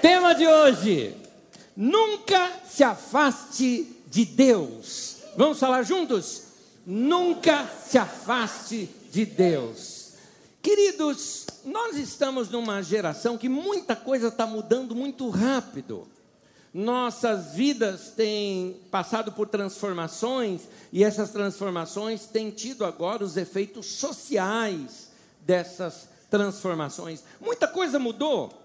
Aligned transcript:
Tema 0.00 0.34
de 0.34 0.46
hoje: 0.46 1.14
nunca 1.76 2.50
se 2.68 2.82
afaste 2.82 3.86
de 4.06 4.24
Deus. 4.24 5.16
Vamos 5.36 5.58
falar 5.58 5.82
juntos? 5.82 6.44
Nunca 6.86 7.66
se 7.86 7.98
afaste 7.98 8.88
de 9.12 9.26
Deus. 9.26 10.12
Queridos, 10.62 11.46
nós 11.64 11.96
estamos 11.96 12.48
numa 12.48 12.82
geração 12.82 13.36
que 13.36 13.48
muita 13.48 13.94
coisa 13.94 14.28
está 14.28 14.46
mudando 14.46 14.94
muito 14.94 15.28
rápido. 15.28 16.08
Nossas 16.72 17.54
vidas 17.54 18.12
têm 18.16 18.80
passado 18.90 19.32
por 19.32 19.48
transformações 19.48 20.62
e 20.92 21.02
essas 21.02 21.30
transformações 21.30 22.26
têm 22.26 22.50
tido 22.50 22.84
agora 22.84 23.24
os 23.24 23.36
efeitos 23.36 23.86
sociais 23.86 25.10
dessas 25.40 26.08
transformações. 26.30 27.24
Muita 27.40 27.66
coisa 27.66 27.98
mudou. 27.98 28.59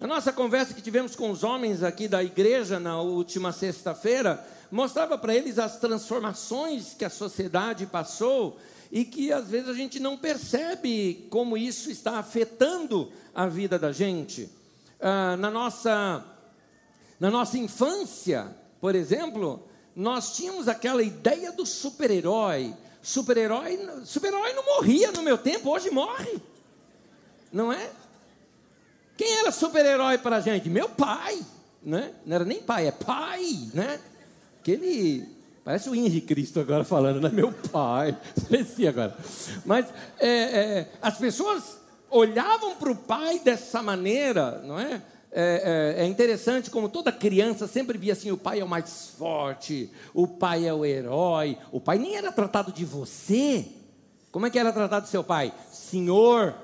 A 0.00 0.06
nossa 0.06 0.32
conversa 0.32 0.72
que 0.72 0.80
tivemos 0.80 1.14
com 1.14 1.30
os 1.30 1.44
homens 1.44 1.82
aqui 1.82 2.08
da 2.08 2.24
igreja 2.24 2.80
na 2.80 3.02
última 3.02 3.52
sexta-feira 3.52 4.42
mostrava 4.70 5.18
para 5.18 5.34
eles 5.34 5.58
as 5.58 5.78
transformações 5.78 6.94
que 6.94 7.04
a 7.04 7.10
sociedade 7.10 7.84
passou 7.84 8.58
e 8.90 9.04
que 9.04 9.30
às 9.30 9.48
vezes 9.48 9.68
a 9.68 9.74
gente 9.74 10.00
não 10.00 10.16
percebe 10.16 11.26
como 11.28 11.54
isso 11.54 11.90
está 11.90 12.18
afetando 12.18 13.12
a 13.34 13.46
vida 13.46 13.78
da 13.78 13.92
gente. 13.92 14.48
Ah, 14.98 15.36
na, 15.36 15.50
nossa, 15.50 16.24
na 17.20 17.30
nossa 17.30 17.58
infância, 17.58 18.56
por 18.80 18.94
exemplo, 18.94 19.68
nós 19.94 20.34
tínhamos 20.34 20.66
aquela 20.66 21.02
ideia 21.02 21.52
do 21.52 21.66
super-herói. 21.66 22.74
Super-herói 23.02 23.78
super 24.06 24.32
-herói 24.32 24.54
não 24.54 24.64
morria 24.64 25.12
no 25.12 25.22
meu 25.22 25.36
tempo, 25.36 25.68
hoje 25.68 25.90
morre. 25.90 26.40
Não 27.52 27.70
é? 27.70 27.90
Quem 29.20 29.36
era 29.36 29.52
super-herói 29.52 30.16
para 30.16 30.36
a 30.36 30.40
gente? 30.40 30.70
Meu 30.70 30.88
pai, 30.88 31.38
né? 31.82 32.10
Não 32.24 32.36
era 32.36 32.42
nem 32.46 32.62
pai, 32.62 32.86
é 32.86 32.90
pai, 32.90 33.68
né? 33.74 34.00
Que 34.62 34.70
ele 34.70 35.28
parece 35.62 35.90
o 35.90 35.94
Henrique 35.94 36.22
Cristo 36.22 36.58
agora 36.58 36.84
falando, 36.84 37.20
né? 37.20 37.28
Meu 37.28 37.52
pai, 37.52 38.16
parecia 38.48 38.88
agora. 38.88 39.14
Mas 39.66 39.84
é, 40.18 40.26
é, 40.26 40.92
as 41.02 41.18
pessoas 41.18 41.76
olhavam 42.08 42.76
para 42.76 42.90
o 42.90 42.96
pai 42.96 43.38
dessa 43.40 43.82
maneira, 43.82 44.62
não 44.64 44.80
é? 44.80 45.02
É, 45.30 45.96
é? 45.98 46.02
é, 46.02 46.06
interessante 46.06 46.70
como 46.70 46.88
toda 46.88 47.12
criança 47.12 47.66
sempre 47.66 47.98
via 47.98 48.14
assim: 48.14 48.30
o 48.30 48.38
pai 48.38 48.60
é 48.60 48.64
o 48.64 48.68
mais 48.68 49.12
forte, 49.18 49.90
o 50.14 50.26
pai 50.26 50.66
é 50.66 50.72
o 50.72 50.82
herói. 50.82 51.58
O 51.70 51.78
pai 51.78 51.98
nem 51.98 52.16
era 52.16 52.32
tratado 52.32 52.72
de 52.72 52.86
você. 52.86 53.66
Como 54.32 54.46
é 54.46 54.50
que 54.50 54.58
era 54.58 54.72
tratado 54.72 55.08
seu 55.08 55.22
pai? 55.22 55.52
Senhor, 55.70 56.54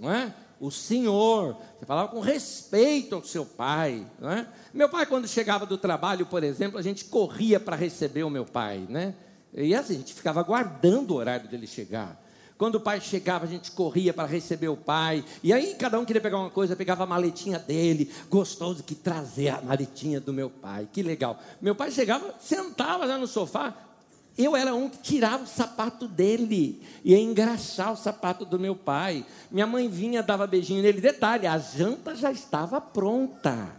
não 0.00 0.12
é? 0.12 0.34
O 0.60 0.70
senhor, 0.70 1.56
você 1.78 1.86
falava 1.86 2.08
com 2.08 2.20
respeito 2.20 3.14
ao 3.14 3.24
seu 3.24 3.46
pai. 3.46 4.06
Né? 4.18 4.46
Meu 4.74 4.90
pai, 4.90 5.06
quando 5.06 5.26
chegava 5.26 5.64
do 5.64 5.78
trabalho, 5.78 6.26
por 6.26 6.44
exemplo, 6.44 6.78
a 6.78 6.82
gente 6.82 7.06
corria 7.06 7.58
para 7.58 7.74
receber 7.74 8.24
o 8.24 8.30
meu 8.30 8.44
pai. 8.44 8.86
Né? 8.86 9.14
E 9.54 9.74
assim, 9.74 9.94
a 9.94 9.98
gente 9.98 10.12
ficava 10.12 10.38
aguardando 10.38 11.14
o 11.14 11.16
horário 11.16 11.48
dele 11.48 11.66
chegar. 11.66 12.22
Quando 12.58 12.74
o 12.74 12.80
pai 12.80 13.00
chegava, 13.00 13.46
a 13.46 13.48
gente 13.48 13.70
corria 13.70 14.12
para 14.12 14.28
receber 14.28 14.68
o 14.68 14.76
pai. 14.76 15.24
E 15.42 15.50
aí, 15.50 15.74
cada 15.76 15.98
um 15.98 16.04
queria 16.04 16.20
pegar 16.20 16.36
uma 16.36 16.50
coisa, 16.50 16.76
pegava 16.76 17.04
a 17.04 17.06
maletinha 17.06 17.58
dele. 17.58 18.12
Gostoso 18.28 18.82
que 18.82 18.94
trazer 18.94 19.48
a 19.48 19.62
maletinha 19.62 20.20
do 20.20 20.30
meu 20.30 20.50
pai. 20.50 20.86
Que 20.92 21.02
legal. 21.02 21.40
Meu 21.58 21.74
pai 21.74 21.90
chegava, 21.90 22.34
sentava 22.38 23.08
já 23.08 23.16
no 23.16 23.26
sofá, 23.26 23.74
eu 24.44 24.56
era 24.56 24.74
um 24.74 24.88
que 24.88 24.98
tirava 24.98 25.44
o 25.44 25.46
sapato 25.46 26.06
dele, 26.06 26.82
ia 27.04 27.18
engraxar 27.18 27.92
o 27.92 27.96
sapato 27.96 28.44
do 28.44 28.58
meu 28.58 28.74
pai. 28.74 29.24
Minha 29.50 29.66
mãe 29.66 29.88
vinha, 29.88 30.22
dava 30.22 30.46
beijinho 30.46 30.82
nele. 30.82 31.00
Detalhe, 31.00 31.46
a 31.46 31.58
janta 31.58 32.14
já 32.14 32.30
estava 32.30 32.80
pronta. 32.80 33.76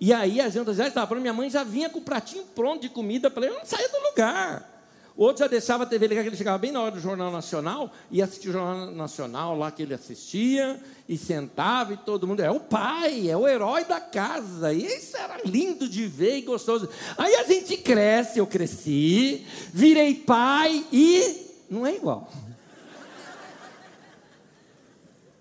E 0.00 0.12
aí 0.12 0.40
a 0.40 0.48
janta 0.48 0.72
já 0.72 0.86
estava 0.86 1.06
pronta, 1.06 1.22
minha 1.22 1.32
mãe 1.32 1.50
já 1.50 1.64
vinha 1.64 1.90
com 1.90 1.98
o 1.98 2.02
pratinho 2.02 2.44
pronto 2.54 2.82
de 2.82 2.88
comida 2.88 3.30
para 3.30 3.46
ele, 3.46 3.54
eu 3.54 3.58
não 3.58 3.66
saía 3.66 3.88
do 3.88 3.98
lugar. 4.10 4.77
Outro 5.18 5.40
já 5.40 5.48
deixava 5.48 5.82
a 5.82 5.86
TV 5.86 6.06
ligada, 6.06 6.28
ele 6.28 6.36
chegava 6.36 6.58
bem 6.58 6.70
na 6.70 6.80
hora 6.80 6.92
do 6.92 7.00
Jornal 7.00 7.32
Nacional, 7.32 7.92
ia 8.08 8.22
assistir 8.22 8.50
o 8.50 8.52
Jornal 8.52 8.92
Nacional 8.92 9.58
lá 9.58 9.68
que 9.68 9.82
ele 9.82 9.92
assistia, 9.92 10.80
e 11.08 11.18
sentava, 11.18 11.92
e 11.92 11.96
todo 11.96 12.24
mundo, 12.24 12.38
é 12.38 12.48
o 12.52 12.60
pai, 12.60 13.28
é 13.28 13.36
o 13.36 13.48
herói 13.48 13.84
da 13.84 14.00
casa. 14.00 14.72
E 14.72 14.86
isso 14.86 15.16
era 15.16 15.40
lindo 15.44 15.88
de 15.88 16.06
ver 16.06 16.36
e 16.36 16.42
gostoso. 16.42 16.88
Aí 17.16 17.34
a 17.34 17.42
gente 17.42 17.76
cresce, 17.78 18.38
eu 18.38 18.46
cresci, 18.46 19.44
virei 19.74 20.14
pai 20.14 20.86
e 20.92 21.48
não 21.68 21.84
é 21.84 21.96
igual. 21.96 22.30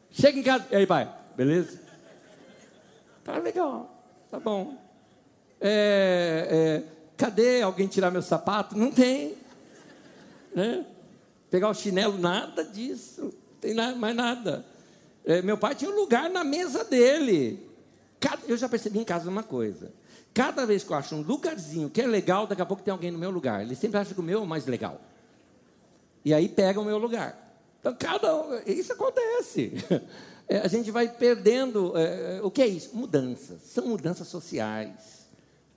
Chega 0.10 0.40
em 0.40 0.44
casa, 0.44 0.66
e 0.72 0.76
aí 0.76 0.88
pai, 0.88 1.08
beleza? 1.36 1.80
Tá 3.24 3.38
legal, 3.38 3.96
tá 4.32 4.40
bom. 4.40 4.76
É, 5.62 6.48
é, 6.50 6.84
cadê 7.16 7.62
alguém 7.62 7.86
tirar 7.86 8.10
meu 8.10 8.24
sapato? 8.24 8.76
Não 8.76 8.92
tem 8.92 9.38
né? 10.54 10.86
Pegar 11.50 11.70
o 11.70 11.74
chinelo, 11.74 12.18
nada 12.18 12.64
disso, 12.64 13.24
não 13.24 13.60
tem 13.62 13.74
nada, 13.74 13.96
mais 13.96 14.16
nada. 14.16 14.66
É, 15.26 15.42
meu 15.42 15.58
pai 15.58 15.76
tinha 15.76 15.92
um 15.92 15.96
lugar 15.96 16.30
na 16.30 16.44
mesa 16.44 16.84
dele. 16.84 17.66
Cada, 18.20 18.42
eu 18.48 18.58
já 18.58 18.68
percebi 18.68 19.00
em 19.00 19.04
casa 19.04 19.30
uma 19.30 19.44
coisa. 19.44 19.92
Cada 20.34 20.66
vez 20.66 20.84
que 20.84 20.92
eu 20.92 20.98
acho 20.98 21.16
um 21.16 21.22
lugarzinho 21.22 21.90
que 21.90 22.02
é 22.02 22.08
legal, 22.08 22.48
daqui 22.48 22.62
a 22.62 22.66
pouco 22.66 22.84
tem 22.84 22.92
alguém 22.92 23.12
no 23.12 23.18
meu 23.18 23.32
lugar. 23.32 23.62
Ele 23.62 23.76
sempre 23.76 23.98
acha 23.98 24.14
que 24.14 24.20
o 24.20 24.24
meu 24.24 24.40
é 24.40 24.42
o 24.42 24.48
mais 24.48 24.66
legal. 24.66 25.02
E 26.24 26.34
aí 26.34 26.48
pega 26.48 26.80
o 26.80 26.86
meu 26.86 26.98
lugar. 26.98 27.36
Então, 27.80 27.96
cada 27.96 28.62
isso 28.66 28.94
acontece. 28.94 29.74
É, 30.50 30.60
a 30.60 30.68
gente 30.70 30.90
vai 30.92 31.10
perdendo. 31.10 31.92
É, 31.98 32.40
o 32.42 32.50
que 32.50 32.62
é 32.62 32.68
isso? 32.68 32.96
Mudanças. 32.96 33.62
São 33.64 33.86
mudanças 33.86 34.30
sociais. 34.30 35.28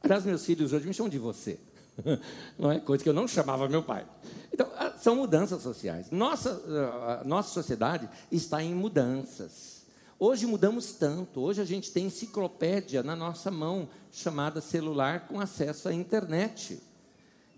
Aliás, 0.01 0.25
meus 0.25 0.47
filhos 0.47 0.73
hoje 0.73 0.87
me 0.87 0.95
chamam 0.95 1.11
de 1.11 1.19
você. 1.19 1.59
Não 2.59 2.71
é? 2.71 2.81
Coisa 2.81 3.03
que 3.03 3.09
eu 3.09 3.15
não 3.15 3.29
chamava 3.29 3.69
meu 3.69 3.83
pai. 3.83 4.07
Então, 4.53 4.67
são 4.99 5.17
mudanças 5.17 5.63
sociais. 5.63 6.11
Nossa, 6.11 7.23
nossa 7.25 7.51
sociedade 7.51 8.09
está 8.31 8.63
em 8.63 8.75
mudanças. 8.75 9.81
Hoje 10.19 10.47
mudamos 10.47 10.93
tanto. 10.93 11.41
Hoje 11.41 11.61
a 11.61 11.65
gente 11.65 11.91
tem 11.91 12.07
enciclopédia 12.07 13.03
na 13.03 13.17
nossa 13.17 13.51
mão, 13.51 13.89
chamada 14.13 14.61
celular, 14.61 15.27
com 15.27 15.41
acesso 15.41 15.89
à 15.89 15.95
internet. 15.95 16.81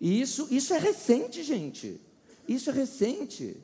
E 0.00 0.20
isso, 0.20 0.46
isso 0.50 0.72
é 0.72 0.78
recente, 0.78 1.42
gente. 1.42 2.00
Isso 2.46 2.70
é 2.70 2.72
recente. 2.72 3.56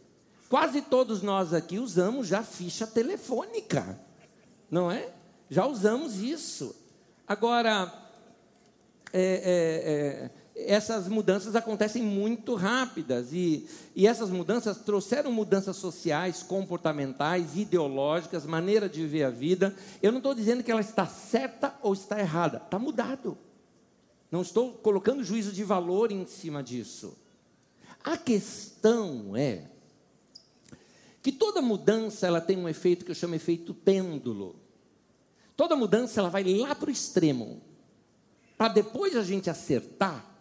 Quase 0.48 0.82
todos 0.82 1.22
nós 1.22 1.52
aqui 1.52 1.78
usamos 1.78 2.26
já 2.26 2.42
ficha 2.42 2.86
telefônica, 2.86 4.00
não 4.70 4.90
é? 4.90 5.12
Já 5.50 5.66
usamos 5.66 6.16
isso. 6.16 6.74
Agora, 7.26 7.92
é, 9.12 9.20
é, 9.22 9.92
é, 10.24 10.30
essas 10.66 11.06
mudanças 11.06 11.54
acontecem 11.54 12.02
muito 12.02 12.54
rápidas 12.54 13.32
e, 13.32 13.68
e 13.94 14.06
essas 14.06 14.28
mudanças 14.30 14.78
trouxeram 14.78 15.30
mudanças 15.30 15.76
sociais, 15.76 16.42
comportamentais, 16.42 17.56
ideológicas, 17.56 18.44
maneira 18.44 18.88
de 18.88 19.06
ver 19.06 19.24
a 19.24 19.30
vida. 19.30 19.74
Eu 20.02 20.10
não 20.10 20.18
estou 20.18 20.34
dizendo 20.34 20.64
que 20.64 20.70
ela 20.70 20.80
está 20.80 21.06
certa 21.06 21.78
ou 21.80 21.92
está 21.92 22.18
errada, 22.18 22.58
está 22.58 22.78
mudado. 22.78 23.38
Não 24.30 24.42
estou 24.42 24.72
colocando 24.72 25.22
juízo 25.22 25.52
de 25.52 25.62
valor 25.62 26.10
em 26.10 26.26
cima 26.26 26.62
disso. 26.62 27.16
A 28.02 28.16
questão 28.16 29.36
é 29.36 29.64
que 31.22 31.30
toda 31.30 31.62
mudança 31.62 32.26
ela 32.26 32.40
tem 32.40 32.56
um 32.56 32.68
efeito 32.68 33.04
que 33.04 33.10
eu 33.10 33.14
chamo 33.14 33.34
de 33.34 33.36
efeito 33.36 33.72
pêndulo. 33.72 34.56
Toda 35.56 35.76
mudança 35.76 36.20
ela 36.20 36.28
vai 36.28 36.42
lá 36.44 36.74
para 36.74 36.88
o 36.88 36.92
extremo, 36.92 37.62
para 38.56 38.72
depois 38.72 39.16
a 39.16 39.22
gente 39.22 39.48
acertar 39.48 40.37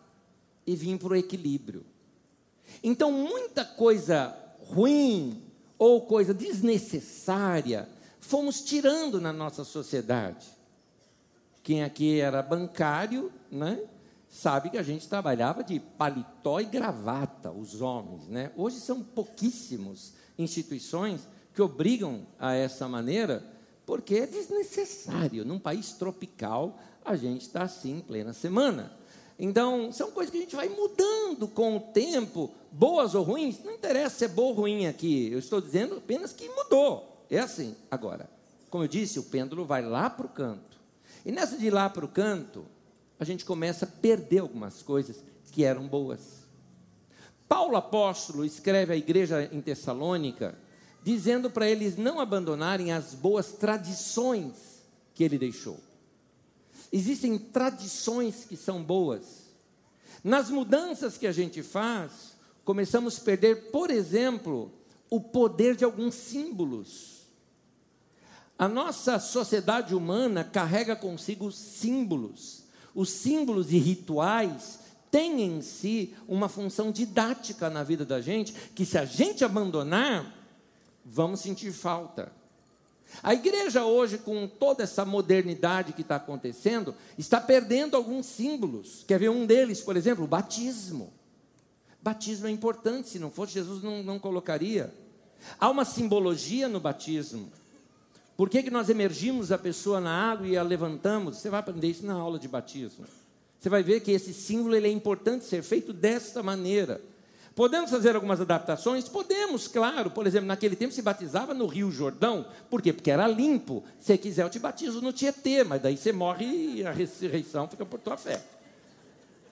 e 0.68 0.76
vir 0.76 1.00
para 1.00 1.14
o 1.14 1.16
equilíbrio. 1.16 1.86
Então, 2.84 3.12
muita 3.12 3.64
coisa 3.64 4.38
ruim 4.60 5.42
ou 5.80 6.06
coisa 6.06 6.34
desnecessária 6.34 7.88
fomos 8.20 8.62
tirando 8.62 9.22
na 9.22 9.32
nossa 9.32 9.64
sociedade. 9.64 10.46
Quem 11.64 11.84
aqui 11.84 12.20
era 12.20 12.42
bancário, 12.42 13.32
né? 13.50 13.80
Sabe 14.30 14.70
que 14.70 14.78
a 14.78 14.84
gente 14.84 15.08
trabalhava 15.08 15.64
de 15.64 15.80
paletó 15.80 16.60
e 16.60 16.66
gravata, 16.66 17.50
os 17.50 17.82
homens, 17.82 18.28
né? 18.28 18.52
Hoje 18.58 18.80
são 18.80 19.02
pouquíssimos 19.02 20.14
instituições 20.38 21.22
que 21.54 21.62
obrigam 21.62 22.28
a 22.38 22.54
essa 22.54 22.88
maneira, 22.88 23.44
porque 23.86 24.16
é 24.16 24.28
desnecessário. 24.28 25.46
Num 25.46 25.58
país 25.58 25.94
tropical, 25.94 26.78
a 27.04 27.16
gente 27.16 27.42
está 27.42 27.64
assim 27.64 27.98
em 27.98 28.02
plena 28.02 28.34
semana. 28.34 28.97
Então, 29.40 29.92
são 29.92 30.12
coisas 30.12 30.32
que 30.32 30.38
a 30.38 30.42
gente 30.42 30.56
vai 30.56 30.68
mudando 30.68 31.48
com 31.48 31.78
o 31.78 31.80
tempo, 31.80 32.52
boas 32.72 33.14
ou 33.14 33.24
ruins, 33.24 33.64
não 33.64 33.74
interessa 33.74 34.18
se 34.18 34.26
é 34.26 34.28
boa 34.28 34.50
ou 34.50 34.54
ruim 34.54 34.88
aqui, 34.88 35.32
eu 35.32 35.38
estou 35.38 35.62
dizendo 35.62 35.96
apenas 35.96 36.34
que 36.34 36.50
mudou. 36.50 37.26
É 37.30 37.40
assim. 37.40 37.76
Agora, 37.92 38.30
como 38.70 38.84
eu 38.84 38.88
disse, 38.88 39.20
o 39.20 39.24
pêndulo 39.24 39.64
vai 39.64 39.84
lá 39.84 40.10
para 40.10 40.26
o 40.26 40.30
canto. 40.30 40.78
E 41.26 41.32
nessa 41.32 41.58
de 41.58 41.70
lá 41.70 41.90
para 41.90 42.06
o 42.06 42.08
canto, 42.08 42.66
a 43.20 43.24
gente 43.24 43.46
começa 43.46 43.86
a 43.86 43.88
perder 43.88 44.40
algumas 44.40 44.82
coisas 44.82 45.24
que 45.52 45.64
eram 45.64 45.88
boas. 45.88 46.48
Paulo 47.48 47.78
apóstolo 47.78 48.44
escreve 48.44 48.94
à 48.94 48.98
igreja 48.98 49.50
em 49.52 49.62
Tessalônica, 49.62 50.58
dizendo 51.04 51.50
para 51.50 51.70
eles 51.70 51.96
não 51.96 52.20
abandonarem 52.20 52.92
as 52.92 53.14
boas 53.14 53.54
tradições 53.54 54.84
que 55.14 55.24
ele 55.24 55.38
deixou. 55.38 55.80
Existem 56.92 57.38
tradições 57.38 58.46
que 58.46 58.56
são 58.56 58.84
boas. 58.84 59.48
Nas 60.24 60.50
mudanças 60.50 61.18
que 61.18 61.28
a 61.28 61.32
gente 61.32 61.62
faz, 61.62 62.36
começamos 62.64 63.18
a 63.18 63.22
perder, 63.22 63.72
por 63.72 63.90
exemplo, 63.90 64.72
o 65.10 65.22
poder 65.22 65.76
de 65.76 65.86
alguns 65.86 66.16
símbolos. 66.16 67.18
A 68.58 68.68
nossa 68.68 69.20
sociedade 69.20 69.94
humana 69.94 70.44
carrega 70.44 70.96
consigo 70.96 71.52
símbolos. 71.52 72.64
Os 72.96 73.10
símbolos 73.12 73.72
e 73.72 73.78
rituais 73.78 74.80
têm 75.12 75.42
em 75.44 75.62
si 75.62 76.16
uma 76.28 76.50
função 76.50 76.92
didática 76.92 77.70
na 77.70 77.84
vida 77.84 78.06
da 78.06 78.20
gente, 78.20 78.54
que 78.74 78.86
se 78.86 78.98
a 78.98 79.06
gente 79.06 79.46
abandonar, 79.46 80.36
vamos 81.06 81.40
sentir 81.40 81.72
falta. 81.72 82.32
A 83.24 83.34
igreja 83.34 83.86
hoje, 83.86 84.18
com 84.18 84.48
toda 84.48 84.84
essa 84.84 85.04
modernidade 85.06 85.94
que 85.94 86.02
está 86.02 86.18
acontecendo, 86.18 86.94
está 87.18 87.40
perdendo 87.40 87.96
alguns 87.96 88.26
símbolos. 88.26 89.04
Quer 89.08 89.20
ver 89.20 89.30
um 89.30 89.46
deles, 89.46 89.82
por 89.82 89.96
exemplo, 89.98 90.26
o 90.26 90.28
batismo. 90.28 91.14
Batismo 92.02 92.48
é 92.48 92.52
importante, 92.52 93.10
se 93.10 93.20
não 93.20 93.32
fosse 93.32 93.54
Jesus 93.54 93.82
não, 93.84 94.04
não 94.04 94.20
colocaria. 94.20 94.94
Há 95.60 95.70
uma 95.70 95.86
simbologia 95.86 96.68
no 96.68 96.80
batismo. 96.80 97.52
Por 98.36 98.50
que, 98.50 98.62
que 98.62 98.70
nós 98.70 98.88
emergimos 98.90 99.52
a 99.52 99.58
pessoa 99.58 100.00
na 100.00 100.12
água 100.12 100.48
e 100.48 100.56
a 100.56 100.64
levantamos? 100.64 101.38
Você 101.38 101.50
vai 101.50 101.60
aprender 101.60 101.88
isso 101.88 102.06
na 102.06 102.14
aula 102.14 102.38
de 102.38 102.48
batismo. 102.48 103.06
Você 103.60 103.70
vai 103.70 103.82
ver 103.82 104.02
que 104.02 104.12
esse 104.12 104.34
símbolo 104.34 104.76
ele 104.76 104.88
é 104.88 104.92
importante 104.92 105.44
ser 105.46 105.64
feito 105.64 105.92
desta 105.92 106.44
maneira. 106.44 107.02
Podemos 107.58 107.90
fazer 107.90 108.14
algumas 108.14 108.40
adaptações? 108.40 109.10
Podemos, 109.10 109.68
claro. 109.68 110.12
Por 110.12 110.28
exemplo, 110.28 110.46
naquele 110.46 110.76
tempo 110.76 110.94
se 110.94 111.02
batizava 111.02 111.56
no 111.56 111.66
Rio 111.66 111.90
Jordão. 111.90 112.46
Por 112.70 112.84
quê? 112.84 112.94
Porque 112.94 113.10
era 113.10 113.28
limpo. 113.28 113.84
Se 114.00 114.16
quiser, 114.16 114.44
eu 114.44 114.50
te 114.52 114.60
batizo 114.60 115.02
no 115.02 115.12
Tietê, 115.12 115.64
mas 115.64 115.82
daí 115.82 115.98
você 115.98 116.12
morre 116.12 116.46
e 116.46 116.86
a 116.86 116.92
ressurreição 116.92 117.68
fica 117.68 117.84
por 117.84 118.00
tua 118.00 118.16
fé. 118.16 118.40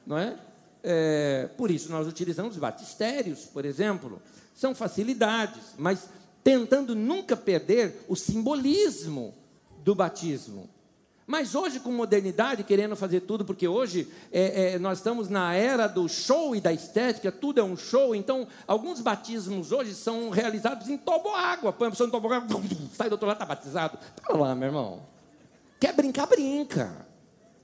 Não 0.06 0.19
é? 0.19 0.38
é 0.84 1.50
por 1.57 1.72
isso 1.72 1.90
nós 1.92 2.07
utilizamos 2.07 2.57
batistérios, 2.57 3.46
por 3.46 3.66
exemplo. 3.66 4.22
São 4.54 4.75
facilidades, 4.75 5.74
mas 5.75 6.08
tentando 6.44 6.94
nunca 6.94 7.36
perder 7.36 8.06
o 8.08 8.16
simbolismo 8.16 9.34
do 9.84 9.96
batismo. 9.96 10.69
Mas 11.27 11.56
hoje, 11.56 11.80
com 11.80 11.92
modernidade, 11.92 12.63
querendo 12.63 12.95
fazer 12.95 13.22
tudo, 13.22 13.44
porque 13.44 13.68
hoje 13.68 14.07
é, 14.31 14.74
é, 14.74 14.80
nós 14.80 15.00
estamos 15.00 15.27
na 15.27 15.54
era 15.54 15.88
do 15.88 16.07
show 16.07 16.56
e 16.56 16.62
da 16.62 16.72
estética, 16.72 17.31
tudo 17.31 17.60
é 17.60 17.63
um 17.63 17.75
show, 17.75 18.16
então 18.16 18.48
alguns 18.68 19.01
batismos 19.01 19.72
hoje 19.72 19.95
são 19.95 20.30
realizados 20.30 20.88
em 20.88 20.98
toboágua. 20.98 21.74
Põe 21.74 21.88
a 21.88 21.92
pessoa 21.92 22.07
em 22.07 22.12
toboágua, 22.12 22.62
sai 22.94 23.10
do 23.10 23.13
outro 23.13 23.27
lado, 23.27 23.38
está 23.38 23.45
batizado. 23.45 23.98
Para 24.22 24.38
lá, 24.38 24.54
meu 24.54 24.68
irmão. 24.68 25.01
Quer 25.80 25.94
brincar, 25.94 26.27
brinca. 26.27 27.07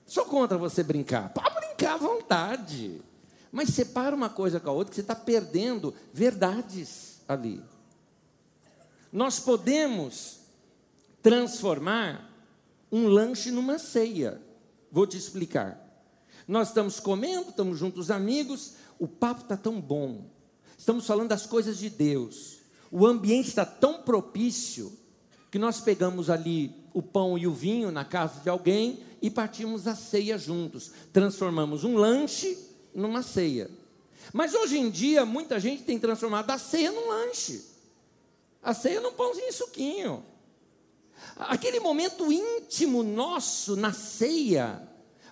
Sou 0.08 0.26
contra 0.26 0.58
você 0.58 0.82
brincar. 0.82 1.30
Pode 1.30 1.54
brincar 1.54 1.94
à 1.94 1.98
vontade. 1.98 3.00
Mas 3.52 3.70
separa 3.70 4.16
uma 4.16 4.30
coisa 4.30 4.60
com 4.60 4.70
a 4.70 4.74
outra, 4.74 4.90
que 4.90 4.96
você 4.96 5.02
está 5.02 5.16
perdendo 5.16 5.94
verdades 6.12 7.22
ali. 7.28 7.64
Nós 9.14 9.40
podemos 9.40 10.40
transformar 11.22 12.31
um 12.92 13.08
lanche 13.08 13.52
numa 13.52 13.80
ceia. 13.80 14.42
Vou 14.92 15.08
te 15.08 15.18
explicar. 15.18 15.80
Nós 16.48 16.70
estamos 16.70 17.00
comendo, 17.00 17.50
estamos 17.50 17.80
juntos 17.80 18.12
amigos, 18.12 18.74
o 19.00 19.08
papo 19.08 19.42
está 19.42 19.56
tão 19.56 19.80
bom. 19.80 20.26
Estamos 20.78 21.06
falando 21.06 21.30
das 21.30 21.46
coisas 21.46 21.78
de 21.78 21.90
Deus. 21.90 22.60
O 22.92 23.06
ambiente 23.06 23.48
está 23.48 23.66
tão 23.66 24.02
propício 24.02 24.92
que 25.50 25.58
nós 25.58 25.80
pegamos 25.80 26.30
ali 26.30 26.76
o 26.94 27.02
pão 27.02 27.38
e 27.38 27.48
o 27.48 27.54
vinho 27.54 27.92
na 27.92 28.04
casa 28.04 28.42
de 28.42 28.50
alguém 28.50 29.00
e 29.22 29.30
partimos 29.30 29.88
a 29.88 29.96
ceia 29.96 30.38
juntos. 30.38 30.92
Transformamos 31.14 31.84
um 31.84 31.96
lanche 31.96 32.58
numa 32.94 33.22
ceia. 33.22 33.70
Mas 34.34 34.54
hoje 34.54 34.78
em 34.78 34.90
dia, 34.90 35.26
muita 35.26 35.60
gente 35.60 35.84
tem 35.84 36.00
transformado 36.00 36.50
a 36.52 36.58
ceia 36.58 36.92
num 36.92 37.08
lanche. 37.08 37.64
A 38.62 38.74
ceia 38.74 39.02
num 39.02 39.14
pãozinho 39.14 39.50
e 39.50 39.54
suquinho. 39.54 40.26
Aquele 41.38 41.80
momento 41.80 42.32
íntimo 42.32 43.04
nosso 43.04 43.76
na 43.76 43.92
ceia, 43.92 44.82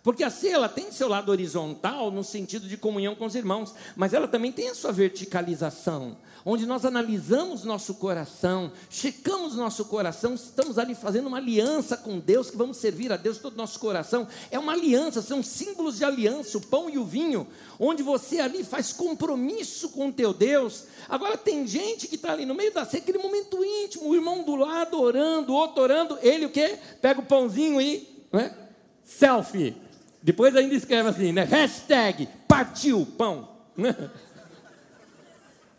porque 0.04 0.24
a 0.24 0.30
ceia 0.30 0.56
ela 0.56 0.70
tem 0.70 0.92
seu 0.92 1.08
lado 1.08 1.30
horizontal 1.30 2.10
no 2.12 2.24
sentido 2.24 2.68
de 2.68 2.78
comunhão 2.78 3.16
com 3.16 3.26
os 3.26 3.36
irmãos, 3.36 3.74
mas 3.96 4.14
ela 4.14 4.28
também 4.28 4.52
tem 4.52 4.70
a 4.70 4.76
sua 4.76 4.92
verticalização, 4.92 6.18
onde 6.46 6.66
nós 6.66 6.86
analisamos 6.86 7.64
nosso 7.64 7.96
coração, 7.96 8.72
checamos 8.90 9.56
nosso 9.56 9.86
coração, 9.86 10.34
estamos 10.36 10.78
ali 10.80 10.96
fazendo 10.96 11.28
uma 11.28 11.38
aliança 11.38 11.98
com 11.98 12.18
Deus, 12.18 12.50
que 12.50 12.58
vamos 12.58 12.78
servir 12.78 13.12
a 13.12 13.18
Deus 13.18 13.38
todo 13.38 13.54
o 13.54 13.58
nosso 13.58 13.80
coração. 13.80 14.28
É 14.50 14.58
uma 14.58 14.72
aliança, 14.72 15.22
são 15.22 15.44
símbolos 15.44 15.98
de 15.98 16.06
aliança, 16.06 16.58
o 16.58 16.62
pão 16.62 16.90
e 16.90 16.98
o 16.98 17.04
vinho, 17.04 17.46
onde 17.78 18.02
você 18.02 18.40
ali 18.40 18.64
faz 18.64 18.94
compromisso 18.94 19.90
com 19.90 20.08
o 20.08 20.14
teu 20.14 20.34
Deus. 20.34 20.86
Agora 21.10 21.38
tem 21.38 21.68
gente 21.68 22.08
que 22.08 22.16
está 22.16 22.32
ali 22.32 22.46
no 22.46 22.56
meio 22.56 22.74
da 22.74 22.86
ceia, 22.86 23.04
aquele 23.04 23.20
momento 23.20 23.64
íntimo, 23.64 24.08
o 24.08 24.16
irmão 24.16 24.44
do 24.44 24.56
lado 24.56 25.00
orando, 25.00 25.52
o 25.52 25.56
outro 25.56 25.84
orando, 25.84 26.18
ele 26.22 26.46
o 26.46 26.50
quê? 26.50 26.78
Pega 27.02 27.20
o 27.20 27.26
pãozinho 27.26 27.82
e. 27.82 28.08
Né? 28.32 28.56
Selfie. 29.04 29.89
Depois 30.22 30.56
ainda 30.56 30.76
escreve 30.76 31.10
assim, 31.10 31.32
né? 31.32 31.44
Hashtag 31.44 32.28
partiu 32.48 33.06
pão. 33.06 33.58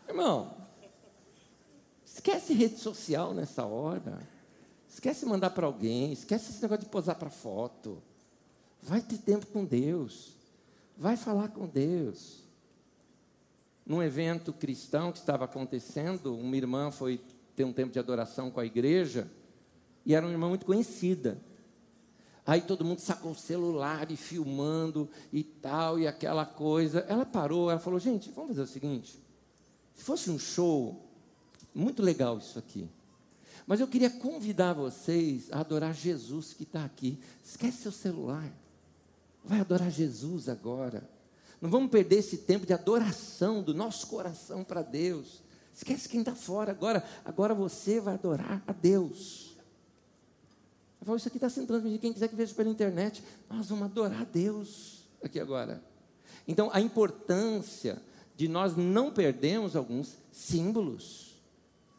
Irmão, 0.07 0.55
esquece 2.05 2.53
rede 2.53 2.79
social 2.79 3.33
nessa 3.33 3.65
hora. 3.65 4.19
Esquece 4.89 5.25
mandar 5.25 5.51
para 5.51 5.65
alguém. 5.65 6.11
Esquece 6.11 6.51
esse 6.51 6.61
negócio 6.61 6.83
de 6.83 6.89
posar 6.89 7.15
para 7.15 7.29
foto. 7.29 8.01
Vai 8.81 9.01
ter 9.01 9.19
tempo 9.19 9.45
com 9.47 9.63
Deus. 9.63 10.33
Vai 10.97 11.15
falar 11.15 11.49
com 11.49 11.67
Deus. 11.67 12.41
Num 13.85 14.01
evento 14.01 14.51
cristão 14.51 15.11
que 15.11 15.19
estava 15.19 15.45
acontecendo, 15.45 16.35
uma 16.35 16.57
irmã 16.57 16.91
foi 16.91 17.21
ter 17.55 17.63
um 17.63 17.73
tempo 17.73 17.91
de 17.91 17.99
adoração 17.99 18.49
com 18.49 18.59
a 18.59 18.65
igreja 18.65 19.29
e 20.05 20.15
era 20.15 20.25
uma 20.25 20.31
irmã 20.31 20.49
muito 20.49 20.65
conhecida. 20.65 21.37
Aí 22.45 22.61
todo 22.61 22.83
mundo 22.83 22.99
sacou 22.99 23.31
o 23.31 23.35
celular 23.35 24.09
e 24.11 24.17
filmando 24.17 25.09
e 25.31 25.43
tal, 25.43 25.99
e 25.99 26.07
aquela 26.07 26.45
coisa. 26.45 26.99
Ela 27.07 27.25
parou, 27.25 27.69
ela 27.69 27.79
falou: 27.79 27.99
gente, 27.99 28.31
vamos 28.31 28.49
fazer 28.49 28.61
o 28.61 28.67
seguinte. 28.67 29.19
Se 29.93 30.03
fosse 30.03 30.31
um 30.31 30.39
show, 30.39 31.05
muito 31.73 32.01
legal 32.01 32.37
isso 32.37 32.57
aqui. 32.57 32.89
Mas 33.67 33.79
eu 33.79 33.87
queria 33.87 34.09
convidar 34.09 34.73
vocês 34.73 35.51
a 35.51 35.59
adorar 35.59 35.93
Jesus 35.93 36.53
que 36.53 36.63
está 36.63 36.83
aqui. 36.83 37.19
Esquece 37.43 37.83
seu 37.83 37.91
celular. 37.91 38.51
Vai 39.43 39.59
adorar 39.59 39.89
Jesus 39.89 40.49
agora. 40.49 41.07
Não 41.61 41.69
vamos 41.69 41.91
perder 41.91 42.17
esse 42.17 42.37
tempo 42.37 42.65
de 42.65 42.73
adoração 42.73 43.61
do 43.61 43.73
nosso 43.73 44.07
coração 44.07 44.63
para 44.63 44.81
Deus. 44.81 45.43
Esquece 45.73 46.09
quem 46.09 46.21
está 46.21 46.35
fora 46.35 46.71
agora. 46.71 47.05
Agora 47.23 47.53
você 47.53 47.99
vai 47.99 48.15
adorar 48.15 48.63
a 48.65 48.73
Deus. 48.73 49.50
Eu 51.01 51.05
falo, 51.05 51.17
isso 51.17 51.27
aqui 51.27 51.37
está 51.37 51.49
sendo 51.49 51.67
transmitido. 51.67 51.99
Quem 51.99 52.13
quiser 52.13 52.27
que 52.27 52.35
veja 52.35 52.53
pela 52.53 52.69
internet, 52.69 53.23
nós 53.49 53.67
vamos 53.67 53.85
adorar 53.85 54.21
a 54.21 54.23
Deus 54.23 55.03
aqui 55.21 55.39
agora. 55.39 55.83
Então, 56.47 56.69
a 56.71 56.79
importância 56.79 57.99
de 58.37 58.47
nós 58.47 58.75
não 58.77 59.11
perdermos 59.11 59.75
alguns 59.75 60.15
símbolos, 60.31 61.35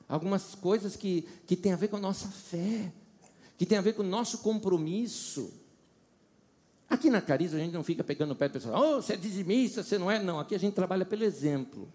algumas 0.08 0.54
coisas 0.54 0.94
que, 0.94 1.28
que 1.46 1.56
têm 1.56 1.72
a 1.72 1.76
ver 1.76 1.88
com 1.88 1.96
a 1.96 2.00
nossa 2.00 2.28
fé, 2.28 2.92
que 3.58 3.66
tem 3.66 3.76
a 3.76 3.80
ver 3.80 3.94
com 3.94 4.02
o 4.02 4.06
nosso 4.06 4.38
compromisso. 4.38 5.52
Aqui 6.88 7.10
na 7.10 7.20
Cariza 7.20 7.56
a 7.56 7.60
gente 7.60 7.72
não 7.72 7.82
fica 7.82 8.04
pegando 8.04 8.32
o 8.32 8.36
pé 8.36 8.48
do 8.48 8.52
pessoal, 8.52 8.80
oh, 8.80 9.02
você 9.02 9.14
é 9.14 9.16
dizimista, 9.16 9.82
você 9.82 9.98
não 9.98 10.10
é? 10.10 10.22
Não, 10.22 10.38
aqui 10.38 10.54
a 10.54 10.58
gente 10.58 10.74
trabalha 10.74 11.04
pelo 11.04 11.24
exemplo. 11.24 11.92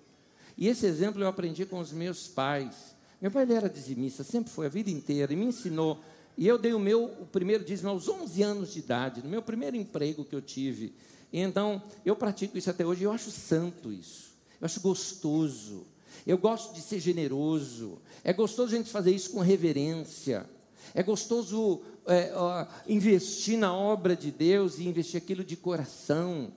E 0.58 0.68
esse 0.68 0.86
exemplo 0.86 1.22
eu 1.22 1.28
aprendi 1.28 1.66
com 1.66 1.80
os 1.80 1.92
meus 1.92 2.28
pais. 2.28 2.96
Meu 3.22 3.32
pai 3.32 3.44
ele 3.44 3.54
era 3.54 3.70
dizimista, 3.70 4.24
sempre 4.24 4.52
foi 4.52 4.66
a 4.66 4.70
vida 4.70 4.90
inteira, 4.90 5.32
e 5.32 5.36
me 5.36 5.46
ensinou 5.46 6.02
e 6.38 6.48
eu 6.48 6.58
dei 6.58 6.74
o 6.74 6.80
meu 6.80 7.06
o 7.06 7.26
primeiro 7.26 7.64
dízimo 7.66 7.90
aos 7.90 8.08
11 8.08 8.44
anos 8.44 8.74
de 8.74 8.80
idade, 8.80 9.24
no 9.24 9.30
meu 9.30 9.42
primeiro 9.42 9.76
emprego 9.76 10.24
que 10.24 10.36
eu 10.36 10.42
tive. 10.42 10.94
E 11.34 11.40
então, 11.40 11.82
eu 12.06 12.16
pratico 12.16 12.58
isso 12.58 12.70
até 12.70 12.86
hoje, 12.86 13.04
eu 13.04 13.12
acho 13.12 13.32
santo 13.32 13.92
isso. 13.92 14.36
Eu 14.62 14.66
acho 14.66 14.80
gostoso. 14.80 15.88
Eu 16.26 16.38
gosto 16.38 16.76
de 16.76 16.82
ser 16.82 17.00
generoso. 17.00 18.00
É 18.24 18.32
gostoso 18.32 18.74
a 18.74 18.78
gente 18.78 18.92
fazer 18.92 19.12
isso 19.12 19.32
com 19.32 19.40
reverência. 19.40 20.48
É 20.94 21.02
gostoso 21.02 21.82
é, 22.06 22.32
ó, 22.36 22.66
investir 22.88 23.58
na 23.58 23.76
obra 23.76 24.16
de 24.16 24.32
Deus 24.32 24.78
e 24.78 24.88
investir 24.88 25.18
aquilo 25.18 25.44
de 25.44 25.58
coração. 25.58 26.54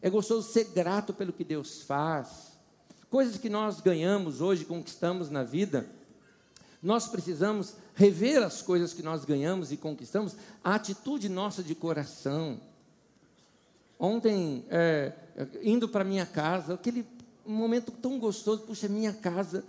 É 0.00 0.08
gostoso 0.08 0.50
ser 0.50 0.64
grato 0.64 1.12
pelo 1.12 1.34
que 1.34 1.44
Deus 1.44 1.82
faz. 1.82 2.58
Coisas 3.10 3.36
que 3.36 3.50
nós 3.50 3.80
ganhamos 3.80 4.40
hoje, 4.40 4.64
conquistamos 4.64 5.28
na 5.28 5.42
vida 5.42 5.88
nós 6.82 7.08
precisamos 7.08 7.74
rever 7.98 8.44
as 8.44 8.62
coisas 8.62 8.94
que 8.94 9.02
nós 9.02 9.24
ganhamos 9.24 9.72
e 9.72 9.76
conquistamos, 9.76 10.36
a 10.62 10.76
atitude 10.76 11.28
nossa 11.28 11.64
de 11.64 11.74
coração. 11.74 12.60
Ontem, 13.98 14.64
é, 14.70 15.12
indo 15.64 15.88
para 15.88 16.04
minha 16.04 16.24
casa, 16.24 16.74
aquele 16.74 17.04
momento 17.44 17.90
tão 17.90 18.16
gostoso, 18.20 18.62
puxa, 18.62 18.88
minha 18.88 19.12
casa, 19.12 19.64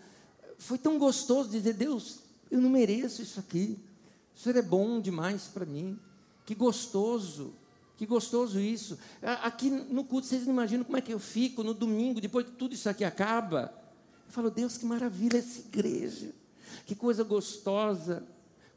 foi 0.59 0.77
tão 0.77 0.99
gostoso 0.99 1.49
dizer: 1.49 1.73
Deus, 1.73 2.19
eu 2.51 2.61
não 2.61 2.69
mereço 2.69 3.23
isso 3.23 3.39
aqui, 3.39 3.79
o 4.35 4.39
Senhor 4.39 4.59
é 4.59 4.61
bom 4.61 5.01
demais 5.01 5.45
para 5.51 5.65
mim, 5.65 5.99
que 6.45 6.53
gostoso. 6.53 7.53
Que 7.97 8.05
gostoso 8.05 8.61
isso. 8.61 8.97
Aqui 9.43 9.69
no 9.69 10.05
culto, 10.05 10.25
vocês 10.25 10.45
não 10.45 10.53
imaginam 10.53 10.85
como 10.85 10.95
é 10.95 11.01
que 11.01 11.13
eu 11.13 11.19
fico 11.19 11.65
no 11.65 11.73
domingo, 11.73 12.21
depois 12.21 12.45
que 12.45 12.53
tudo 12.53 12.73
isso 12.73 12.87
aqui 12.87 13.03
acaba. 13.03 13.73
Eu 14.25 14.31
falo, 14.31 14.49
Deus, 14.49 14.77
que 14.77 14.85
maravilha 14.85 15.39
essa 15.39 15.59
igreja. 15.59 16.31
Que 16.85 16.95
coisa 16.95 17.23
gostosa. 17.23 18.23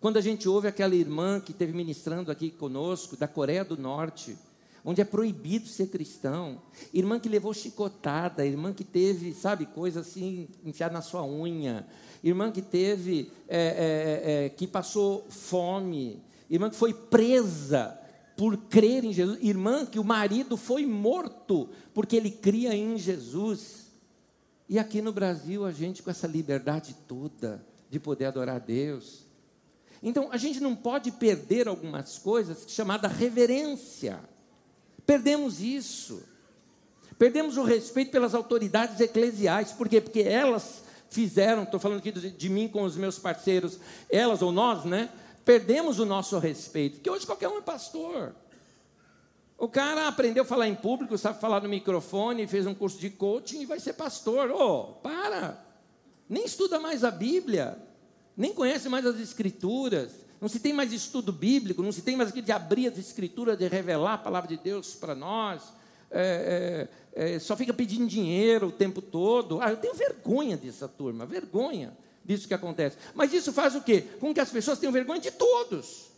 Quando 0.02 0.16
a 0.16 0.20
gente 0.20 0.48
ouve 0.48 0.66
aquela 0.66 0.96
irmã 0.96 1.40
que 1.40 1.52
esteve 1.52 1.72
ministrando 1.72 2.32
aqui 2.32 2.50
conosco, 2.50 3.16
da 3.16 3.28
Coreia 3.28 3.64
do 3.64 3.76
Norte, 3.76 4.36
onde 4.84 5.00
é 5.00 5.04
proibido 5.04 5.68
ser 5.68 5.86
cristão, 5.86 6.60
irmã 6.92 7.20
que 7.20 7.28
levou 7.28 7.54
chicotada, 7.54 8.44
irmã 8.44 8.72
que 8.72 8.82
teve, 8.82 9.32
sabe, 9.32 9.66
coisa 9.66 10.00
assim, 10.00 10.48
enfiada 10.64 10.92
na 10.92 11.02
sua 11.02 11.24
unha, 11.24 11.86
irmã 12.22 12.50
que 12.50 12.60
teve, 12.60 13.30
é, 13.48 13.58
é, 13.58 14.46
é, 14.46 14.48
que 14.48 14.66
passou 14.66 15.24
fome, 15.28 16.20
irmã 16.50 16.68
que 16.68 16.74
foi 16.74 16.92
presa 16.92 17.96
por 18.36 18.56
crer 18.56 19.04
em 19.04 19.12
Jesus, 19.12 19.38
irmã 19.40 19.86
que 19.86 20.00
o 20.00 20.04
marido 20.04 20.56
foi 20.56 20.84
morto 20.84 21.68
porque 21.94 22.16
ele 22.16 22.30
cria 22.30 22.74
em 22.74 22.98
Jesus. 22.98 23.86
E 24.68 24.80
aqui 24.80 25.00
no 25.00 25.12
Brasil, 25.12 25.64
a 25.64 25.70
gente 25.70 26.02
com 26.02 26.10
essa 26.10 26.26
liberdade 26.26 26.96
toda 27.06 27.64
de 27.92 28.00
poder 28.00 28.24
adorar 28.24 28.56
a 28.56 28.58
Deus. 28.58 29.26
Então, 30.02 30.30
a 30.32 30.36
gente 30.36 30.58
não 30.58 30.74
pode 30.74 31.12
perder 31.12 31.68
algumas 31.68 32.18
coisas 32.18 32.64
chamada 32.66 33.06
reverência. 33.06 34.18
Perdemos 35.06 35.60
isso. 35.60 36.24
Perdemos 37.18 37.58
o 37.58 37.62
respeito 37.62 38.10
pelas 38.10 38.34
autoridades 38.34 38.98
eclesiais. 38.98 39.72
Por 39.72 39.88
quê? 39.88 40.00
Porque 40.00 40.20
elas 40.20 40.82
fizeram, 41.10 41.64
estou 41.64 41.78
falando 41.78 41.98
aqui 41.98 42.10
de, 42.10 42.30
de 42.30 42.48
mim 42.48 42.66
com 42.66 42.82
os 42.82 42.96
meus 42.96 43.18
parceiros, 43.18 43.78
elas 44.08 44.40
ou 44.40 44.50
nós, 44.50 44.86
né? 44.86 45.10
perdemos 45.44 45.98
o 45.98 46.06
nosso 46.06 46.38
respeito, 46.38 46.94
porque 46.94 47.10
hoje 47.10 47.26
qualquer 47.26 47.48
um 47.48 47.58
é 47.58 47.60
pastor. 47.60 48.34
O 49.58 49.68
cara 49.68 50.08
aprendeu 50.08 50.42
a 50.44 50.46
falar 50.46 50.66
em 50.66 50.74
público, 50.74 51.16
sabe 51.18 51.40
falar 51.40 51.60
no 51.60 51.68
microfone, 51.68 52.46
fez 52.46 52.66
um 52.66 52.74
curso 52.74 52.98
de 52.98 53.10
coaching 53.10 53.60
e 53.60 53.66
vai 53.66 53.78
ser 53.78 53.92
pastor. 53.92 54.50
Ô, 54.50 54.80
oh, 54.80 54.84
para! 54.94 55.61
Nem 56.32 56.46
estuda 56.46 56.80
mais 56.80 57.04
a 57.04 57.10
Bíblia, 57.10 57.76
nem 58.34 58.54
conhece 58.54 58.88
mais 58.88 59.04
as 59.04 59.20
Escrituras, 59.20 60.12
não 60.40 60.48
se 60.48 60.58
tem 60.58 60.72
mais 60.72 60.90
estudo 60.90 61.30
bíblico, 61.30 61.82
não 61.82 61.92
se 61.92 62.00
tem 62.00 62.16
mais 62.16 62.30
aqui 62.30 62.40
de 62.40 62.50
abrir 62.50 62.88
as 62.88 62.96
Escrituras, 62.96 63.58
de 63.58 63.68
revelar 63.68 64.14
a 64.14 64.18
palavra 64.18 64.48
de 64.48 64.56
Deus 64.56 64.94
para 64.94 65.14
nós. 65.14 65.62
É, 66.10 66.88
é, 67.14 67.34
é, 67.34 67.38
só 67.38 67.54
fica 67.54 67.74
pedindo 67.74 68.06
dinheiro 68.06 68.68
o 68.68 68.72
tempo 68.72 69.02
todo. 69.02 69.60
Ah, 69.60 69.72
eu 69.72 69.76
tenho 69.76 69.92
vergonha 69.92 70.56
dessa 70.56 70.88
turma, 70.88 71.26
vergonha 71.26 71.94
disso 72.24 72.48
que 72.48 72.54
acontece. 72.54 72.96
Mas 73.14 73.30
isso 73.34 73.52
faz 73.52 73.74
o 73.74 73.82
quê? 73.82 74.02
Com 74.18 74.32
que 74.32 74.40
as 74.40 74.48
pessoas 74.48 74.78
tenham 74.78 74.90
vergonha 74.90 75.20
de 75.20 75.32
todos. 75.32 76.12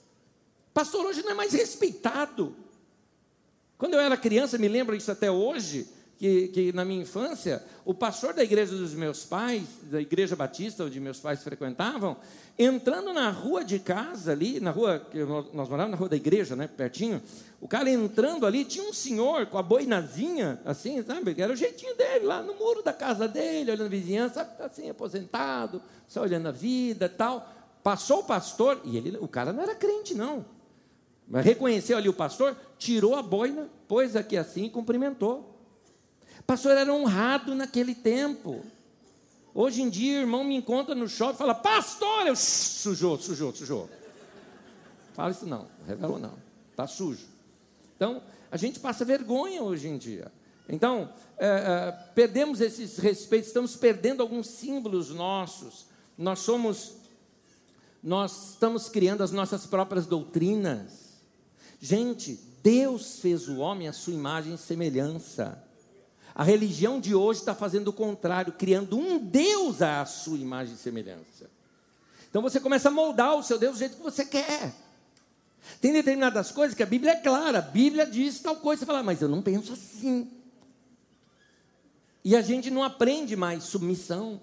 Pastor 0.73 1.06
hoje 1.06 1.25
não 1.25 1.33
é 1.33 1.35
mais 1.35 1.52
respeitado. 1.52 2.54
Quando 3.76 3.94
eu 3.94 4.00
era 4.00 4.16
criança, 4.16 4.59
me 4.59 4.68
lembro 4.68 4.94
isso 4.94 5.11
até 5.11 5.28
hoje, 5.28 5.88
que, 6.18 6.49
que, 6.49 6.73
na 6.73 6.85
minha 6.85 7.02
infância, 7.02 7.62
o 7.85 7.92
pastor 7.92 8.33
da 8.33 8.42
igreja 8.42 8.75
dos 8.75 8.94
meus 8.94 9.25
pais, 9.25 9.62
da 9.83 10.00
igreja 10.00 10.37
batista 10.37 10.85
onde 10.85 11.00
meus 11.00 11.18
pais 11.18 11.42
frequentavam, 11.42 12.16
entrando 12.59 13.12
na 13.12 13.30
rua 13.30 13.64
de 13.64 13.78
casa 13.78 14.33
ali, 14.33 14.61
na 14.61 14.71
rua, 14.71 15.04
nós 15.52 15.68
morávamos 15.68 15.90
na 15.90 15.97
rua 15.97 16.09
da 16.09 16.16
igreja, 16.16 16.54
né, 16.54 16.68
pertinho, 16.68 17.21
o 17.61 17.66
cara 17.66 17.90
entrando 17.90 18.47
ali, 18.47 18.64
tinha 18.64 18.88
um 18.88 18.92
senhor 18.92 19.47
com 19.47 19.59
a 19.59 19.62
boinazinha, 19.62 20.61
assim, 20.64 21.02
sabe, 21.02 21.35
era 21.38 21.52
o 21.52 21.56
jeitinho 21.56 21.97
dele, 21.97 22.26
lá 22.26 22.42
no 22.42 22.54
muro 22.54 22.83
da 22.83 22.92
casa 22.92 23.26
dele, 23.26 23.71
olhando 23.71 23.87
a 23.87 23.88
vizinhança, 23.88 24.56
assim, 24.61 24.90
aposentado, 24.90 25.83
só 26.06 26.23
olhando 26.23 26.49
a 26.49 26.52
vida 26.52 27.09
tal. 27.09 27.50
Passou 27.83 28.21
o 28.21 28.25
pastor, 28.25 28.80
e 28.85 28.97
ele, 28.97 29.16
o 29.18 29.28
cara 29.28 29.52
não 29.52 29.62
era 29.62 29.75
crente, 29.75 30.14
não. 30.14 30.44
Mas 31.26 31.44
reconheceu 31.44 31.97
ali 31.97 32.09
o 32.09 32.14
pastor, 32.14 32.56
tirou 32.78 33.14
a 33.14 33.23
boina, 33.23 33.68
pôs 33.88 34.14
aqui 34.14 34.37
assim 34.37 34.64
e 34.64 34.71
cumprimentou. 34.71 35.54
Pastor 36.47 36.73
era 36.73 36.93
honrado 36.93 37.55
naquele 37.55 37.95
tempo. 37.95 38.65
Hoje 39.55 39.83
em 39.83 39.89
dia, 39.89 40.19
o 40.19 40.23
irmão 40.23 40.43
me 40.45 40.57
encontra 40.57 40.95
no 40.95 41.09
shopping 41.09 41.35
e 41.35 41.39
fala, 41.39 41.55
pastor, 41.55 42.27
eu 42.27 42.35
sujou, 42.35 43.19
sujou, 43.19 43.55
sujou. 43.55 43.89
Fala 45.15 45.31
isso 45.31 45.47
não, 45.47 45.69
revelou 45.87 46.19
não, 46.19 46.35
está 46.73 46.89
sujo. 46.89 47.27
Então, 47.95 48.21
a 48.51 48.57
gente 48.57 48.81
passa 48.81 49.05
vergonha 49.05 49.63
hoje 49.63 49.87
em 49.87 49.97
dia. 49.97 50.31
Então, 50.69 51.13
é, 51.39 51.47
é, 51.47 51.93
perdemos 52.15 52.61
esses 52.61 52.99
respeitos, 52.99 53.49
estamos 53.49 53.77
perdendo 53.77 54.23
alguns 54.23 54.49
símbolos 54.49 55.11
nossos. 55.11 55.87
Nós 56.19 56.41
somos, 56.41 56.97
nós 58.03 58.51
estamos 58.51 58.89
criando 58.89 59.23
as 59.23 59.31
nossas 59.31 59.67
próprias 59.67 60.07
doutrinas. 60.07 61.21
Gente, 61.81 62.41
Deus 62.63 63.21
fez 63.21 63.49
o 63.49 63.59
homem 63.59 63.87
à 63.87 63.93
sua 63.93 64.15
imagem 64.15 64.55
e 64.55 64.59
semelhança. 64.59 65.63
A 66.35 66.43
religião 66.43 67.00
de 67.00 67.14
hoje 67.14 67.41
está 67.41 67.55
fazendo 67.55 67.88
o 67.88 67.93
contrário, 67.93 68.53
criando 68.53 68.99
um 68.99 69.19
Deus 69.19 69.81
à 69.81 70.05
sua 70.05 70.37
imagem 70.37 70.75
e 70.75 70.79
semelhança. 70.79 71.49
Então 72.29 72.43
você 72.43 72.59
começa 72.59 72.88
a 72.88 72.93
moldar 72.93 73.37
o 73.37 73.43
seu 73.43 73.57
Deus 73.57 73.75
do 73.75 73.79
jeito 73.79 73.97
que 73.97 74.03
você 74.03 74.25
quer. 74.25 74.75
Tem 75.81 75.93
determinadas 75.93 76.50
coisas 76.50 76.76
que 76.76 76.83
a 76.83 76.87
Bíblia 76.87 77.12
é 77.12 77.17
clara, 77.17 77.59
a 77.59 77.62
Bíblia 77.62 78.05
diz 78.05 78.41
tal 78.41 78.57
coisa, 78.57 78.81
você 78.81 78.87
fala, 78.87 79.03
mas 79.03 79.23
eu 79.23 79.29
não 79.29 79.41
penso 79.41 79.73
assim. 79.73 80.29
E 82.25 82.35
a 82.35 82.43
gente 82.43 82.71
não 82.71 82.83
aprende 82.83 83.37
mais 83.37 83.64
submissão, 83.64 84.41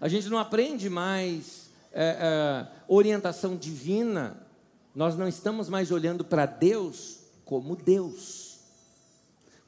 a 0.00 0.08
gente 0.08 0.28
não 0.28 0.38
aprende 0.38 0.88
mais 0.88 1.68
é, 1.92 2.16
é, 2.20 2.66
orientação 2.88 3.54
divina, 3.54 4.40
nós 4.94 5.16
não 5.16 5.28
estamos 5.28 5.68
mais 5.68 5.90
olhando 5.90 6.24
para 6.24 6.46
Deus 6.46 7.18
como 7.44 7.76
Deus. 7.76 8.58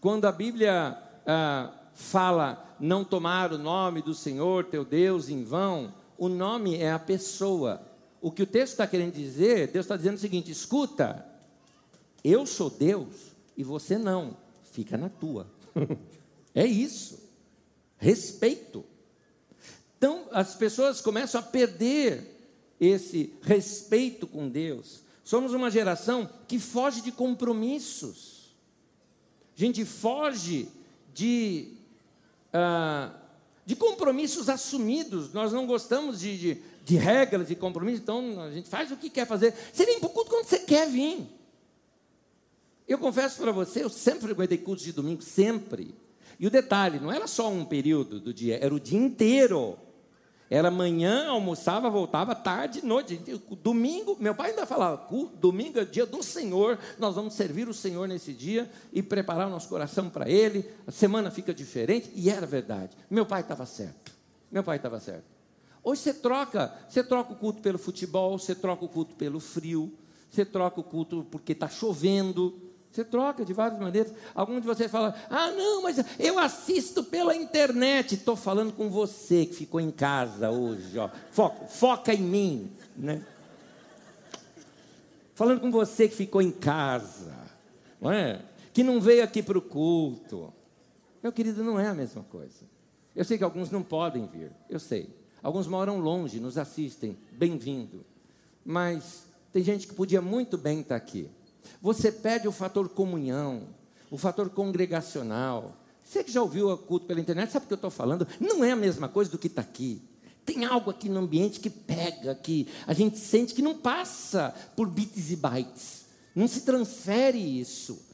Quando 0.00 0.25
a 0.25 0.33
Bíblia 0.33 0.97
ah, 1.26 1.73
fala 1.95 2.76
não 2.78 3.04
tomar 3.04 3.52
o 3.52 3.59
nome 3.59 4.02
do 4.02 4.14
Senhor 4.14 4.64
teu 4.64 4.85
Deus 4.85 5.28
em 5.28 5.42
vão, 5.42 5.95
o 6.18 6.28
nome 6.28 6.76
é 6.76 6.92
a 6.92 6.99
pessoa. 6.99 7.83
O 8.21 8.30
que 8.30 8.42
o 8.42 8.47
texto 8.47 8.73
está 8.73 8.87
querendo 8.87 9.14
dizer, 9.14 9.68
Deus 9.68 9.85
está 9.85 9.97
dizendo 9.97 10.16
o 10.16 10.21
seguinte: 10.21 10.50
escuta, 10.50 11.26
eu 12.25 12.47
sou 12.47 12.71
Deus 12.71 13.35
e 13.56 13.62
você 13.62 13.99
não, 13.99 14.37
fica 14.73 14.97
na 14.97 15.09
tua. 15.09 15.47
é 16.54 16.66
isso. 16.66 17.25
Respeito. 17.99 18.85
Então, 19.97 20.26
as 20.30 20.54
pessoas 20.54 21.00
começam 21.00 21.40
a 21.40 21.45
perder 21.45 22.37
esse 22.78 23.33
respeito 23.42 24.26
com 24.26 24.49
Deus. 24.49 25.02
Somos 25.25 25.54
uma 25.54 25.71
geração 25.71 26.28
que 26.47 26.59
foge 26.59 27.00
de 27.00 27.11
compromissos. 27.11 28.54
A 29.56 29.61
gente 29.61 29.85
foge 29.85 30.68
de, 31.16 31.73
uh, 32.52 33.11
de 33.64 33.75
compromissos 33.75 34.50
assumidos. 34.50 35.32
Nós 35.32 35.50
não 35.50 35.66
gostamos 35.66 36.20
de, 36.20 36.38
de, 36.38 36.62
de 36.85 36.96
regras 36.96 37.50
e 37.50 37.56
compromissos, 37.56 38.02
então 38.02 38.42
a 38.42 38.50
gente 38.50 38.68
faz 38.68 38.92
o 38.92 38.96
que 38.96 39.08
quer 39.08 39.26
fazer. 39.26 39.54
Você 39.73 39.87
vem 39.87 39.99
para 39.99 40.08
o 40.08 40.12
culto 40.12 40.30
quando 40.30 40.44
você 40.44 40.58
quer 40.58 40.88
vir. 40.88 41.26
Eu 42.87 42.99
confesso 42.99 43.40
para 43.40 43.50
você, 43.50 43.82
eu 43.82 43.88
sempre 43.88 44.20
frequentei 44.20 44.58
cultos 44.58 44.85
de 44.85 44.92
domingo, 44.92 45.23
sempre. 45.23 45.94
E 46.38 46.46
o 46.46 46.50
detalhe, 46.50 47.00
não 47.00 47.11
era 47.11 47.26
só 47.26 47.50
um 47.50 47.64
período 47.64 48.20
do 48.20 48.32
dia, 48.32 48.62
era 48.62 48.75
o 48.75 48.78
dia 48.78 48.99
inteiro. 48.99 49.78
Era 50.49 50.71
manhã, 50.71 51.29
almoçava, 51.29 51.91
voltava, 51.91 52.35
tarde, 52.35 52.85
noite. 52.85 53.17
Domingo, 53.62 54.17
meu 54.21 54.35
pai 54.35 54.50
ainda 54.50 54.65
falava: 54.65 55.09
domingo 55.35 55.81
é 55.81 55.85
dia 55.85 56.07
do 56.07 56.23
Senhor, 56.23 56.79
nós 56.99 57.17
vamos 57.17 57.35
servir 57.35 57.69
o 57.69 57.75
Senhor 57.75 58.07
nesse 58.07 58.33
dia 58.33 58.71
e 58.93 59.03
preparar 59.03 59.49
o 59.49 59.50
nosso 59.50 59.69
coração 59.69 60.09
para 60.09 60.31
Ele. 60.31 60.65
A 60.87 60.93
semana 60.93 61.31
fica 61.31 61.53
diferente, 61.53 62.11
e 62.15 62.31
era 62.31 62.47
verdade. 62.47 62.97
Meu 63.11 63.26
pai 63.26 63.41
estava 63.41 63.67
certo. 63.67 64.12
Meu 64.50 64.62
pai 64.62 64.76
estava 64.76 65.00
certo. 65.00 65.25
Hoje 65.83 66.00
você 66.00 66.15
troca, 66.15 66.73
você 66.88 67.03
troca 67.03 67.33
o 67.33 67.37
culto 67.37 67.61
pelo 67.61 67.79
futebol, 67.79 68.38
você 68.38 68.55
troca 68.55 68.85
o 68.85 68.88
culto 68.88 69.15
pelo 69.17 69.41
frio, 69.41 69.93
você 70.31 70.45
troca 70.45 70.81
o 70.81 70.85
culto 70.85 71.26
porque 71.31 71.53
está 71.53 71.69
chovendo, 71.69 72.65
você 72.90 73.05
troca 73.05 73.45
de 73.45 73.52
várias 73.52 73.78
maneiras. 73.78 74.12
Alguns 74.35 74.62
de 74.62 74.66
vocês 74.66 74.90
falam: 74.90 75.12
ah, 75.28 75.50
não, 75.50 75.83
mas 75.83 75.97
eu 76.19 76.38
assisto 76.38 77.05
pela 77.05 77.37
internet. 77.37 78.14
Estou 78.14 78.37
falando 78.37 78.73
com 78.73 78.88
você 78.88 79.47
que 79.47 79.55
ficou 79.55 79.81
em 79.81 79.90
casa 79.90 80.50
hoje. 80.50 80.99
Ó. 80.99 81.09
Foca, 81.31 81.66
foca 81.66 82.14
em 82.14 82.23
mim. 82.23 82.71
Né? 82.97 83.23
Falando 85.35 85.61
com 85.61 85.71
você 85.71 86.09
que 86.09 86.16
ficou 86.16 86.40
em 86.40 86.50
casa. 86.50 87.35
Não 88.00 88.11
é? 88.11 88.40
Que 88.73 88.83
não 88.83 89.00
veio 89.00 89.23
aqui 89.23 89.43
para 89.43 89.59
o 89.59 89.62
culto. 89.62 90.52
Meu 91.23 91.33
querido, 91.33 91.62
não 91.62 91.78
é 91.78 91.88
a 91.88 91.95
mesma 91.95 92.23
coisa. 92.23 92.64
Eu 93.14 93.25
sei 93.25 93.37
que 93.37 93.45
alguns 93.45 93.71
não 93.71 93.83
podem 93.83 94.26
vir. 94.26 94.50
Eu 94.71 94.78
sei. 94.78 95.14
Alguns 95.43 95.66
moram 95.66 95.99
longe, 95.99 96.40
nos 96.40 96.57
assistem. 96.57 97.16
Bem-vindo. 97.33 98.05
Mas 98.64 99.26
tem 99.52 99.62
gente 99.62 99.87
que 99.87 99.95
podia 99.95 100.23
muito 100.23 100.57
bem 100.57 100.81
estar 100.81 100.97
aqui. 100.97 101.28
Você 101.80 102.11
perde 102.11 102.49
o 102.49 102.52
fator 102.52 102.88
comunhão, 102.88 103.62
o 104.11 104.18
fator 104.18 104.50
congregacional. 104.50 105.76
Você 106.02 106.23
que 106.23 106.30
já 106.30 106.40
ouviu 106.40 106.70
o 106.70 106.78
culto 106.78 107.06
pela 107.06 107.20
internet, 107.20 107.50
sabe 107.50 107.64
o 107.64 107.68
que 107.68 107.75
eu 107.75 107.76
estou 107.76 107.90
falando? 107.90 108.26
Não 108.40 108.64
é 108.64 108.73
a 108.73 108.76
mesma 108.76 109.08
coisa 109.08 109.30
do 109.30 109.38
que 109.38 109.49
está 109.49 109.62
aqui. 109.62 110.00
Tem 110.44 110.64
algo 110.64 110.90
aqui 110.90 111.08
no 111.08 111.18
ambiente 111.18 111.58
que 111.58 111.68
pega, 111.68 112.35
que 112.35 112.68
a 112.87 112.92
gente 112.92 113.18
sente 113.18 113.52
que 113.52 113.62
não 113.62 113.75
passa 113.75 114.54
por 114.76 114.88
bits 114.88 115.32
e 115.32 115.37
bytes. 115.37 116.06
Não 116.35 116.46
se 116.46 116.61
transfere 116.61 117.38
isso. 117.38 118.04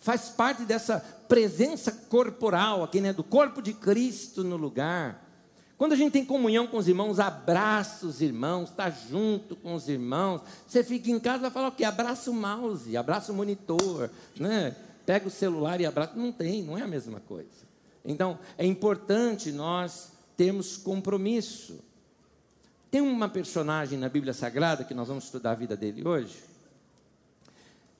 faz 0.00 0.28
parte 0.28 0.64
dessa 0.64 1.00
presença 1.28 1.90
corporal 1.90 2.82
aqui, 2.82 3.00
né, 3.00 3.12
do 3.12 3.24
corpo 3.24 3.60
de 3.60 3.72
Cristo 3.72 4.44
no 4.44 4.56
lugar. 4.56 5.27
Quando 5.78 5.92
a 5.92 5.96
gente 5.96 6.12
tem 6.12 6.24
comunhão 6.24 6.66
com 6.66 6.76
os 6.76 6.88
irmãos, 6.88 7.20
abraça 7.20 8.04
os 8.04 8.20
irmãos, 8.20 8.68
está 8.68 8.90
junto 8.90 9.54
com 9.54 9.74
os 9.74 9.88
irmãos. 9.88 10.42
Você 10.66 10.82
fica 10.82 11.08
em 11.08 11.20
casa 11.20 11.46
e 11.46 11.50
fala 11.52 11.68
o 11.68 11.72
quê? 11.72 11.84
Abraça 11.84 12.32
o 12.32 12.34
mouse, 12.34 12.96
abraça 12.96 13.30
o 13.30 13.34
monitor, 13.34 14.10
né? 14.36 14.74
pega 15.06 15.28
o 15.28 15.30
celular 15.30 15.80
e 15.80 15.86
abraça. 15.86 16.14
Não 16.16 16.32
tem, 16.32 16.64
não 16.64 16.76
é 16.76 16.82
a 16.82 16.86
mesma 16.88 17.20
coisa. 17.20 17.48
Então, 18.04 18.40
é 18.58 18.66
importante 18.66 19.52
nós 19.52 20.10
termos 20.36 20.76
compromisso. 20.76 21.78
Tem 22.90 23.00
uma 23.00 23.28
personagem 23.28 23.98
na 23.98 24.08
Bíblia 24.08 24.34
Sagrada, 24.34 24.82
que 24.82 24.94
nós 24.94 25.06
vamos 25.06 25.24
estudar 25.24 25.52
a 25.52 25.54
vida 25.54 25.76
dele 25.76 26.06
hoje. 26.06 26.42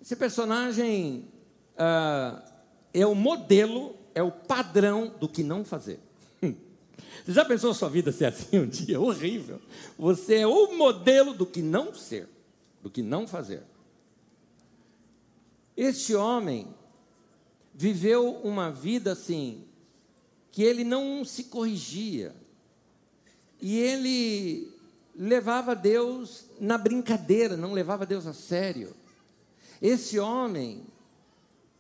Esse 0.03 0.17
personagem 0.17 1.29
uh, 1.75 2.43
é 2.93 3.07
o 3.07 3.15
modelo, 3.15 3.95
é 4.15 4.23
o 4.23 4.33
padrão 4.33 5.15
do 5.21 5.29
que 5.29 5.45
não 5.45 5.65
fazer. 5.65 6.08
Você 7.25 7.33
já 7.33 7.45
pensou 7.45 7.75
sua 7.75 7.89
vida 7.89 8.13
ser 8.13 8.27
assim 8.27 8.59
um 8.59 8.67
dia? 8.67 8.99
Horrível. 9.01 9.61
Você 9.99 10.37
é 10.37 10.47
o 10.47 10.77
modelo 10.77 11.35
do 11.35 11.45
que 11.45 11.63
não 11.63 11.95
ser, 11.95 12.29
do 12.83 12.91
que 12.91 13.03
não 13.03 13.27
fazer. 13.27 13.63
Este 15.77 16.15
homem 16.15 16.75
viveu 17.75 18.31
uma 18.43 18.71
vida 18.71 19.13
assim, 19.13 19.65
que 20.51 20.63
ele 20.63 20.83
não 20.83 21.25
se 21.25 21.45
corrigia. 21.45 22.35
E 23.61 23.79
ele 23.79 24.73
levava 25.15 25.77
Deus 25.77 26.47
na 26.61 26.79
brincadeira, 26.79 27.57
não 27.57 27.73
levava 27.73 28.07
Deus 28.07 28.27
a 28.27 28.33
sério. 28.33 28.95
Esse 29.81 30.19
homem, 30.19 30.85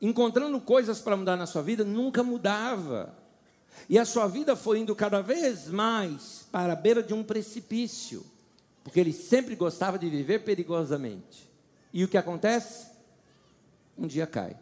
encontrando 0.00 0.60
coisas 0.60 1.00
para 1.00 1.16
mudar 1.16 1.36
na 1.36 1.46
sua 1.46 1.62
vida, 1.62 1.84
nunca 1.84 2.22
mudava. 2.22 3.16
E 3.88 3.98
a 3.98 4.04
sua 4.04 4.26
vida 4.26 4.56
foi 4.56 4.78
indo 4.78 4.94
cada 4.94 5.20
vez 5.20 5.68
mais 5.68 6.46
para 6.50 6.72
a 6.72 6.76
beira 6.76 7.02
de 7.02 7.12
um 7.12 7.22
precipício, 7.22 8.24
porque 8.82 9.00
ele 9.00 9.12
sempre 9.12 9.54
gostava 9.54 9.98
de 9.98 10.08
viver 10.08 10.40
perigosamente. 10.40 11.50
E 11.92 12.04
o 12.04 12.08
que 12.08 12.16
acontece? 12.16 12.86
Um 13.96 14.06
dia 14.06 14.26
cai. 14.26 14.56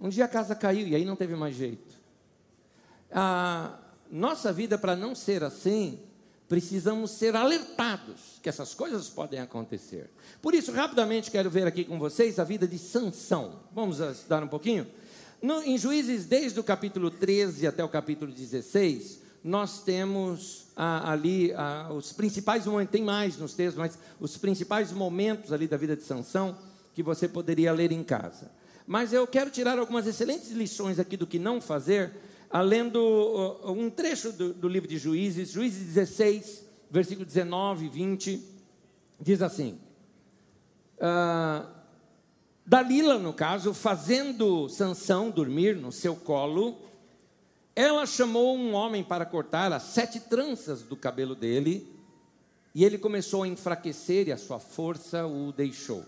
Um 0.00 0.08
dia 0.08 0.26
a 0.26 0.28
casa 0.28 0.54
caiu 0.54 0.86
e 0.86 0.94
aí 0.94 1.04
não 1.04 1.16
teve 1.16 1.34
mais 1.34 1.56
jeito. 1.56 1.96
A 3.10 3.78
nossa 4.10 4.52
vida, 4.52 4.78
para 4.78 4.94
não 4.94 5.14
ser 5.14 5.42
assim, 5.42 5.98
precisamos 6.48 7.10
ser 7.10 7.36
alertados 7.36 8.38
que 8.42 8.48
essas 8.48 8.74
coisas 8.74 9.08
podem 9.08 9.40
acontecer. 9.40 10.08
Por 10.40 10.54
isso, 10.54 10.72
rapidamente 10.72 11.30
quero 11.30 11.50
ver 11.50 11.66
aqui 11.66 11.84
com 11.84 11.98
vocês 11.98 12.38
a 12.38 12.44
vida 12.44 12.66
de 12.66 12.78
Sansão. 12.78 13.60
Vamos 13.72 14.00
estudar 14.00 14.42
um 14.42 14.48
pouquinho? 14.48 14.86
No, 15.40 15.62
em 15.62 15.78
Juízes, 15.78 16.26
desde 16.26 16.58
o 16.58 16.64
capítulo 16.64 17.10
13 17.10 17.66
até 17.66 17.84
o 17.84 17.88
capítulo 17.88 18.32
16, 18.32 19.20
nós 19.44 19.82
temos 19.84 20.66
ah, 20.76 21.12
ali 21.12 21.52
ah, 21.52 21.90
os 21.92 22.12
principais 22.12 22.66
momentos, 22.66 22.92
tem 22.92 23.04
mais 23.04 23.36
nos 23.38 23.54
textos, 23.54 23.78
mas 23.78 23.98
os 24.18 24.36
principais 24.36 24.92
momentos 24.92 25.52
ali 25.52 25.68
da 25.68 25.76
vida 25.76 25.94
de 25.94 26.02
Sansão 26.02 26.58
que 26.92 27.02
você 27.04 27.28
poderia 27.28 27.72
ler 27.72 27.92
em 27.92 28.02
casa. 28.02 28.50
Mas 28.84 29.12
eu 29.12 29.26
quero 29.26 29.50
tirar 29.50 29.78
algumas 29.78 30.06
excelentes 30.06 30.50
lições 30.50 30.98
aqui 30.98 31.16
do 31.16 31.26
que 31.26 31.38
não 31.38 31.60
fazer, 31.60 32.10
lendo 32.66 32.98
uh, 32.98 33.70
um 33.70 33.88
trecho 33.90 34.32
do, 34.32 34.52
do 34.52 34.66
livro 34.66 34.88
de 34.88 34.98
Juízes, 34.98 35.50
Juízes 35.50 35.86
16, 35.86 36.64
versículo 36.90 37.24
19 37.24 37.86
e 37.86 37.88
20, 37.88 38.42
diz 39.20 39.40
assim: 39.40 39.78
uh, 40.98 41.77
Dalila, 42.68 43.18
no 43.18 43.32
caso, 43.32 43.72
fazendo 43.72 44.68
Sansão 44.68 45.30
dormir 45.30 45.74
no 45.74 45.90
seu 45.90 46.14
colo, 46.14 46.76
ela 47.74 48.04
chamou 48.04 48.54
um 48.54 48.74
homem 48.74 49.02
para 49.02 49.24
cortar 49.24 49.72
as 49.72 49.84
sete 49.84 50.20
tranças 50.20 50.82
do 50.82 50.94
cabelo 50.94 51.34
dele, 51.34 51.90
e 52.74 52.84
ele 52.84 52.98
começou 52.98 53.42
a 53.42 53.48
enfraquecer 53.48 54.28
e 54.28 54.32
a 54.32 54.36
sua 54.36 54.60
força 54.60 55.26
o 55.26 55.50
deixou. 55.50 56.04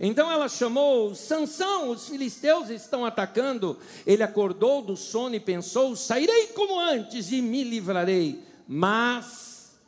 Então 0.00 0.32
ela 0.32 0.48
chamou 0.48 1.14
Sansão, 1.14 1.90
os 1.90 2.08
filisteus 2.08 2.70
estão 2.70 3.04
atacando. 3.04 3.78
Ele 4.06 4.22
acordou 4.22 4.80
do 4.80 4.96
sono 4.96 5.34
e 5.34 5.40
pensou: 5.40 5.94
sairei 5.94 6.46
como 6.54 6.80
antes 6.80 7.30
e 7.30 7.42
me 7.42 7.62
livrarei. 7.62 8.42
Mas 8.66 9.78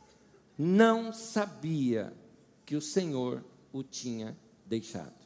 não 0.58 1.10
sabia 1.10 2.12
que 2.66 2.76
o 2.76 2.82
Senhor 2.82 3.42
o 3.72 3.82
tinha 3.82 4.36
deixado. 4.66 5.23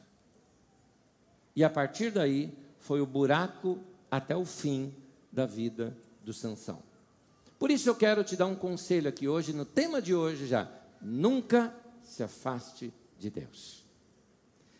E 1.59 1.63
a 1.65 1.69
partir 1.69 2.09
daí 2.09 2.57
foi 2.79 3.01
o 3.01 3.05
buraco 3.05 3.79
até 4.09 4.33
o 4.33 4.45
fim 4.45 4.95
da 5.29 5.45
vida 5.45 5.93
do 6.23 6.31
Sansão. 6.31 6.81
Por 7.59 7.69
isso 7.69 7.89
eu 7.89 7.95
quero 7.95 8.23
te 8.23 8.37
dar 8.37 8.45
um 8.45 8.55
conselho 8.55 9.09
aqui 9.09 9.27
hoje, 9.27 9.51
no 9.51 9.65
tema 9.65 10.01
de 10.01 10.15
hoje 10.15 10.47
já. 10.47 10.71
Nunca 11.01 11.75
se 12.01 12.23
afaste 12.23 12.93
de 13.17 13.29
Deus. 13.29 13.83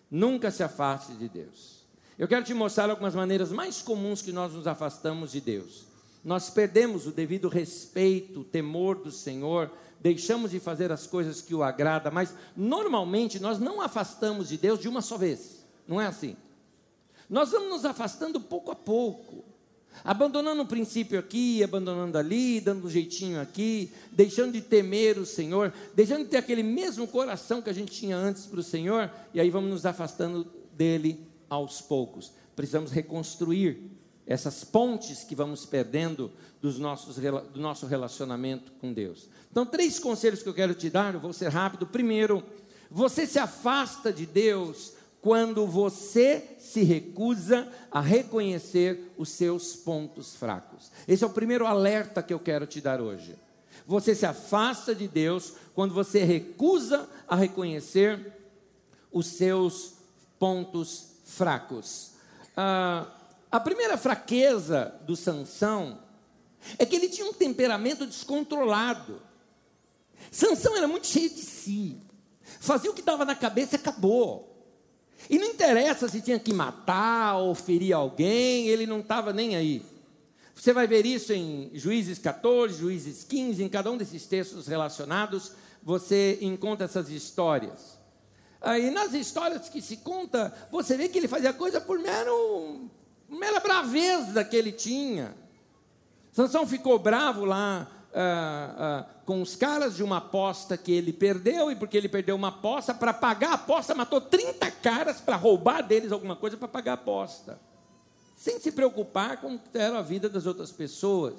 Nunca 0.09 0.49
se 0.51 0.63
afaste 0.63 1.11
de 1.15 1.27
Deus. 1.27 1.85
Eu 2.17 2.29
quero 2.29 2.45
te 2.45 2.53
mostrar 2.53 2.89
algumas 2.89 3.13
maneiras 3.13 3.51
mais 3.51 3.81
comuns 3.81 4.21
que 4.21 4.31
nós 4.31 4.53
nos 4.53 4.65
afastamos 4.65 5.33
de 5.33 5.41
Deus. 5.41 5.83
Nós 6.23 6.49
perdemos 6.49 7.05
o 7.05 7.11
devido 7.11 7.49
respeito, 7.49 8.39
o 8.39 8.45
temor 8.45 9.03
do 9.03 9.11
Senhor, 9.11 9.69
deixamos 9.99 10.51
de 10.51 10.61
fazer 10.61 10.93
as 10.93 11.05
coisas 11.05 11.41
que 11.41 11.53
o 11.53 11.61
agrada, 11.61 12.09
mas 12.09 12.33
normalmente 12.55 13.37
nós 13.37 13.59
não 13.59 13.81
afastamos 13.81 14.47
de 14.47 14.57
Deus 14.57 14.79
de 14.79 14.87
uma 14.87 15.01
só 15.01 15.17
vez. 15.17 15.65
Não 15.85 15.99
é 15.99 16.05
assim? 16.05 16.37
Nós 17.29 17.51
vamos 17.51 17.69
nos 17.69 17.85
afastando 17.85 18.41
pouco 18.41 18.71
a 18.71 18.75
pouco, 18.75 19.45
abandonando 20.03 20.63
um 20.63 20.65
princípio 20.65 21.19
aqui, 21.19 21.63
abandonando 21.63 22.17
ali, 22.17 22.59
dando 22.59 22.87
um 22.87 22.89
jeitinho 22.89 23.39
aqui, 23.39 23.91
deixando 24.11 24.53
de 24.53 24.61
temer 24.61 25.19
o 25.19 25.25
Senhor, 25.25 25.71
deixando 25.93 26.23
de 26.23 26.29
ter 26.29 26.37
aquele 26.37 26.63
mesmo 26.63 27.07
coração 27.07 27.61
que 27.61 27.69
a 27.69 27.73
gente 27.73 27.91
tinha 27.91 28.17
antes 28.17 28.45
para 28.45 28.59
o 28.59 28.63
Senhor, 28.63 29.11
e 29.33 29.39
aí 29.39 29.49
vamos 29.49 29.69
nos 29.69 29.85
afastando 29.85 30.47
dele 30.73 31.27
aos 31.49 31.81
poucos. 31.81 32.31
Precisamos 32.55 32.91
reconstruir 32.91 33.91
essas 34.25 34.63
pontes 34.63 35.23
que 35.23 35.35
vamos 35.35 35.65
perdendo 35.65 36.31
dos 36.61 36.77
nossos, 36.77 37.15
do 37.15 37.59
nosso 37.59 37.85
relacionamento 37.85 38.71
com 38.73 38.93
Deus. 38.93 39.27
Então, 39.51 39.65
três 39.65 39.97
conselhos 39.97 40.43
que 40.43 40.49
eu 40.49 40.53
quero 40.53 40.73
te 40.75 40.89
dar, 40.89 41.13
eu 41.13 41.19
vou 41.19 41.33
ser 41.33 41.49
rápido. 41.49 41.87
Primeiro, 41.87 42.43
você 42.91 43.25
se 43.25 43.39
afasta 43.39 44.13
de 44.13 44.25
Deus 44.25 44.93
quando 45.21 45.67
você 45.67 46.55
se 46.60 46.84
recusa 46.84 47.67
a 47.91 47.99
reconhecer 47.99 49.12
os 49.17 49.29
seus 49.29 49.75
pontos 49.75 50.36
fracos. 50.36 50.91
Esse 51.08 51.23
é 51.23 51.27
o 51.27 51.32
primeiro 51.32 51.65
alerta 51.65 52.23
que 52.23 52.34
eu 52.34 52.39
quero 52.39 52.65
te 52.65 52.79
dar 52.79 53.01
hoje. 53.01 53.36
Você 53.86 54.13
se 54.15 54.25
afasta 54.25 54.93
de 54.93 55.08
Deus 55.08 55.53
quando 55.73 55.93
você 55.93 56.23
recusa 56.23 57.10
a 57.27 57.36
reconhecer 57.36 58.34
os 59.12 59.27
seus 59.27 59.93
pontos 60.38 61.08
fracos. 61.25 62.12
Ah, 62.55 63.08
a 63.51 63.60
primeira 63.60 63.97
fraqueza 63.97 64.93
do 65.05 65.15
Sansão 65.15 65.99
é 66.77 66.86
que 66.86 66.95
ele 66.95 67.10
tinha 67.10 67.27
um 67.27 67.34
temperamento 67.34 68.05
descontrolado. 68.05 69.21
Sansão 70.32 70.75
era 70.77 70.88
muito 70.88 71.08
cheio 71.08 71.29
de 71.29 71.41
si. 71.41 71.97
Fazia 72.60 72.91
o 72.91 72.93
que 72.93 73.01
dava 73.01 73.25
na 73.25 73.36
cabeça 73.36 73.75
e 73.75 73.79
acabou. 73.79 74.48
E 75.27 75.38
não 75.38 75.47
interessa 75.47 76.08
se 76.08 76.21
tinha 76.21 76.39
que 76.39 76.53
matar 76.53 77.38
ou 77.38 77.55
ferir 77.55 77.93
alguém, 77.93 78.67
ele 78.67 78.86
não 78.86 78.99
estava 78.99 79.34
nem 79.34 79.55
aí. 79.55 79.84
Você 80.55 80.73
vai 80.73 80.86
ver 80.86 81.05
isso 81.05 81.32
em 81.32 81.71
Juízes 81.73 82.19
14, 82.19 82.77
Juízes 82.77 83.23
15, 83.23 83.63
em 83.63 83.69
cada 83.69 83.89
um 83.89 83.97
desses 83.97 84.25
textos 84.25 84.67
relacionados, 84.67 85.53
você 85.82 86.38
encontra 86.41 86.86
essas 86.86 87.10
histórias. 87.10 87.97
Aí 88.62 88.91
nas 88.91 89.13
histórias 89.13 89.69
que 89.69 89.82
se 89.82 89.97
conta, 89.97 90.53
você 90.69 90.97
vê 90.97 91.08
que 91.08 91.17
ele 91.17 91.29
fazia 91.29 91.53
coisa 91.53 91.79
por 91.79 91.97
mero, 91.97 92.89
mera 93.29 93.60
braveza 93.62 94.43
que 94.43 94.55
ele 94.55 94.73
tinha. 94.73 95.34
Sansão 96.32 96.67
ficou 96.67 96.99
bravo 96.99 97.45
lá 97.45 97.89
ah, 98.13 98.75
ah, 98.77 99.05
com 99.29 99.43
os 99.43 99.55
caras 99.55 99.95
de 99.95 100.01
uma 100.01 100.17
aposta 100.17 100.75
que 100.75 100.91
ele 100.91 101.13
perdeu, 101.13 101.71
e 101.71 101.75
porque 101.75 101.95
ele 101.95 102.09
perdeu 102.09 102.35
uma 102.35 102.47
aposta, 102.47 102.95
para 102.95 103.13
pagar 103.13 103.51
a 103.51 103.53
aposta, 103.53 103.93
matou 103.93 104.19
30 104.19 104.71
caras 104.71 105.21
para 105.21 105.35
roubar 105.35 105.83
deles 105.83 106.11
alguma 106.11 106.35
coisa 106.35 106.57
para 106.57 106.67
pagar 106.67 106.93
a 106.93 106.95
aposta, 106.95 107.59
sem 108.35 108.59
se 108.59 108.71
preocupar 108.71 109.39
com 109.39 109.59
era 109.71 109.99
a 109.99 110.01
vida 110.01 110.27
das 110.27 110.47
outras 110.47 110.71
pessoas. 110.71 111.35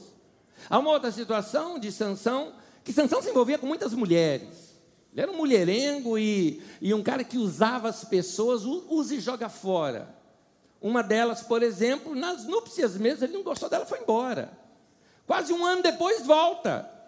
Há 0.68 0.78
uma 0.78 0.92
outra 0.92 1.10
situação 1.10 1.80
de 1.80 1.90
Sansão, 1.90 2.52
que 2.84 2.92
Sansão 2.92 3.20
se 3.20 3.30
envolvia 3.30 3.58
com 3.58 3.66
muitas 3.66 3.92
mulheres. 3.92 4.72
Ele 5.12 5.22
era 5.22 5.32
um 5.32 5.36
mulherengo 5.36 6.16
e, 6.16 6.62
e 6.80 6.94
um 6.94 7.02
cara 7.02 7.24
que 7.24 7.38
usava 7.38 7.88
as 7.88 8.04
pessoas, 8.04 8.62
usa 8.64 9.16
e 9.16 9.20
joga 9.20 9.48
fora. 9.48 10.14
Uma 10.80 11.02
delas, 11.02 11.42
por 11.42 11.60
exemplo, 11.60 12.14
nas 12.14 12.44
núpcias 12.44 12.96
mesmo, 12.96 13.24
ele 13.24 13.32
não 13.32 13.42
gostou 13.42 13.68
dela, 13.68 13.84
foi 13.84 13.98
embora. 13.98 14.56
Quase 15.26 15.52
um 15.52 15.66
ano 15.66 15.82
depois 15.82 16.24
volta. 16.24 16.99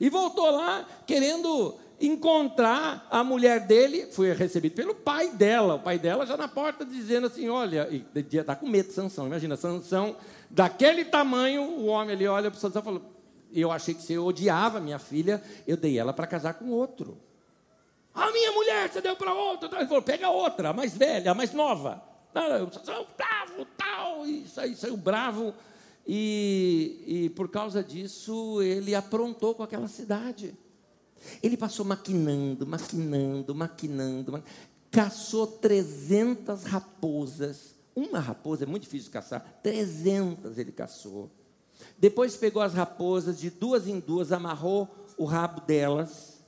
E 0.00 0.08
voltou 0.08 0.50
lá 0.50 0.86
querendo 1.06 1.76
encontrar 2.00 3.06
a 3.10 3.22
mulher 3.22 3.60
dele, 3.60 4.06
foi 4.06 4.32
recebido 4.32 4.74
pelo 4.74 4.94
pai 4.94 5.28
dela, 5.32 5.74
o 5.74 5.78
pai 5.78 5.98
dela 5.98 6.24
já 6.24 6.36
na 6.36 6.48
porta 6.48 6.84
dizendo 6.84 7.26
assim, 7.26 7.50
olha, 7.50 7.86
e 7.90 8.06
estar 8.34 8.56
com 8.56 8.66
medo 8.66 8.88
de 8.88 8.94
Sansão, 8.94 9.26
imagina, 9.26 9.54
Sansão, 9.54 10.16
daquele 10.48 11.04
tamanho, 11.04 11.62
o 11.62 11.86
homem 11.86 12.14
ali 12.14 12.26
olha 12.26 12.50
para 12.50 12.58
Sansão 12.58 12.80
e 12.80 12.84
fala, 12.84 13.02
eu 13.52 13.70
achei 13.70 13.92
que 13.92 14.02
você 14.02 14.16
odiava 14.16 14.80
minha 14.80 14.98
filha, 14.98 15.42
eu 15.66 15.76
dei 15.76 15.98
ela 15.98 16.12
para 16.14 16.26
casar 16.26 16.54
com 16.54 16.70
outro. 16.70 17.18
A 18.14 18.30
minha 18.32 18.52
mulher 18.52 18.88
você 18.88 19.00
deu 19.00 19.14
para 19.14 19.34
outra. 19.34 19.68
Ele 19.78 19.86
falou, 19.86 20.02
pega 20.02 20.28
outra, 20.30 20.70
a 20.70 20.72
mais 20.72 20.96
velha, 20.96 21.32
a 21.32 21.34
mais 21.34 21.52
nova. 21.52 22.02
Sansão, 22.72 23.06
bravo, 23.16 23.66
tal, 23.76 24.24
e 24.24 24.46
saiu, 24.46 24.76
saiu 24.76 24.96
bravo, 24.96 25.52
e, 26.06 27.04
e 27.06 27.30
por 27.30 27.48
causa 27.48 27.82
disso 27.82 28.60
ele 28.62 28.94
aprontou 28.94 29.54
com 29.54 29.62
aquela 29.62 29.88
cidade. 29.88 30.54
Ele 31.42 31.56
passou 31.56 31.84
maquinando, 31.84 32.66
maquinando, 32.66 33.54
maquinando, 33.54 34.44
caçou 34.90 35.46
300 35.46 36.64
raposas. 36.64 37.74
Uma 37.94 38.20
raposa 38.20 38.64
é 38.64 38.66
muito 38.66 38.84
difícil 38.84 39.06
de 39.06 39.12
caçar, 39.12 39.60
300 39.62 40.56
ele 40.58 40.72
caçou. 40.72 41.30
Depois 41.98 42.36
pegou 42.36 42.62
as 42.62 42.74
raposas, 42.74 43.38
de 43.38 43.50
duas 43.50 43.86
em 43.86 44.00
duas, 44.00 44.32
amarrou 44.32 44.88
o 45.16 45.24
rabo 45.24 45.60
delas, 45.60 46.42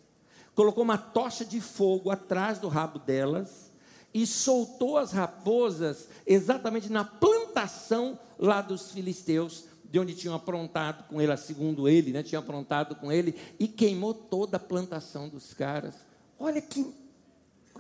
colocou 0.55 0.83
uma 0.83 0.99
tocha 0.99 1.45
de 1.45 1.61
fogo 1.61 2.11
atrás 2.11 2.59
do 2.59 2.69
rabo 2.69 2.99
delas 2.99 3.72
e 4.15 4.27
soltou 4.27 4.99
as 4.99 5.13
raposas 5.13 6.09
exatamente 6.27 6.91
na 6.91 7.05
plantação 7.05 8.19
lá 8.39 8.61
dos 8.61 8.91
filisteus 8.93 9.65
de 9.93 9.99
onde 9.99 10.15
tinham 10.15 10.35
aprontado 10.35 11.07
com 11.07 11.21
ele, 11.21 11.37
segundo 11.37 11.87
ele, 11.87 12.13
né, 12.13 12.23
tinham 12.23 12.43
aprontado 12.43 12.97
com 12.97 13.13
ele, 13.13 13.35
e 13.59 13.69
queimou 13.69 14.15
toda 14.15 14.57
a 14.57 14.61
plantação 14.61 15.29
dos 15.29 15.53
caras. 15.53 15.95
Olha 16.39 16.63
que, 16.63 16.91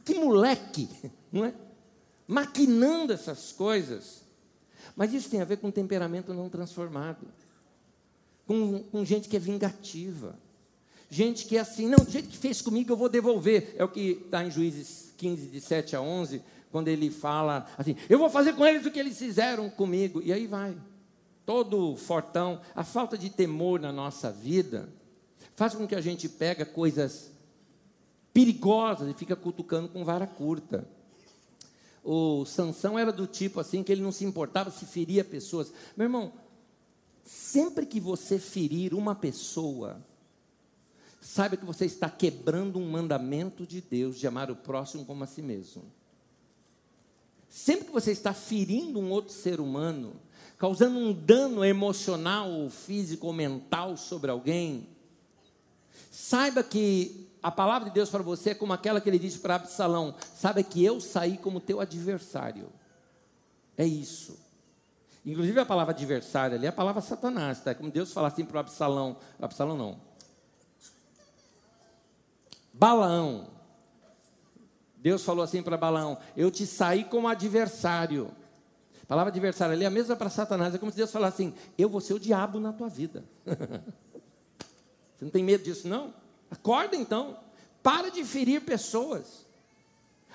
que 0.04 0.14
moleque, 0.14 0.88
não 1.32 1.46
é? 1.46 1.54
Maquinando 2.28 3.14
essas 3.14 3.50
coisas. 3.50 4.22
Mas 4.94 5.14
isso 5.14 5.30
tem 5.30 5.40
a 5.40 5.44
ver 5.46 5.56
com 5.56 5.70
temperamento 5.70 6.34
não 6.34 6.50
transformado, 6.50 7.26
com, 8.46 8.82
com 8.84 9.04
gente 9.06 9.26
que 9.26 9.36
é 9.36 9.40
vingativa, 9.40 10.38
gente 11.12 11.44
que 11.44 11.58
é 11.58 11.60
assim, 11.60 11.86
não, 11.88 12.02
do 12.02 12.10
jeito 12.10 12.28
que 12.28 12.38
fez 12.38 12.62
comigo 12.62 12.90
eu 12.90 12.96
vou 12.96 13.08
devolver. 13.08 13.74
É 13.76 13.84
o 13.84 13.88
que 13.88 14.22
está 14.24 14.42
em 14.42 14.50
Juízes 14.50 15.12
15, 15.18 15.46
de 15.48 15.60
7 15.60 15.94
a 15.94 16.00
11, 16.00 16.42
quando 16.70 16.88
ele 16.88 17.10
fala 17.10 17.66
assim: 17.76 17.94
eu 18.08 18.18
vou 18.18 18.30
fazer 18.30 18.54
com 18.54 18.66
eles 18.66 18.86
o 18.86 18.90
que 18.90 18.98
eles 18.98 19.18
fizeram 19.18 19.68
comigo. 19.68 20.22
E 20.24 20.32
aí 20.32 20.46
vai 20.46 20.74
todo 21.44 21.96
fortão, 21.96 22.60
a 22.74 22.82
falta 22.82 23.18
de 23.18 23.28
temor 23.28 23.78
na 23.78 23.92
nossa 23.92 24.30
vida 24.30 24.88
faz 25.54 25.74
com 25.74 25.86
que 25.86 25.94
a 25.94 26.00
gente 26.00 26.28
pega 26.28 26.64
coisas 26.64 27.30
perigosas 28.32 29.10
e 29.10 29.14
fica 29.14 29.36
cutucando 29.36 29.88
com 29.88 30.04
vara 30.04 30.26
curta. 30.26 30.88
O 32.02 32.44
Sansão 32.46 32.98
era 32.98 33.12
do 33.12 33.26
tipo 33.26 33.60
assim 33.60 33.82
que 33.82 33.92
ele 33.92 34.02
não 34.02 34.12
se 34.12 34.24
importava 34.24 34.70
se 34.70 34.86
feria 34.86 35.22
pessoas. 35.22 35.72
Meu 35.94 36.06
irmão, 36.06 36.32
sempre 37.22 37.84
que 37.84 38.00
você 38.00 38.38
ferir 38.38 38.94
uma 38.94 39.14
pessoa, 39.14 40.00
saiba 41.22 41.56
que 41.56 41.64
você 41.64 41.86
está 41.86 42.10
quebrando 42.10 42.80
um 42.80 42.90
mandamento 42.90 43.64
de 43.64 43.80
Deus 43.80 44.18
de 44.18 44.26
amar 44.26 44.50
o 44.50 44.56
próximo 44.56 45.04
como 45.04 45.22
a 45.22 45.26
si 45.26 45.40
mesmo. 45.40 45.84
Sempre 47.48 47.86
que 47.86 47.92
você 47.92 48.10
está 48.10 48.34
ferindo 48.34 48.98
um 48.98 49.08
outro 49.10 49.32
ser 49.32 49.60
humano, 49.60 50.14
causando 50.58 50.98
um 50.98 51.12
dano 51.12 51.64
emocional, 51.64 52.68
físico 52.70 53.28
ou 53.28 53.32
mental 53.32 53.96
sobre 53.96 54.32
alguém, 54.32 54.88
saiba 56.10 56.62
que 56.64 57.28
a 57.40 57.52
palavra 57.52 57.88
de 57.88 57.94
Deus 57.94 58.10
para 58.10 58.22
você 58.22 58.50
é 58.50 58.54
como 58.54 58.72
aquela 58.72 59.00
que 59.00 59.08
ele 59.08 59.18
disse 59.18 59.38
para 59.38 59.54
Absalão: 59.54 60.16
saiba 60.34 60.62
que 60.62 60.84
eu 60.84 61.00
saí 61.00 61.38
como 61.38 61.60
teu 61.60 61.80
adversário. 61.80 62.68
É 63.78 63.86
isso. 63.86 64.36
Inclusive 65.24 65.60
a 65.60 65.66
palavra 65.66 65.94
adversário 65.94 66.56
ali 66.56 66.66
é 66.66 66.70
a 66.70 66.72
palavra 66.72 67.00
Satanás, 67.00 67.60
tá? 67.60 67.72
Como 67.76 67.92
Deus 67.92 68.12
fala 68.12 68.26
assim 68.26 68.44
para 68.44 68.56
o 68.56 68.60
Absalão, 68.60 69.16
Absalão 69.40 69.76
não. 69.76 70.11
Balaão. 72.82 73.46
Deus 74.96 75.22
falou 75.22 75.44
assim 75.44 75.62
para 75.62 75.76
Balaão: 75.76 76.18
Eu 76.36 76.50
te 76.50 76.66
saí 76.66 77.04
como 77.04 77.28
adversário. 77.28 78.34
A 79.04 79.06
palavra 79.06 79.30
adversário 79.30 79.72
ali 79.72 79.84
é 79.84 79.86
a 79.86 79.90
mesma 79.90 80.16
para 80.16 80.28
Satanás. 80.28 80.74
É 80.74 80.78
como 80.78 80.90
se 80.90 80.96
Deus 80.96 81.12
falasse 81.12 81.44
assim: 81.44 81.54
Eu 81.78 81.88
vou 81.88 82.00
ser 82.00 82.14
o 82.14 82.18
diabo 82.18 82.58
na 82.58 82.72
tua 82.72 82.88
vida. 82.88 83.22
Você 85.14 85.24
não 85.24 85.30
tem 85.30 85.44
medo 85.44 85.62
disso, 85.62 85.86
não? 85.86 86.12
Acorda 86.50 86.96
então. 86.96 87.36
Para 87.84 88.10
de 88.10 88.24
ferir 88.24 88.62
pessoas. 88.62 89.46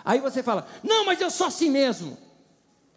Aí 0.05 0.21
você 0.21 0.41
fala: 0.41 0.65
Não, 0.81 1.05
mas 1.05 1.19
eu 1.19 1.29
sou 1.29 1.47
assim 1.47 1.69
mesmo. 1.69 2.17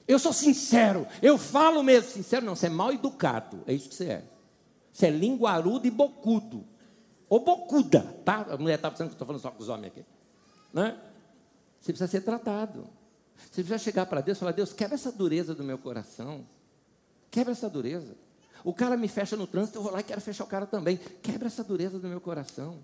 Eu 0.06 0.20
sou 0.20 0.32
sincero. 0.32 1.08
Eu 1.20 1.36
falo 1.36 1.82
mesmo. 1.82 2.08
Sincero 2.08 2.46
não, 2.46 2.54
você 2.54 2.66
é 2.66 2.70
mal 2.70 2.92
educado. 2.92 3.64
É 3.66 3.72
isso 3.72 3.88
que 3.88 3.96
você 3.96 4.04
é. 4.04 4.24
Você 4.92 5.08
é 5.08 5.10
linguarudo 5.10 5.88
e 5.88 5.90
bocudo. 5.90 6.69
Ou 7.30 7.38
bocuda, 7.38 8.00
tá? 8.24 8.44
A 8.50 8.56
mulher 8.56 8.74
está 8.74 8.90
pensando 8.90 9.06
que 9.06 9.14
estou 9.14 9.24
falando 9.24 9.40
só 9.40 9.52
com 9.52 9.62
os 9.62 9.68
homens 9.68 9.92
aqui. 9.92 10.04
Né? 10.72 10.98
Você 11.80 11.92
precisa 11.92 12.10
ser 12.10 12.22
tratado. 12.22 12.88
Você 13.36 13.62
precisa 13.62 13.78
chegar 13.78 14.04
para 14.06 14.20
Deus 14.20 14.36
e 14.36 14.40
falar: 14.40 14.50
Deus, 14.50 14.72
quebra 14.72 14.96
essa 14.96 15.12
dureza 15.12 15.54
do 15.54 15.62
meu 15.62 15.78
coração. 15.78 16.44
Quebra 17.30 17.52
essa 17.52 17.70
dureza. 17.70 18.16
O 18.64 18.74
cara 18.74 18.96
me 18.96 19.06
fecha 19.06 19.36
no 19.36 19.46
trânsito, 19.46 19.78
eu 19.78 19.82
vou 19.82 19.92
lá 19.92 20.00
e 20.00 20.02
quero 20.02 20.20
fechar 20.20 20.42
o 20.42 20.46
cara 20.48 20.66
também. 20.66 20.98
Quebra 21.22 21.46
essa 21.46 21.62
dureza 21.62 22.00
do 22.00 22.08
meu 22.08 22.20
coração. 22.20 22.78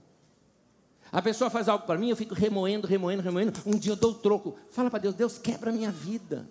A 1.11 1.21
pessoa 1.21 1.51
faz 1.51 1.69
algo 1.69 1.85
para 1.85 1.99
mim, 1.99 2.11
eu 2.11 2.17
fico 2.17 2.33
remoendo, 2.33 2.87
remoendo, 2.87 3.23
remoendo. 3.23 3.61
Um 3.67 3.77
dia 3.77 3.93
eu 3.93 3.97
dou 3.97 4.13
o 4.13 4.15
troco. 4.15 4.57
Fala 4.71 4.89
para 4.89 5.01
Deus: 5.01 5.15
Deus, 5.17 5.39
quebra 5.39 5.71
a 5.71 5.73
minha 5.73 5.91
vida. 5.91 6.49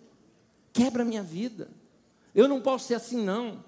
Quebra 0.73 1.03
a 1.03 1.05
minha 1.05 1.23
vida. 1.23 1.69
Eu 2.35 2.49
não 2.49 2.59
posso 2.59 2.87
ser 2.87 2.95
assim, 2.95 3.23
não. 3.23 3.63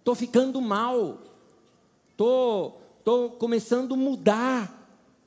Estou 0.00 0.16
ficando 0.16 0.60
mal. 0.60 1.20
Estou 2.10 2.79
tô 3.04 3.30
começando 3.30 3.94
a 3.94 3.96
mudar. 3.96 4.80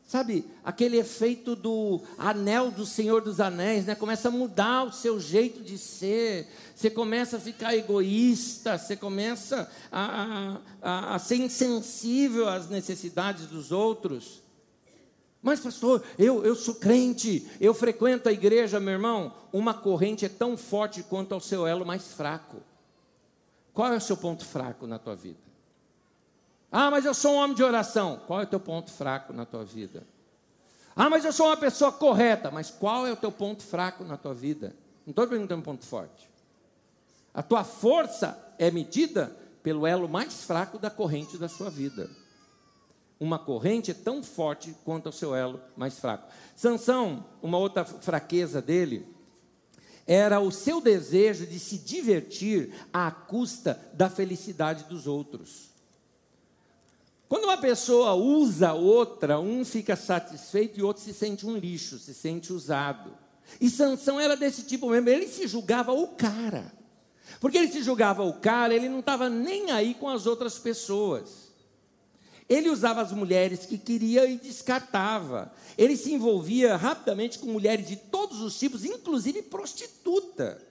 Sabe, 0.06 0.46
aquele 0.64 0.98
efeito 0.98 1.56
do 1.56 2.02
anel 2.18 2.70
do 2.70 2.86
Senhor 2.86 3.22
dos 3.22 3.40
Anéis, 3.40 3.86
né? 3.86 3.96
Começa 3.96 4.28
a 4.28 4.32
mudar 4.32 4.84
o 4.84 4.92
seu 4.92 5.20
jeito 5.20 5.62
de 5.62 5.78
ser, 5.78 6.48
você 6.76 6.90
começa 6.90 7.38
a 7.38 7.40
ficar 7.40 7.74
egoísta, 7.74 8.78
você 8.78 8.96
começa 8.96 9.72
a, 9.92 10.60
a, 10.82 11.16
a 11.16 11.20
ser 11.20 11.38
insensível 11.38 12.48
às 12.48 12.70
necessidades 12.70 13.48
dos 13.48 13.72
outros. 13.72 14.44
Mas, 15.42 15.60
pastor, 15.60 16.02
eu, 16.18 16.46
eu 16.46 16.56
sou 16.56 16.76
crente, 16.76 17.46
eu 17.60 17.74
frequento 17.74 18.30
a 18.30 18.32
igreja, 18.32 18.80
meu 18.80 18.94
irmão. 18.94 19.34
Uma 19.52 19.74
corrente 19.74 20.26
é 20.26 20.30
tão 20.30 20.56
forte 20.56 21.04
quanto 21.04 21.34
ao 21.34 21.42
seu 21.42 21.68
elo 21.68 21.86
mais 21.86 22.14
fraco. 22.14 22.58
Qual 23.74 23.92
é 23.92 23.98
o 23.98 24.02
seu 24.02 24.16
ponto 24.16 24.46
fraco 24.46 24.88
na 24.88 24.98
tua 24.98 25.16
vida? 25.16 25.43
Ah, 26.76 26.90
mas 26.90 27.06
eu 27.06 27.14
sou 27.14 27.34
um 27.34 27.38
homem 27.38 27.56
de 27.56 27.64
oração. 27.64 28.20
Qual 28.26 28.40
é 28.40 28.46
o 28.46 28.48
teu 28.48 28.60
ponto 28.60 28.90
fraco 28.90 29.32
na 29.32 29.46
tua 29.46 29.64
vida? 29.64 30.08
Ah, 30.96 31.08
mas 31.08 31.24
eu 31.24 31.32
sou 31.32 31.46
uma 31.46 31.56
pessoa 31.56 31.92
correta. 31.92 32.50
Mas 32.50 32.72
qual 32.72 33.06
é 33.06 33.12
o 33.12 33.16
teu 33.16 33.32
ponto 33.32 33.62
fraco 33.62 34.04
na 34.04 34.18
tua 34.18 34.34
vida? 34.34 34.76
Não 35.06 35.12
estou 35.12 35.28
perguntando 35.28 35.60
um 35.60 35.64
ponto 35.64 35.86
forte. 35.86 36.28
A 37.32 37.44
tua 37.44 37.64
força 37.64 38.56
é 38.58 38.72
medida 38.72 39.38
pelo 39.62 39.86
elo 39.86 40.10
mais 40.10 40.46
fraco 40.46 40.80
da 40.80 40.90
corrente 40.90 41.38
da 41.38 41.48
sua 41.48 41.70
vida. 41.70 42.10
Uma 43.20 43.38
corrente 43.38 43.92
é 43.92 43.94
tão 43.94 44.24
forte 44.24 44.76
quanto 44.84 45.10
o 45.10 45.14
seu 45.14 45.36
elo 45.36 45.62
mais 45.78 46.00
fraco. 46.00 46.28
Sansão, 46.56 47.24
uma 47.40 47.60
outra 47.60 47.86
fraqueza 47.86 48.60
dele, 48.60 49.08
era 50.08 50.40
o 50.40 50.52
seu 50.52 50.82
desejo 50.82 51.46
de 51.46 51.60
se 51.60 51.78
divertir 51.78 52.74
à 52.92 53.12
custa 53.12 53.80
da 53.94 54.10
felicidade 54.10 54.86
dos 54.86 55.06
outros. 55.06 55.73
Quando 57.34 57.46
uma 57.46 57.58
pessoa 57.58 58.14
usa 58.14 58.74
outra, 58.74 59.40
um 59.40 59.66
fica 59.66 59.96
satisfeito 59.96 60.80
e 60.80 60.84
o 60.84 60.86
outro 60.86 61.02
se 61.02 61.12
sente 61.12 61.48
um 61.48 61.58
lixo, 61.58 61.98
se 61.98 62.14
sente 62.14 62.54
usado. 62.54 63.12
E 63.60 63.72
Sansão 63.72 64.20
era 64.20 64.38
desse 64.38 64.62
tipo 64.62 64.88
mesmo, 64.88 65.10
ele 65.10 65.28
se 65.28 65.48
julgava 65.48 65.92
o 65.92 66.10
cara. 66.10 66.72
Porque 67.40 67.58
ele 67.58 67.72
se 67.72 67.82
julgava 67.82 68.22
o 68.22 68.34
cara, 68.34 68.76
ele 68.76 68.88
não 68.88 69.00
estava 69.00 69.32
nem 69.32 69.72
aí 69.72 69.96
com 69.96 70.08
as 70.08 70.28
outras 70.28 70.60
pessoas. 70.60 71.52
Ele 72.48 72.70
usava 72.70 73.02
as 73.02 73.12
mulheres 73.12 73.66
que 73.66 73.80
queria 73.80 74.28
e 74.28 74.38
descartava. 74.38 75.52
Ele 75.76 75.98
se 75.98 76.14
envolvia 76.14 76.78
rapidamente 76.78 77.40
com 77.40 77.48
mulheres 77.48 77.88
de 77.88 77.96
todos 77.96 78.42
os 78.42 78.60
tipos, 78.60 78.86
inclusive 78.86 79.42
prostituta. 79.42 80.62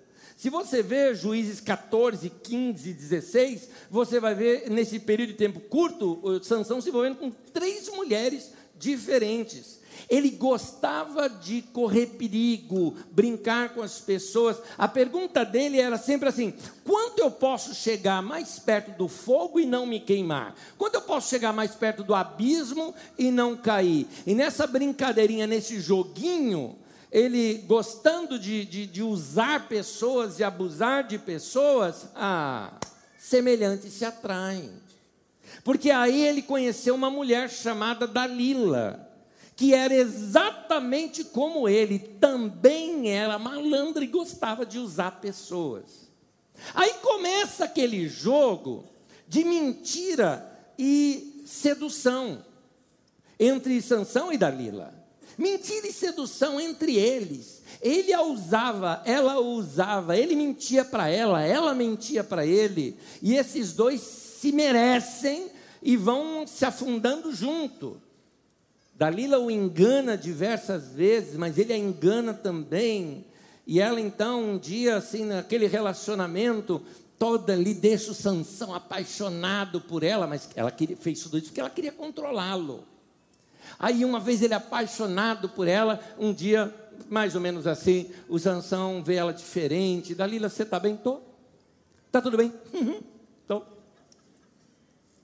Se 0.42 0.50
você 0.50 0.82
ver 0.82 1.14
Juízes 1.14 1.60
14, 1.60 2.28
15, 2.28 2.92
16, 2.94 3.68
você 3.88 4.18
vai 4.18 4.34
ver 4.34 4.68
nesse 4.68 4.98
período 4.98 5.28
de 5.28 5.34
tempo 5.36 5.60
curto, 5.60 6.20
Sansão 6.42 6.80
se 6.80 6.88
envolvendo 6.88 7.14
com 7.14 7.30
três 7.30 7.88
mulheres 7.90 8.50
diferentes. 8.76 9.78
Ele 10.10 10.30
gostava 10.30 11.28
de 11.28 11.62
correr 11.72 12.06
perigo, 12.18 12.96
brincar 13.12 13.72
com 13.72 13.82
as 13.82 14.00
pessoas. 14.00 14.56
A 14.76 14.88
pergunta 14.88 15.44
dele 15.44 15.80
era 15.80 15.96
sempre 15.96 16.28
assim: 16.28 16.52
quanto 16.82 17.20
eu 17.20 17.30
posso 17.30 17.72
chegar 17.72 18.20
mais 18.20 18.58
perto 18.58 18.98
do 18.98 19.06
fogo 19.06 19.60
e 19.60 19.64
não 19.64 19.86
me 19.86 20.00
queimar? 20.00 20.56
Quanto 20.76 20.96
eu 20.96 21.02
posso 21.02 21.30
chegar 21.30 21.52
mais 21.52 21.76
perto 21.76 22.02
do 22.02 22.16
abismo 22.16 22.92
e 23.16 23.30
não 23.30 23.56
cair? 23.56 24.08
E 24.26 24.34
nessa 24.34 24.66
brincadeirinha, 24.66 25.46
nesse 25.46 25.78
joguinho, 25.78 26.76
ele 27.12 27.58
gostando 27.66 28.38
de, 28.38 28.64
de, 28.64 28.86
de 28.86 29.02
usar 29.02 29.68
pessoas 29.68 30.40
e 30.40 30.44
abusar 30.44 31.06
de 31.06 31.18
pessoas, 31.18 32.08
ah, 32.16 32.72
semelhantes 33.18 33.92
se 33.92 34.04
atraem. 34.04 34.72
Porque 35.62 35.90
aí 35.90 36.26
ele 36.26 36.42
conheceu 36.42 36.94
uma 36.94 37.10
mulher 37.10 37.48
chamada 37.48 38.06
Dalila 38.06 39.12
que 39.54 39.74
era 39.74 39.94
exatamente 39.94 41.24
como 41.24 41.68
ele, 41.68 41.98
também 41.98 43.10
era 43.10 43.38
malandro 43.38 44.02
e 44.02 44.08
gostava 44.08 44.64
de 44.64 44.78
usar 44.78 45.20
pessoas. 45.20 46.10
Aí 46.74 46.94
começa 46.94 47.64
aquele 47.64 48.08
jogo 48.08 48.84
de 49.28 49.44
mentira 49.44 50.50
e 50.78 51.44
sedução 51.46 52.44
entre 53.38 53.80
Sansão 53.82 54.32
e 54.32 54.38
Dalila. 54.38 55.01
Mentira 55.38 55.86
e 55.86 55.92
sedução 55.92 56.60
entre 56.60 56.96
eles. 56.96 57.62
Ele 57.80 58.12
a 58.12 58.22
usava, 58.22 59.02
ela 59.04 59.40
o 59.40 59.54
usava, 59.54 60.16
ele 60.16 60.34
mentia 60.34 60.84
para 60.84 61.08
ela, 61.08 61.42
ela 61.42 61.74
mentia 61.74 62.22
para 62.22 62.46
ele, 62.46 62.96
e 63.20 63.34
esses 63.34 63.72
dois 63.72 64.00
se 64.00 64.52
merecem 64.52 65.48
e 65.82 65.96
vão 65.96 66.46
se 66.46 66.64
afundando 66.64 67.34
junto. 67.34 68.00
Dalila 68.94 69.38
o 69.38 69.50
engana 69.50 70.16
diversas 70.16 70.92
vezes, 70.92 71.36
mas 71.36 71.58
ele 71.58 71.72
a 71.72 71.78
engana 71.78 72.32
também. 72.32 73.24
E 73.66 73.80
ela 73.80 74.00
então, 74.00 74.42
um 74.42 74.58
dia, 74.58 74.96
assim, 74.96 75.24
naquele 75.24 75.66
relacionamento, 75.66 76.82
toda 77.18 77.52
ali 77.52 77.74
deixa 77.74 78.10
o 78.10 78.14
Sansão 78.14 78.74
apaixonado 78.74 79.80
por 79.80 80.02
ela, 80.02 80.26
mas 80.26 80.48
ela 80.54 80.70
queria, 80.70 80.96
fez 80.96 81.20
tudo 81.20 81.38
isso 81.38 81.46
porque 81.46 81.60
ela 81.60 81.70
queria 81.70 81.92
controlá-lo. 81.92 82.84
Aí, 83.82 84.02
uma 84.02 84.18
vez 84.18 84.40
ele 84.40 84.54
apaixonado 84.54 85.50
por 85.50 85.68
ela, 85.68 86.00
um 86.18 86.32
dia, 86.32 86.74
mais 87.10 87.34
ou 87.34 87.40
menos 87.42 87.66
assim, 87.66 88.10
o 88.28 88.38
Sansão 88.38 89.04
vê 89.04 89.16
ela 89.16 89.34
diferente. 89.34 90.14
Dalila, 90.14 90.48
você 90.48 90.62
está 90.62 90.80
bem? 90.80 90.96
Tô. 90.96 91.20
Tá 92.10 92.22
tudo 92.22 92.38
bem? 92.38 92.54
Uhum. 92.72 93.12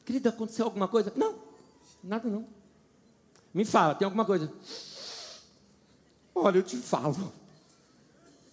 Querida, 0.09 0.31
aconteceu 0.31 0.64
alguma 0.64 0.88
coisa? 0.88 1.12
Não, 1.14 1.35
nada 2.03 2.31
não. 2.31 2.47
Me 3.53 3.62
fala, 3.62 3.94
tem 3.94 4.07
alguma 4.07 4.25
coisa? 4.25 4.51
Olha, 6.35 6.57
eu 6.57 6.62
te 6.62 6.79
falo. 6.79 7.31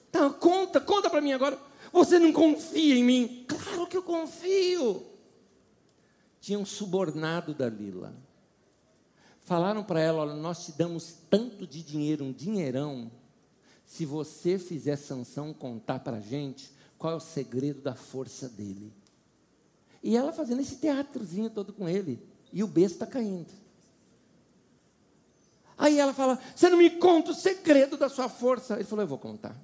Então, 0.10 0.34
conta, 0.34 0.82
conta 0.82 1.10
para 1.10 1.22
mim 1.22 1.32
agora. 1.32 1.58
Você 1.94 2.20
não 2.20 2.34
confia 2.34 2.98
em 2.98 3.06
mim? 3.06 3.46
Claro 3.48 3.88
que 3.88 3.96
eu 3.96 4.04
confio. 4.04 5.02
Tinha 6.42 6.60
um 6.60 6.66
subornado 6.66 7.54
da 7.54 7.70
Lila. 7.70 8.14
Falaram 9.46 9.84
para 9.84 10.02
ela: 10.02 10.24
olha, 10.24 10.34
nós 10.34 10.66
te 10.66 10.72
damos 10.74 11.16
tanto 11.30 11.66
de 11.66 11.82
dinheiro, 11.82 12.26
um 12.26 12.34
dinheirão, 12.34 13.10
se 13.86 14.06
você 14.06 14.58
fizer 14.58 14.98
sanção 14.98 15.54
contar 15.54 16.00
para 16.00 16.18
a 16.18 16.22
gente 16.22 16.74
qual 16.98 17.14
é 17.14 17.16
o 17.16 17.20
segredo 17.20 17.82
da 17.82 17.94
força 17.94 18.50
dele. 18.50 18.92
E 20.02 20.18
ela 20.18 20.34
fazendo 20.34 20.62
esse 20.62 20.78
teatrozinho 20.78 21.50
todo 21.50 21.72
com 21.72 21.88
ele. 21.88 22.22
E 22.52 22.64
o 22.64 22.68
besta 22.68 23.06
está 23.06 23.08
caindo. 23.08 23.52
Aí 25.78 26.00
ela 26.00 26.14
fala: 26.14 26.40
Você 26.56 26.68
não 26.68 26.78
me 26.78 26.90
conta 26.90 27.32
o 27.32 27.36
segredo 27.36 27.98
da 27.98 28.10
sua 28.10 28.28
força. 28.28 28.76
Ele 28.76 28.84
falou: 28.84 29.04
Eu 29.04 29.08
vou 29.08 29.20
contar. 29.20 29.56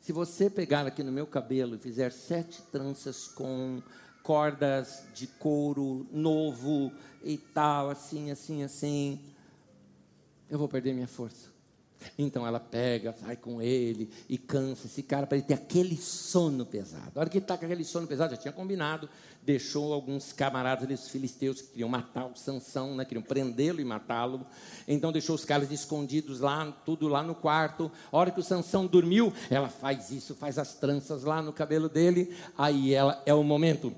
Se 0.00 0.12
você 0.12 0.50
pegar 0.50 0.86
aqui 0.86 1.02
no 1.02 1.12
meu 1.12 1.26
cabelo 1.26 1.76
e 1.76 1.78
fizer 1.78 2.10
sete 2.12 2.60
tranças 2.62 3.28
com 3.28 3.82
cordas 4.22 5.04
de 5.14 5.26
couro 5.26 6.06
novo 6.12 6.92
e 7.22 7.36
tal, 7.36 7.90
assim, 7.90 8.30
assim, 8.30 8.62
assim, 8.62 9.20
eu 10.48 10.58
vou 10.58 10.68
perder 10.68 10.94
minha 10.94 11.08
força. 11.08 11.50
Então 12.18 12.46
ela 12.46 12.60
pega, 12.60 13.14
vai 13.20 13.36
com 13.36 13.60
ele 13.60 14.10
e 14.28 14.38
cansa 14.38 14.86
esse 14.86 15.02
cara 15.02 15.26
para 15.26 15.36
ele 15.36 15.46
ter 15.46 15.54
aquele 15.54 15.96
sono 15.96 16.64
pesado. 16.64 17.12
A 17.14 17.20
hora 17.20 17.28
que 17.28 17.38
ele 17.38 17.44
está 17.44 17.56
com 17.56 17.64
aquele 17.64 17.84
sono 17.84 18.06
pesado, 18.06 18.30
já 18.34 18.40
tinha 18.40 18.52
combinado, 18.52 19.08
deixou 19.42 19.92
alguns 19.92 20.32
camaradas 20.32 20.84
ali, 20.84 20.94
os 20.94 21.08
filisteus, 21.08 21.60
que 21.60 21.68
queriam 21.68 21.88
matar 21.88 22.26
o 22.26 22.36
Sansão, 22.36 22.94
né, 22.94 23.04
queriam 23.04 23.22
prendê-lo 23.22 23.80
e 23.80 23.84
matá-lo. 23.84 24.46
Então 24.86 25.12
deixou 25.12 25.34
os 25.34 25.44
caras 25.44 25.70
escondidos 25.70 26.40
lá, 26.40 26.72
tudo 26.84 27.08
lá 27.08 27.22
no 27.22 27.34
quarto. 27.34 27.90
A 28.10 28.16
hora 28.16 28.30
que 28.30 28.40
o 28.40 28.44
Sansão 28.44 28.86
dormiu, 28.86 29.32
ela 29.50 29.68
faz 29.68 30.10
isso, 30.10 30.34
faz 30.34 30.58
as 30.58 30.74
tranças 30.74 31.24
lá 31.24 31.42
no 31.42 31.52
cabelo 31.52 31.88
dele. 31.88 32.34
Aí 32.56 32.94
ela 32.94 33.22
é 33.26 33.34
o 33.34 33.42
momento 33.42 33.94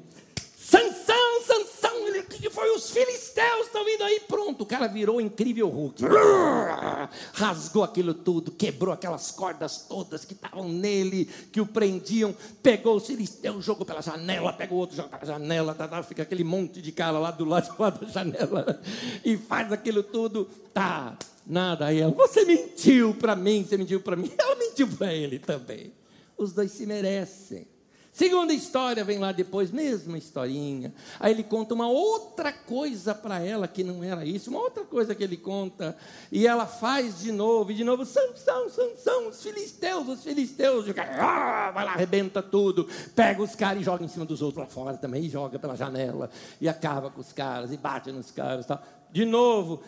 foi 2.53 2.71
os 2.77 2.91
filisteus 2.91 3.67
estão 3.67 3.85
vindo 3.85 4.05
aí, 4.05 4.21
pronto. 4.21 4.63
O 4.63 4.67
cara 4.67 4.87
virou 4.87 5.21
incrível 5.21 5.69
Hulk. 5.69 6.05
Rasgou 7.33 7.83
aquilo 7.83 8.15
tudo, 8.15 8.53
quebrou 8.53 8.93
aquelas 8.93 9.31
cordas 9.31 9.79
todas 9.89 10.25
que 10.25 10.35
estavam 10.35 10.69
nele, 10.69 11.25
que 11.51 11.61
o 11.61 11.67
prendiam, 11.67 12.35
pegou 12.63 12.97
os 12.97 13.07
filisteus, 13.07 13.65
jogou 13.65 13.85
pela 13.85 14.03
janela, 14.03 14.53
pegou 14.53 14.79
outro, 14.79 14.95
jogou 14.95 15.11
pela 15.11 15.25
janela, 15.25 15.75
tá, 15.75 15.89
tá, 15.89 16.03
fica 16.03 16.23
aquele 16.23 16.45
monte 16.45 16.81
de 16.81 16.93
cara 16.93 17.19
lá 17.19 17.31
do 17.31 17.45
lado, 17.45 17.73
do 17.75 17.83
lado 17.83 18.07
da 18.07 18.13
janela 18.13 18.81
e 19.25 19.37
faz 19.37 19.73
aquilo 19.73 20.03
tudo. 20.03 20.45
Tá, 20.73 21.17
nada. 21.47 21.87
Aí 21.87 22.01
ela, 22.01 22.13
você 22.13 22.45
mentiu 22.45 23.15
para 23.15 23.35
mim, 23.35 23.65
você 23.65 23.77
mentiu 23.77 24.01
para 24.01 24.15
mim. 24.15 24.31
Ela 24.39 24.55
mentiu 24.57 24.89
para 24.89 25.13
ele 25.13 25.39
também. 25.39 25.93
Os 26.37 26.53
dois 26.53 26.71
se 26.71 26.87
merecem. 26.87 27.72
Segunda 28.13 28.53
história 28.53 29.03
vem 29.03 29.19
lá 29.19 29.33
depois, 29.33 29.71
mesma 29.71 30.19
historinha. 30.19 30.93
Aí 31.19 31.33
ele 31.33 31.43
conta 31.43 31.73
uma 31.73 31.89
outra 31.89 32.53
coisa 32.53 33.15
para 33.15 33.41
ela 33.41 33.67
que 33.67 33.83
não 33.83 34.05
era 34.05 34.23
isso, 34.23 34.51
uma 34.51 34.61
outra 34.61 34.85
coisa 34.85 35.15
que 35.15 35.25
ele 35.25 35.39
conta. 35.39 35.97
E 36.31 36.47
ela 36.47 36.67
faz 36.67 37.21
de 37.21 37.33
novo, 37.33 37.73
e 37.73 37.75
de 37.75 37.83
novo, 37.83 38.05
Sansão, 38.05 38.69
Sansão, 38.69 39.29
os 39.29 39.43
filisteus, 39.43 40.07
os 40.07 40.23
filisteus. 40.23 40.85
Fica, 40.85 41.03
ah, 41.03 41.71
vai 41.71 41.87
lá, 41.87 41.93
arrebenta 41.93 42.43
tudo, 42.43 42.87
pega 43.17 43.43
os 43.43 43.57
caras 43.57 43.81
e 43.81 43.85
joga 43.85 44.05
em 44.05 44.09
cima 44.09 44.27
dos 44.27 44.43
outros 44.43 44.63
lá 44.63 44.69
fora 44.69 44.99
também, 44.99 45.25
e 45.25 45.31
joga 45.31 45.59
pela 45.59 45.75
janela, 45.75 46.29
e 46.61 46.69
acaba 46.69 47.11
com 47.11 47.23
os 47.23 47.33
caras, 47.33 47.73
e 47.73 47.79
bate 47.79 48.13
nos 48.13 48.31
caras. 48.31 48.67
Tal. 48.67 48.83
De 49.11 49.25
novo, 49.25 49.83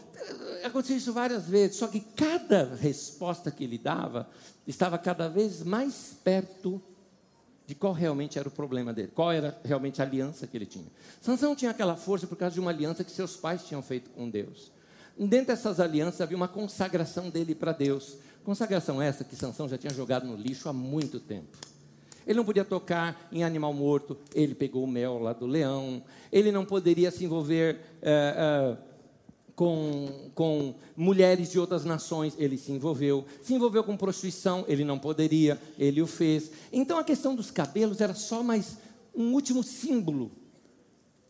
aconteceu 0.64 0.96
isso 0.96 1.12
várias 1.12 1.46
vezes, 1.46 1.76
só 1.76 1.86
que 1.88 2.00
cada 2.00 2.74
resposta 2.80 3.50
que 3.50 3.64
ele 3.64 3.76
dava 3.76 4.26
estava 4.66 4.96
cada 4.96 5.28
vez 5.28 5.62
mais 5.62 6.16
perto 6.24 6.80
de 7.66 7.74
qual 7.74 7.92
realmente 7.92 8.38
era 8.38 8.48
o 8.48 8.50
problema 8.50 8.92
dele, 8.92 9.10
qual 9.14 9.32
era 9.32 9.58
realmente 9.64 10.02
a 10.02 10.04
aliança 10.04 10.46
que 10.46 10.56
ele 10.56 10.66
tinha. 10.66 10.86
Sansão 11.20 11.56
tinha 11.56 11.70
aquela 11.70 11.96
força 11.96 12.26
por 12.26 12.36
causa 12.36 12.54
de 12.54 12.60
uma 12.60 12.70
aliança 12.70 13.02
que 13.02 13.10
seus 13.10 13.36
pais 13.36 13.64
tinham 13.64 13.82
feito 13.82 14.10
com 14.10 14.28
Deus. 14.28 14.70
Dentro 15.18 15.46
dessas 15.46 15.80
alianças 15.80 16.20
havia 16.20 16.36
uma 16.36 16.48
consagração 16.48 17.30
dele 17.30 17.54
para 17.54 17.72
Deus. 17.72 18.16
Consagração 18.44 19.00
essa 19.00 19.24
que 19.24 19.34
Sansão 19.36 19.68
já 19.68 19.78
tinha 19.78 19.92
jogado 19.92 20.26
no 20.26 20.36
lixo 20.36 20.68
há 20.68 20.72
muito 20.72 21.20
tempo. 21.20 21.56
Ele 22.26 22.36
não 22.36 22.44
podia 22.44 22.64
tocar 22.64 23.28
em 23.30 23.44
animal 23.44 23.72
morto, 23.72 24.16
ele 24.34 24.54
pegou 24.54 24.84
o 24.84 24.86
mel 24.86 25.18
lá 25.18 25.32
do 25.32 25.46
leão. 25.46 26.02
Ele 26.32 26.50
não 26.50 26.64
poderia 26.64 27.10
se 27.10 27.24
envolver 27.24 27.80
uh, 28.02 28.74
uh, 28.74 28.78
com, 29.54 30.30
com 30.34 30.74
mulheres 30.96 31.50
de 31.50 31.58
outras 31.58 31.84
nações, 31.84 32.34
ele 32.38 32.58
se 32.58 32.72
envolveu. 32.72 33.24
Se 33.42 33.54
envolveu 33.54 33.84
com 33.84 33.96
prostituição, 33.96 34.64
ele 34.66 34.84
não 34.84 34.98
poderia, 34.98 35.60
ele 35.78 36.02
o 36.02 36.06
fez. 36.06 36.50
Então 36.72 36.98
a 36.98 37.04
questão 37.04 37.34
dos 37.34 37.50
cabelos 37.50 38.00
era 38.00 38.14
só 38.14 38.42
mais 38.42 38.76
um 39.14 39.32
último 39.32 39.62
símbolo. 39.62 40.30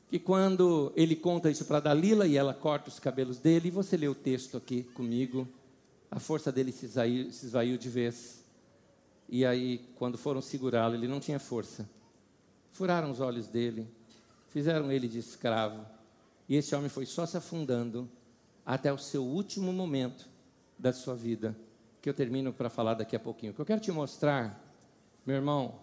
Que 0.09 0.19
quando 0.19 0.93
ele 0.95 1.17
conta 1.17 1.51
isso 1.51 1.65
para 1.65 1.81
Dalila 1.81 2.27
e 2.27 2.37
ela 2.37 2.55
corta 2.55 2.89
os 2.89 2.99
cabelos 2.99 3.39
dele, 3.39 3.69
e 3.69 3.71
você 3.71 3.97
lê 3.97 4.09
o 4.09 4.15
texto 4.15 4.57
aqui 4.57 4.83
comigo, 4.95 5.47
a 6.11 6.21
força 6.21 6.53
dele 6.53 6.73
se 6.73 6.87
esvaiu, 6.87 7.33
se 7.33 7.47
esvaiu 7.47 7.77
de 7.77 7.89
vez. 7.89 8.43
E 9.29 9.45
aí, 9.45 9.81
quando 9.97 10.17
foram 10.17 10.41
segurá-lo, 10.41 10.95
ele 10.95 11.09
não 11.09 11.19
tinha 11.19 11.39
força. 11.39 11.89
Furaram 12.73 13.11
os 13.11 13.21
olhos 13.21 13.49
dele, 13.49 13.87
fizeram 14.51 14.93
ele 14.93 15.09
de 15.09 15.19
escravo 15.19 15.85
e 16.49 16.57
esse 16.57 16.75
homem 16.75 16.89
foi 16.89 17.07
só 17.07 17.25
se 17.27 17.37
afundando 17.37 18.09
até 18.65 18.93
o 18.93 18.99
seu 18.99 19.25
último 19.25 19.73
momento 19.73 20.29
da 20.79 20.93
sua 20.93 21.15
vida, 21.15 21.57
que 22.01 22.09
eu 22.09 22.15
termino 22.15 22.53
para 22.53 22.71
falar 22.71 22.95
daqui 22.95 23.15
a 23.15 23.21
pouquinho. 23.21 23.53
O 23.53 23.55
que 23.55 23.61
eu 23.61 23.67
quero 23.67 23.81
te 23.81 23.93
mostrar, 23.93 24.63
meu 25.25 25.37
irmão, 25.37 25.81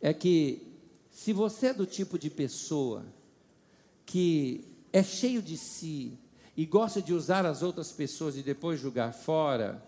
é 0.00 0.12
que 0.12 0.66
se 1.10 1.32
você 1.32 1.68
é 1.68 1.74
do 1.74 1.86
tipo 1.86 2.18
de 2.18 2.30
pessoa 2.30 3.04
que 4.06 4.64
é 4.92 5.02
cheio 5.02 5.42
de 5.42 5.56
si 5.56 6.18
e 6.56 6.64
gosta 6.66 7.00
de 7.00 7.12
usar 7.12 7.46
as 7.46 7.62
outras 7.62 7.92
pessoas 7.92 8.36
e 8.36 8.42
depois 8.42 8.80
julgar 8.80 9.12
fora, 9.12 9.82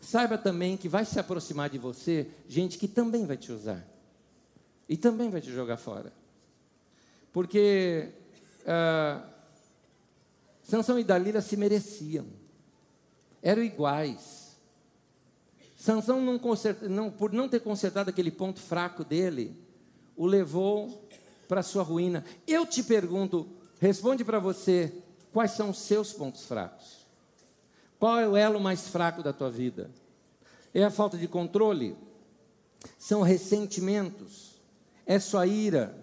saiba 0.00 0.36
também 0.36 0.76
que 0.76 0.88
vai 0.88 1.04
se 1.04 1.18
aproximar 1.18 1.70
de 1.70 1.78
você 1.78 2.28
gente 2.48 2.78
que 2.78 2.88
também 2.88 3.24
vai 3.24 3.36
te 3.36 3.52
usar 3.52 3.86
e 4.88 4.96
também 4.96 5.30
vai 5.30 5.40
te 5.40 5.50
jogar 5.50 5.76
fora. 5.76 6.12
Porque 7.32 8.10
uh, 8.60 9.31
Sansão 10.72 10.98
e 10.98 11.04
Dalila 11.04 11.42
se 11.42 11.54
mereciam. 11.54 12.24
eram 13.42 13.62
iguais. 13.62 14.56
Sansão, 15.76 16.18
não 16.18 16.40
não, 16.88 17.10
por 17.10 17.30
não 17.30 17.46
ter 17.46 17.60
consertado 17.60 18.08
aquele 18.08 18.30
ponto 18.30 18.58
fraco 18.58 19.04
dele, 19.04 19.54
o 20.16 20.24
levou 20.24 21.06
para 21.46 21.62
sua 21.62 21.82
ruína. 21.82 22.24
Eu 22.46 22.64
te 22.64 22.82
pergunto, 22.82 23.46
responde 23.78 24.24
para 24.24 24.38
você, 24.38 24.90
quais 25.30 25.50
são 25.50 25.68
os 25.68 25.78
seus 25.78 26.10
pontos 26.10 26.46
fracos? 26.46 27.06
Qual 27.98 28.18
é 28.18 28.26
o 28.26 28.34
elo 28.34 28.58
mais 28.58 28.88
fraco 28.88 29.22
da 29.22 29.34
tua 29.34 29.50
vida? 29.50 29.90
É 30.72 30.82
a 30.82 30.90
falta 30.90 31.18
de 31.18 31.28
controle? 31.28 31.94
São 32.98 33.20
ressentimentos? 33.20 34.58
É 35.04 35.18
sua 35.18 35.46
ira? 35.46 36.02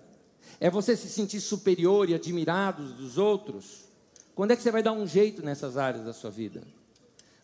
É 0.60 0.70
você 0.70 0.96
se 0.96 1.10
sentir 1.10 1.42
superior 1.42 2.08
e 2.08 2.14
admirado 2.14 2.94
dos 2.94 3.18
outros? 3.18 3.89
Quando 4.40 4.52
é 4.52 4.56
que 4.56 4.64
você 4.64 4.72
vai 4.72 4.82
dar 4.82 4.94
um 4.94 5.06
jeito 5.06 5.44
nessas 5.44 5.76
áreas 5.76 6.06
da 6.06 6.14
sua 6.14 6.32
vida? 6.32 6.64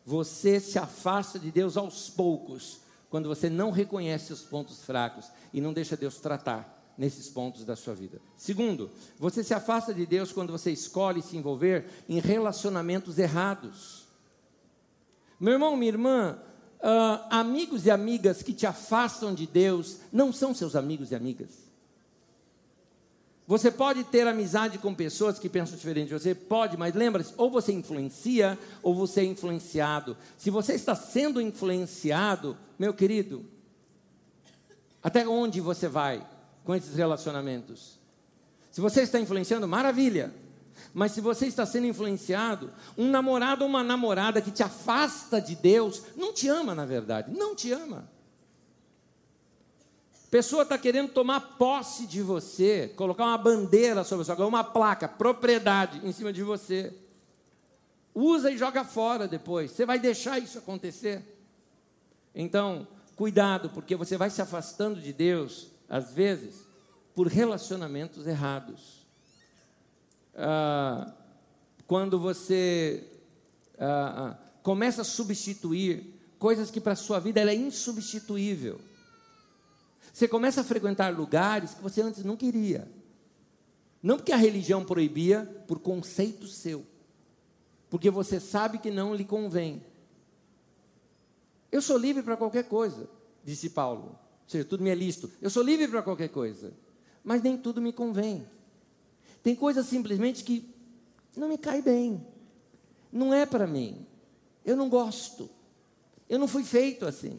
Você 0.05 0.61
se 0.61 0.79
afasta 0.79 1.37
de 1.37 1.51
Deus 1.51 1.75
aos 1.75 2.09
poucos, 2.09 2.79
quando 3.09 3.27
você 3.27 3.49
não 3.49 3.69
reconhece 3.69 4.31
os 4.31 4.43
pontos 4.43 4.81
fracos 4.81 5.29
e 5.51 5.59
não 5.59 5.73
deixa 5.73 5.97
Deus 5.97 6.19
tratar 6.19 6.93
nesses 6.97 7.27
pontos 7.27 7.65
da 7.65 7.75
sua 7.75 7.93
vida. 7.93 8.21
Segundo, 8.37 8.89
você 9.19 9.43
se 9.43 9.53
afasta 9.53 9.93
de 9.93 10.05
Deus 10.05 10.31
quando 10.31 10.53
você 10.53 10.71
escolhe 10.71 11.21
se 11.21 11.35
envolver 11.35 11.85
em 12.07 12.21
relacionamentos 12.21 13.19
errados. 13.19 14.05
Meu 15.37 15.51
irmão, 15.51 15.75
minha 15.75 15.91
irmã, 15.91 16.39
uh, 16.79 17.27
amigos 17.29 17.85
e 17.85 17.91
amigas 17.91 18.41
que 18.41 18.53
te 18.53 18.65
afastam 18.65 19.33
de 19.33 19.45
Deus 19.45 19.97
não 20.13 20.31
são 20.31 20.53
seus 20.53 20.77
amigos 20.77 21.11
e 21.11 21.15
amigas. 21.15 21.64
Você 23.47 23.69
pode 23.69 24.03
ter 24.05 24.27
amizade 24.27 24.79
com 24.79 24.93
pessoas 24.93 25.37
que 25.37 25.47
pensam 25.47 25.77
diferente 25.77 26.07
de 26.07 26.13
você? 26.13 26.33
Pode, 26.33 26.77
mas 26.77 26.95
lembre-se: 26.95 27.33
ou 27.37 27.49
você 27.49 27.71
influencia, 27.71 28.57
ou 28.81 28.95
você 28.95 29.21
é 29.21 29.25
influenciado. 29.25 30.17
Se 30.37 30.49
você 30.49 30.73
está 30.73 30.95
sendo 30.95 31.39
influenciado, 31.39 32.57
meu 32.77 32.93
querido, 32.93 33.45
até 35.03 35.27
onde 35.27 35.61
você 35.61 35.87
vai 35.87 36.25
com 36.63 36.73
esses 36.73 36.95
relacionamentos? 36.95 37.99
Se 38.71 38.81
você 38.81 39.01
está 39.03 39.19
influenciando, 39.19 39.67
maravilha. 39.67 40.33
Mas 40.93 41.11
se 41.11 41.21
você 41.21 41.45
está 41.45 41.65
sendo 41.65 41.87
influenciado, 41.87 42.71
um 42.97 43.09
namorado 43.09 43.63
ou 43.63 43.69
uma 43.69 43.83
namorada 43.83 44.41
que 44.41 44.51
te 44.51 44.63
afasta 44.63 45.39
de 45.39 45.55
Deus, 45.55 46.01
não 46.15 46.33
te 46.33 46.47
ama, 46.47 46.73
na 46.73 46.85
verdade, 46.85 47.31
não 47.31 47.55
te 47.55 47.71
ama 47.71 48.14
pessoa 50.35 50.63
está 50.63 50.77
querendo 50.77 51.13
tomar 51.13 51.39
posse 51.57 52.05
de 52.05 52.21
você, 52.21 52.91
colocar 52.97 53.23
uma 53.23 53.37
bandeira 53.37 54.03
sobre 54.03 54.25
você, 54.25 54.33
uma 54.33 54.65
placa, 54.65 55.07
propriedade 55.07 56.05
em 56.05 56.11
cima 56.11 56.33
de 56.33 56.43
você. 56.43 56.93
Usa 58.13 58.51
e 58.51 58.57
joga 58.57 58.83
fora 58.83 59.29
depois. 59.29 59.71
Você 59.71 59.85
vai 59.85 59.97
deixar 59.97 60.37
isso 60.37 60.57
acontecer? 60.57 61.23
Então, 62.35 62.85
cuidado, 63.15 63.69
porque 63.69 63.95
você 63.95 64.17
vai 64.17 64.29
se 64.29 64.41
afastando 64.41 64.99
de 64.99 65.13
Deus, 65.13 65.67
às 65.87 66.11
vezes, 66.11 66.67
por 67.15 67.27
relacionamentos 67.27 68.27
errados. 68.27 69.07
Ah, 70.35 71.13
quando 71.87 72.19
você 72.19 73.07
ah, 73.79 74.35
ah, 74.35 74.37
começa 74.61 75.01
a 75.01 75.05
substituir 75.05 76.13
coisas 76.37 76.69
que 76.69 76.81
para 76.81 76.91
a 76.91 76.97
sua 76.97 77.19
vida 77.19 77.39
ela 77.39 77.51
é 77.51 77.55
insubstituível. 77.55 78.81
Você 80.15 80.29
começa 80.29 80.61
a 80.61 80.63
frequentar 80.63 81.13
lugares 81.13 81.73
que 81.73 81.83
você 81.83 82.01
antes 82.01 82.23
não 82.23 82.37
queria. 82.37 82.89
Não 84.01 84.15
porque 84.15 84.31
a 84.31 84.37
religião 84.37 84.85
proibia, 84.85 85.43
por 85.67 85.77
conceito 85.77 86.47
seu. 86.47 86.85
Porque 87.89 88.09
você 88.09 88.39
sabe 88.39 88.77
que 88.77 88.89
não 88.89 89.13
lhe 89.13 89.25
convém. 89.25 89.83
Eu 91.69 91.81
sou 91.81 91.97
livre 91.97 92.23
para 92.23 92.37
qualquer 92.37 92.63
coisa, 92.63 93.09
disse 93.43 93.71
Paulo. 93.71 94.05
Ou 94.05 94.47
seja, 94.49 94.63
tudo 94.63 94.85
me 94.85 94.89
é 94.89 94.95
listo. 94.95 95.29
Eu 95.41 95.49
sou 95.49 95.61
livre 95.61 95.85
para 95.89 96.01
qualquer 96.01 96.29
coisa. 96.29 96.71
Mas 97.21 97.43
nem 97.43 97.57
tudo 97.57 97.81
me 97.81 97.91
convém. 97.91 98.47
Tem 99.43 99.53
coisas 99.53 99.85
simplesmente 99.85 100.45
que 100.45 100.73
não 101.35 101.49
me 101.49 101.57
cai 101.57 101.81
bem. 101.81 102.25
Não 103.11 103.33
é 103.33 103.45
para 103.45 103.67
mim. 103.67 104.07
Eu 104.63 104.77
não 104.77 104.87
gosto. 104.87 105.49
Eu 106.29 106.39
não 106.39 106.47
fui 106.47 106.63
feito 106.63 107.05
assim. 107.05 107.37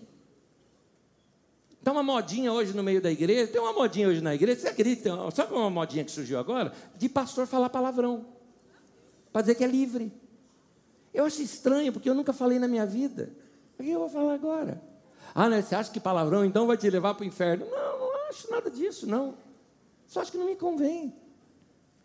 Está 1.86 1.92
uma 1.92 2.02
modinha 2.02 2.52
hoje 2.52 2.74
no 2.74 2.82
meio 2.82 3.00
da 3.00 3.12
igreja, 3.12 3.46
tem 3.46 3.60
uma 3.60 3.72
modinha 3.72 4.08
hoje 4.08 4.20
na 4.20 4.34
igreja, 4.34 4.58
você 4.58 4.68
acredita? 4.70 5.08
Sabe 5.30 5.54
uma 5.54 5.70
modinha 5.70 6.02
que 6.02 6.10
surgiu 6.10 6.36
agora? 6.36 6.72
De 6.96 7.08
pastor 7.08 7.46
falar 7.46 7.70
palavrão, 7.70 8.26
para 9.32 9.42
dizer 9.42 9.54
que 9.54 9.62
é 9.62 9.68
livre. 9.68 10.12
Eu 11.14 11.26
acho 11.26 11.40
estranho, 11.40 11.92
porque 11.92 12.10
eu 12.10 12.14
nunca 12.16 12.32
falei 12.32 12.58
na 12.58 12.66
minha 12.66 12.84
vida. 12.84 13.30
Por 13.76 13.86
que 13.86 13.92
eu 13.92 14.00
vou 14.00 14.08
falar 14.08 14.34
agora? 14.34 14.82
Ah, 15.32 15.48
né, 15.48 15.62
você 15.62 15.76
acha 15.76 15.88
que 15.92 16.00
palavrão 16.00 16.44
então 16.44 16.66
vai 16.66 16.76
te 16.76 16.90
levar 16.90 17.14
para 17.14 17.22
o 17.22 17.26
inferno? 17.28 17.64
Não, 17.70 17.98
não 18.00 18.28
acho 18.30 18.50
nada 18.50 18.68
disso, 18.68 19.06
não. 19.06 19.36
Só 20.08 20.22
acho 20.22 20.32
que 20.32 20.38
não 20.38 20.46
me 20.46 20.56
convém. 20.56 21.14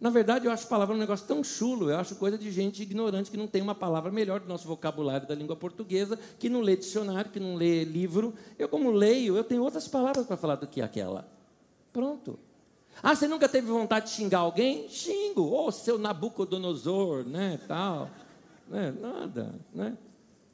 Na 0.02 0.10
verdade, 0.10 0.48
eu 0.48 0.52
acho 0.52 0.68
palavra 0.68 0.96
um 0.96 0.98
negócio 0.98 1.28
tão 1.28 1.44
chulo, 1.44 1.92
eu 1.92 2.00
acho 2.00 2.16
coisa 2.16 2.36
de 2.36 2.50
gente 2.52 2.82
ignorante 2.82 3.30
que 3.30 3.38
não 3.38 3.46
tem 3.46 3.62
uma 3.62 3.76
palavra 3.76 4.12
melhor 4.12 4.40
do 4.40 4.48
nosso 4.48 4.68
vocabulário 4.68 5.28
da 5.28 5.36
língua 5.36 5.56
portuguesa, 5.56 6.18
que 6.40 6.50
não 6.50 6.60
lê 6.60 6.76
dicionário, 6.76 7.30
que 7.30 7.40
não 7.40 7.54
lê 7.54 7.84
livro. 7.84 8.34
Eu, 8.58 8.68
como 8.68 8.90
leio, 8.90 9.38
eu 9.38 9.44
tenho 9.44 9.62
outras 9.62 9.88
palavras 9.88 10.26
para 10.26 10.36
falar 10.36 10.56
do 10.56 10.66
que 10.66 10.82
aquela. 10.82 11.30
Pronto. 11.94 12.40
Ah, 13.04 13.16
você 13.16 13.28
nunca 13.28 13.48
teve 13.48 13.68
vontade 13.68 14.08
de 14.08 14.14
xingar 14.14 14.40
alguém? 14.40 14.90
Xingo. 14.90 15.44
Ô, 15.44 15.68
oh, 15.68 15.72
seu 15.72 16.00
Nabucodonosor, 16.00 17.24
né, 17.24 17.60
tal. 17.68 18.10
Né, 18.68 18.92
nada, 19.00 19.54
né? 19.72 19.96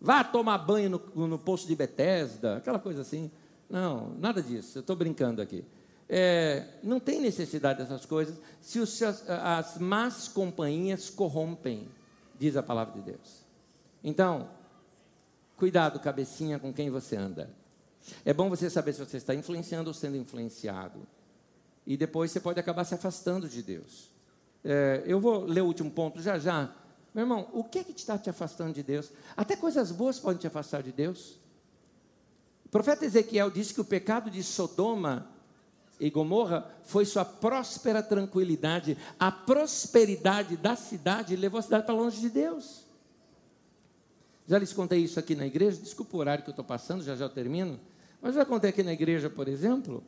Vá 0.01 0.25
tomar 0.25 0.57
banho 0.57 0.89
no, 0.89 1.27
no 1.27 1.39
poço 1.39 1.65
de 1.65 1.73
Betesda, 1.73 2.57
aquela 2.57 2.79
coisa 2.79 2.99
assim. 2.99 3.31
Não, 3.69 4.11
nada 4.19 4.41
disso. 4.41 4.77
Eu 4.77 4.81
estou 4.81 4.95
brincando 4.95 5.41
aqui. 5.41 5.63
É, 6.09 6.65
não 6.81 6.99
tem 6.99 7.19
necessidade 7.19 7.79
dessas 7.79 8.05
coisas 8.05 8.37
se 8.61 8.79
os, 8.79 9.01
as, 9.01 9.77
más 9.77 10.27
companhias 10.27 11.09
corrompem, 11.09 11.87
diz 12.39 12.55
a 12.55 12.63
palavra 12.63 12.93
de 12.93 13.11
Deus. 13.11 13.43
Então, 14.03 14.49
cuidado, 15.57 15.99
cabecinha, 15.99 16.59
com 16.59 16.71
quem 16.71 16.89
você 16.89 17.17
anda. 17.17 17.49
É 18.23 18.33
bom 18.33 18.49
você 18.49 18.69
saber 18.69 18.93
se 18.93 18.99
você 18.99 19.17
está 19.17 19.35
influenciando 19.35 19.89
ou 19.89 19.93
sendo 19.93 20.15
influenciado. 20.15 21.05
E 21.85 21.97
depois 21.97 22.31
você 22.31 22.39
pode 22.39 22.59
acabar 22.59 22.85
se 22.85 22.93
afastando 22.93 23.49
de 23.49 23.61
Deus. 23.61 24.09
É, 24.63 25.03
eu 25.05 25.19
vou 25.19 25.43
ler 25.45 25.61
o 25.61 25.65
último 25.65 25.91
ponto 25.91 26.21
já 26.21 26.39
já. 26.39 26.73
Meu 27.13 27.23
irmão, 27.23 27.49
o 27.51 27.63
que 27.63 27.79
é 27.79 27.83
que 27.83 27.91
está 27.91 28.17
te 28.17 28.29
afastando 28.29 28.73
de 28.73 28.83
Deus? 28.83 29.11
Até 29.35 29.55
coisas 29.55 29.91
boas 29.91 30.19
podem 30.19 30.37
te 30.37 30.47
afastar 30.47 30.83
de 30.83 30.91
Deus. 30.91 31.37
O 32.65 32.69
profeta 32.69 33.05
Ezequiel 33.05 33.49
disse 33.49 33.73
que 33.73 33.81
o 33.81 33.85
pecado 33.85 34.29
de 34.29 34.43
Sodoma 34.43 35.27
e 35.99 36.09
Gomorra 36.09 36.69
foi 36.83 37.05
sua 37.05 37.25
próspera 37.25 38.03
tranquilidade. 38.03 38.97
A 39.19 39.31
prosperidade 39.31 40.55
da 40.55 40.75
cidade 40.75 41.35
levou 41.35 41.59
a 41.59 41.63
cidade 41.63 41.85
para 41.85 41.95
longe 41.95 42.19
de 42.19 42.29
Deus. 42.29 42.85
Já 44.45 44.57
lhes 44.57 44.71
contei 44.71 44.99
isso 44.99 45.19
aqui 45.19 45.35
na 45.35 45.45
igreja, 45.45 45.77
desculpa 45.81 46.15
o 46.15 46.19
horário 46.19 46.43
que 46.43 46.49
eu 46.49 46.53
estou 46.53 46.63
passando, 46.63 47.03
já 47.03 47.15
já 47.15 47.27
termino. 47.27 47.79
Mas 48.21 48.35
já 48.35 48.45
contei 48.45 48.69
aqui 48.69 48.81
na 48.81 48.93
igreja, 48.93 49.29
por 49.29 49.47
exemplo, 49.47 50.03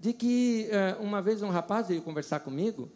de 0.00 0.12
que 0.12 0.68
uh, 0.98 1.02
uma 1.02 1.22
vez 1.22 1.42
um 1.42 1.50
rapaz 1.50 1.88
veio 1.88 2.02
conversar 2.02 2.40
comigo, 2.40 2.90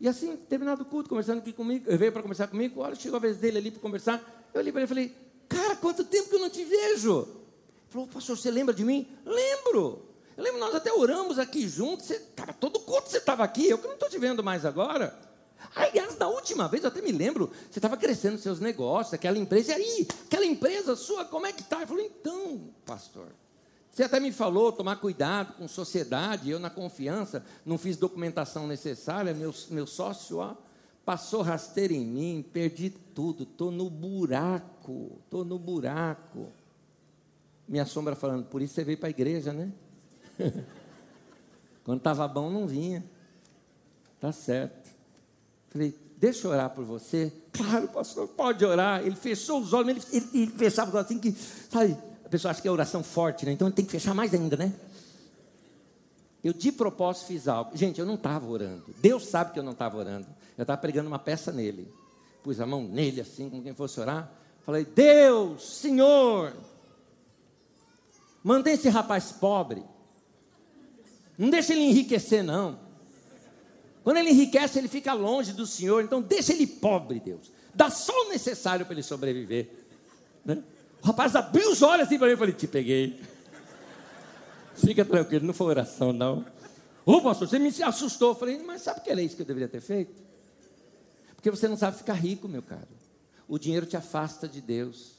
e 0.00 0.08
assim, 0.08 0.36
terminado 0.36 0.82
o 0.82 0.84
culto, 0.86 1.08
conversando 1.08 1.38
aqui 1.38 1.52
comigo, 1.52 1.84
veio 1.96 2.12
para 2.12 2.22
conversar 2.22 2.46
comigo, 2.48 2.80
olha, 2.80 2.94
chegou 2.94 3.16
a 3.16 3.20
vez 3.20 3.38
dele 3.38 3.58
ali 3.58 3.70
para 3.70 3.80
conversar, 3.80 4.48
eu 4.54 4.60
olhei 4.60 4.72
para 4.72 4.80
ele 4.80 4.86
e 4.86 4.88
falei, 4.88 5.16
cara, 5.48 5.76
quanto 5.76 6.04
tempo 6.04 6.30
que 6.30 6.36
eu 6.36 6.40
não 6.40 6.48
te 6.48 6.64
vejo? 6.64 7.22
Ele 7.22 7.90
falou, 7.90 8.08
pastor, 8.08 8.38
você 8.38 8.50
lembra 8.50 8.72
de 8.72 8.84
mim? 8.84 9.06
Lembro. 9.26 10.09
Eu 10.36 10.44
lembro, 10.44 10.60
nós 10.60 10.74
até 10.74 10.92
oramos 10.92 11.38
aqui 11.38 11.68
juntos. 11.68 12.06
Você, 12.06 12.18
todo 12.58 12.80
culto 12.80 13.08
você 13.08 13.18
estava 13.18 13.44
aqui, 13.44 13.68
eu 13.68 13.78
que 13.78 13.86
não 13.86 13.94
estou 13.94 14.08
te 14.08 14.18
vendo 14.18 14.42
mais 14.42 14.64
agora. 14.64 15.18
Aliás, 15.74 16.16
na 16.18 16.26
última 16.26 16.66
vez, 16.68 16.82
eu 16.82 16.88
até 16.88 17.00
me 17.00 17.12
lembro, 17.12 17.50
você 17.70 17.78
estava 17.78 17.96
crescendo 17.96 18.38
seus 18.38 18.60
negócios, 18.60 19.14
aquela 19.14 19.38
empresa, 19.38 19.72
e 19.72 19.74
aí, 19.74 20.08
aquela 20.26 20.44
empresa 20.44 20.96
sua, 20.96 21.24
como 21.24 21.46
é 21.46 21.52
que 21.52 21.62
está? 21.62 21.82
Eu 21.82 21.86
falei, 21.86 22.06
então, 22.06 22.60
pastor, 22.84 23.28
você 23.90 24.04
até 24.04 24.18
me 24.18 24.32
falou 24.32 24.72
tomar 24.72 24.96
cuidado 24.96 25.54
com 25.54 25.68
sociedade, 25.68 26.50
eu 26.50 26.58
na 26.58 26.70
confiança, 26.70 27.44
não 27.64 27.76
fiz 27.76 27.96
documentação 27.96 28.66
necessária, 28.66 29.34
meu, 29.34 29.54
meu 29.68 29.86
sócio, 29.86 30.38
ó, 30.38 30.54
passou 31.04 31.42
rasteiro 31.42 31.92
em 31.92 32.04
mim, 32.04 32.44
perdi 32.52 32.90
tudo, 32.90 33.42
estou 33.42 33.70
no 33.70 33.90
buraco, 33.90 35.18
estou 35.24 35.44
no 35.44 35.58
buraco. 35.58 36.48
Minha 37.68 37.84
sombra 37.84 38.14
falando, 38.14 38.46
por 38.46 38.62
isso 38.62 38.74
você 38.74 38.84
veio 38.84 38.98
para 38.98 39.08
a 39.08 39.10
igreja, 39.10 39.52
né? 39.52 39.72
Quando 41.84 41.98
estava 41.98 42.26
bom, 42.28 42.50
não 42.50 42.66
vinha. 42.66 43.04
Tá 44.20 44.32
certo. 44.32 44.90
Falei, 45.70 45.96
deixa 46.16 46.46
eu 46.46 46.50
orar 46.50 46.70
por 46.70 46.84
você. 46.84 47.32
Claro, 47.52 47.88
pastor, 47.88 48.28
pode 48.28 48.64
orar. 48.64 49.04
Ele 49.04 49.16
fechou 49.16 49.60
os 49.60 49.72
olhos, 49.72 49.88
ele, 49.88 50.02
ele, 50.12 50.42
ele 50.42 50.52
fechava 50.52 50.90
os 50.90 50.94
olhos 50.94 51.06
assim 51.06 51.18
que, 51.18 51.32
sabe, 51.32 51.96
a 52.24 52.28
pessoa 52.28 52.50
acha 52.50 52.60
que 52.60 52.68
é 52.68 52.70
oração 52.70 53.02
forte, 53.02 53.46
né? 53.46 53.52
Então 53.52 53.66
ele 53.66 53.74
tem 53.74 53.84
que 53.84 53.90
fechar 53.90 54.14
mais 54.14 54.34
ainda, 54.34 54.56
né? 54.56 54.72
Eu 56.42 56.52
de 56.52 56.72
propósito 56.72 57.26
fiz 57.26 57.48
algo. 57.48 57.76
Gente, 57.76 58.00
eu 58.00 58.06
não 58.06 58.14
estava 58.14 58.46
orando. 58.46 58.84
Deus 58.98 59.26
sabe 59.26 59.52
que 59.52 59.58
eu 59.58 59.62
não 59.62 59.72
estava 59.72 59.96
orando. 59.96 60.26
Eu 60.56 60.62
estava 60.62 60.80
pregando 60.80 61.08
uma 61.08 61.18
peça 61.18 61.52
nele. 61.52 61.92
Pus 62.42 62.60
a 62.60 62.66
mão 62.66 62.82
nele 62.82 63.20
assim, 63.20 63.48
como 63.50 63.62
quem 63.62 63.74
fosse 63.74 64.00
orar. 64.00 64.30
Falei, 64.62 64.84
Deus, 64.84 65.78
Senhor, 65.78 66.54
mantém 68.42 68.74
esse 68.74 68.88
rapaz 68.88 69.32
pobre. 69.32 69.82
Não 71.40 71.48
deixa 71.48 71.72
ele 71.72 71.84
enriquecer, 71.84 72.44
não. 72.44 72.78
Quando 74.04 74.18
ele 74.18 74.28
enriquece, 74.28 74.78
ele 74.78 74.88
fica 74.88 75.14
longe 75.14 75.54
do 75.54 75.66
Senhor. 75.66 76.04
Então, 76.04 76.20
deixa 76.20 76.52
ele 76.52 76.66
pobre, 76.66 77.18
Deus. 77.18 77.50
Dá 77.74 77.88
só 77.88 78.12
o 78.26 78.28
necessário 78.28 78.84
para 78.84 78.92
ele 78.94 79.02
sobreviver. 79.02 79.70
Né? 80.44 80.62
O 81.02 81.06
rapaz 81.06 81.34
abriu 81.34 81.70
os 81.72 81.80
olhos 81.80 82.06
assim 82.06 82.18
para 82.18 82.26
mim 82.26 82.34
e 82.34 82.36
falei: 82.36 82.52
Te 82.52 82.66
peguei. 82.66 83.18
Fica 84.74 85.02
tranquilo, 85.02 85.46
não 85.46 85.54
foi 85.54 85.68
oração, 85.68 86.12
não. 86.12 86.44
Ô, 87.06 87.22
pastor, 87.22 87.48
você 87.48 87.58
me 87.58 87.72
assustou. 87.84 88.32
Eu 88.32 88.34
falei: 88.34 88.62
Mas 88.62 88.82
sabe 88.82 89.00
que 89.00 89.08
era 89.08 89.22
isso 89.22 89.34
que 89.34 89.40
eu 89.40 89.46
deveria 89.46 89.68
ter 89.68 89.80
feito? 89.80 90.22
Porque 91.34 91.50
você 91.50 91.66
não 91.66 91.76
sabe 91.78 91.96
ficar 91.96 92.12
rico, 92.12 92.48
meu 92.48 92.60
caro. 92.60 92.86
O 93.48 93.58
dinheiro 93.58 93.86
te 93.86 93.96
afasta 93.96 94.46
de 94.46 94.60
Deus. 94.60 95.12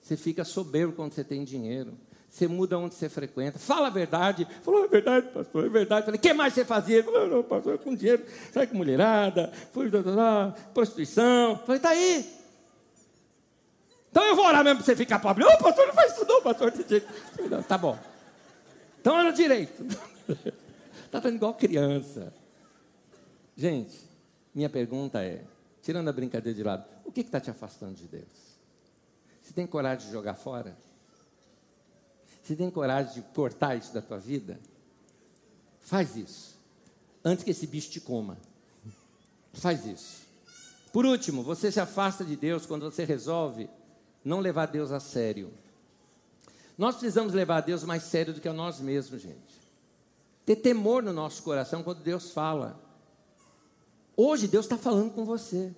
Você 0.00 0.16
fica 0.16 0.44
soberbo 0.44 0.92
quando 0.92 1.12
você 1.12 1.24
tem 1.24 1.42
dinheiro. 1.42 1.98
Você 2.32 2.48
muda 2.48 2.78
onde 2.78 2.94
você 2.94 3.10
frequenta. 3.10 3.58
Fala 3.58 3.88
a 3.88 3.90
verdade. 3.90 4.48
Falou, 4.62 4.86
é 4.86 4.88
verdade, 4.88 5.28
pastor, 5.28 5.66
é 5.66 5.68
verdade. 5.68 6.06
Falei, 6.06 6.18
o 6.18 6.22
que 6.22 6.32
mais 6.32 6.54
você 6.54 6.64
fazia? 6.64 7.04
Falou, 7.04 7.28
não, 7.28 7.42
pastor, 7.42 7.76
com 7.76 7.94
dinheiro, 7.94 8.24
sai 8.50 8.66
com 8.66 8.74
mulherada, 8.74 9.52
fui, 9.70 9.90
da, 9.90 10.00
da, 10.00 10.14
da, 10.14 10.56
prostituição. 10.72 11.58
Falei, 11.66 11.78
tá 11.78 11.90
aí. 11.90 12.26
Então 14.10 14.24
eu 14.24 14.34
vou 14.34 14.46
orar 14.46 14.64
mesmo 14.64 14.78
para 14.78 14.86
você 14.86 14.96
ficar 14.96 15.18
pobre. 15.18 15.44
Ô, 15.44 15.58
pastor, 15.58 15.86
não 15.86 15.92
faz 15.92 16.12
isso 16.12 16.24
não, 16.24 16.40
pastor. 16.40 16.72
Tá 17.68 17.76
bom. 17.76 17.98
Então 18.98 19.14
anda 19.14 19.32
direito. 19.32 19.84
Está 21.04 21.20
dando 21.20 21.36
igual 21.36 21.52
criança. 21.52 22.32
Gente, 23.54 24.08
minha 24.54 24.70
pergunta 24.70 25.22
é, 25.22 25.44
tirando 25.82 26.08
a 26.08 26.12
brincadeira 26.14 26.56
de 26.56 26.64
lado, 26.64 26.86
o 27.04 27.12
que 27.12 27.20
está 27.20 27.38
te 27.38 27.50
afastando 27.50 27.92
de 27.92 28.08
Deus? 28.08 28.56
Você 29.42 29.52
tem 29.52 29.66
coragem 29.66 30.06
de 30.06 30.12
jogar 30.12 30.32
fora? 30.32 30.74
Você 32.42 32.56
tem 32.56 32.70
coragem 32.70 33.14
de 33.14 33.22
cortar 33.28 33.76
isso 33.76 33.94
da 33.94 34.02
tua 34.02 34.18
vida? 34.18 34.58
Faz 35.80 36.16
isso. 36.16 36.58
Antes 37.24 37.44
que 37.44 37.50
esse 37.50 37.66
bicho 37.66 37.90
te 37.90 38.00
coma. 38.00 38.36
Faz 39.52 39.86
isso. 39.86 40.22
Por 40.92 41.06
último, 41.06 41.42
você 41.42 41.70
se 41.70 41.80
afasta 41.80 42.24
de 42.24 42.36
Deus 42.36 42.66
quando 42.66 42.90
você 42.90 43.04
resolve 43.04 43.70
não 44.24 44.40
levar 44.40 44.66
Deus 44.66 44.90
a 44.90 45.00
sério. 45.00 45.52
Nós 46.76 46.96
precisamos 46.96 47.32
levar 47.32 47.60
Deus 47.60 47.84
mais 47.84 48.02
sério 48.02 48.34
do 48.34 48.40
que 48.40 48.48
a 48.48 48.52
nós 48.52 48.80
mesmos, 48.80 49.20
gente. 49.22 49.62
Ter 50.44 50.56
temor 50.56 51.02
no 51.02 51.12
nosso 51.12 51.42
coração 51.42 51.82
quando 51.82 52.02
Deus 52.02 52.32
fala. 52.32 52.80
Hoje 54.16 54.48
Deus 54.48 54.66
está 54.66 54.76
falando 54.76 55.12
com 55.12 55.24
você. 55.24 55.72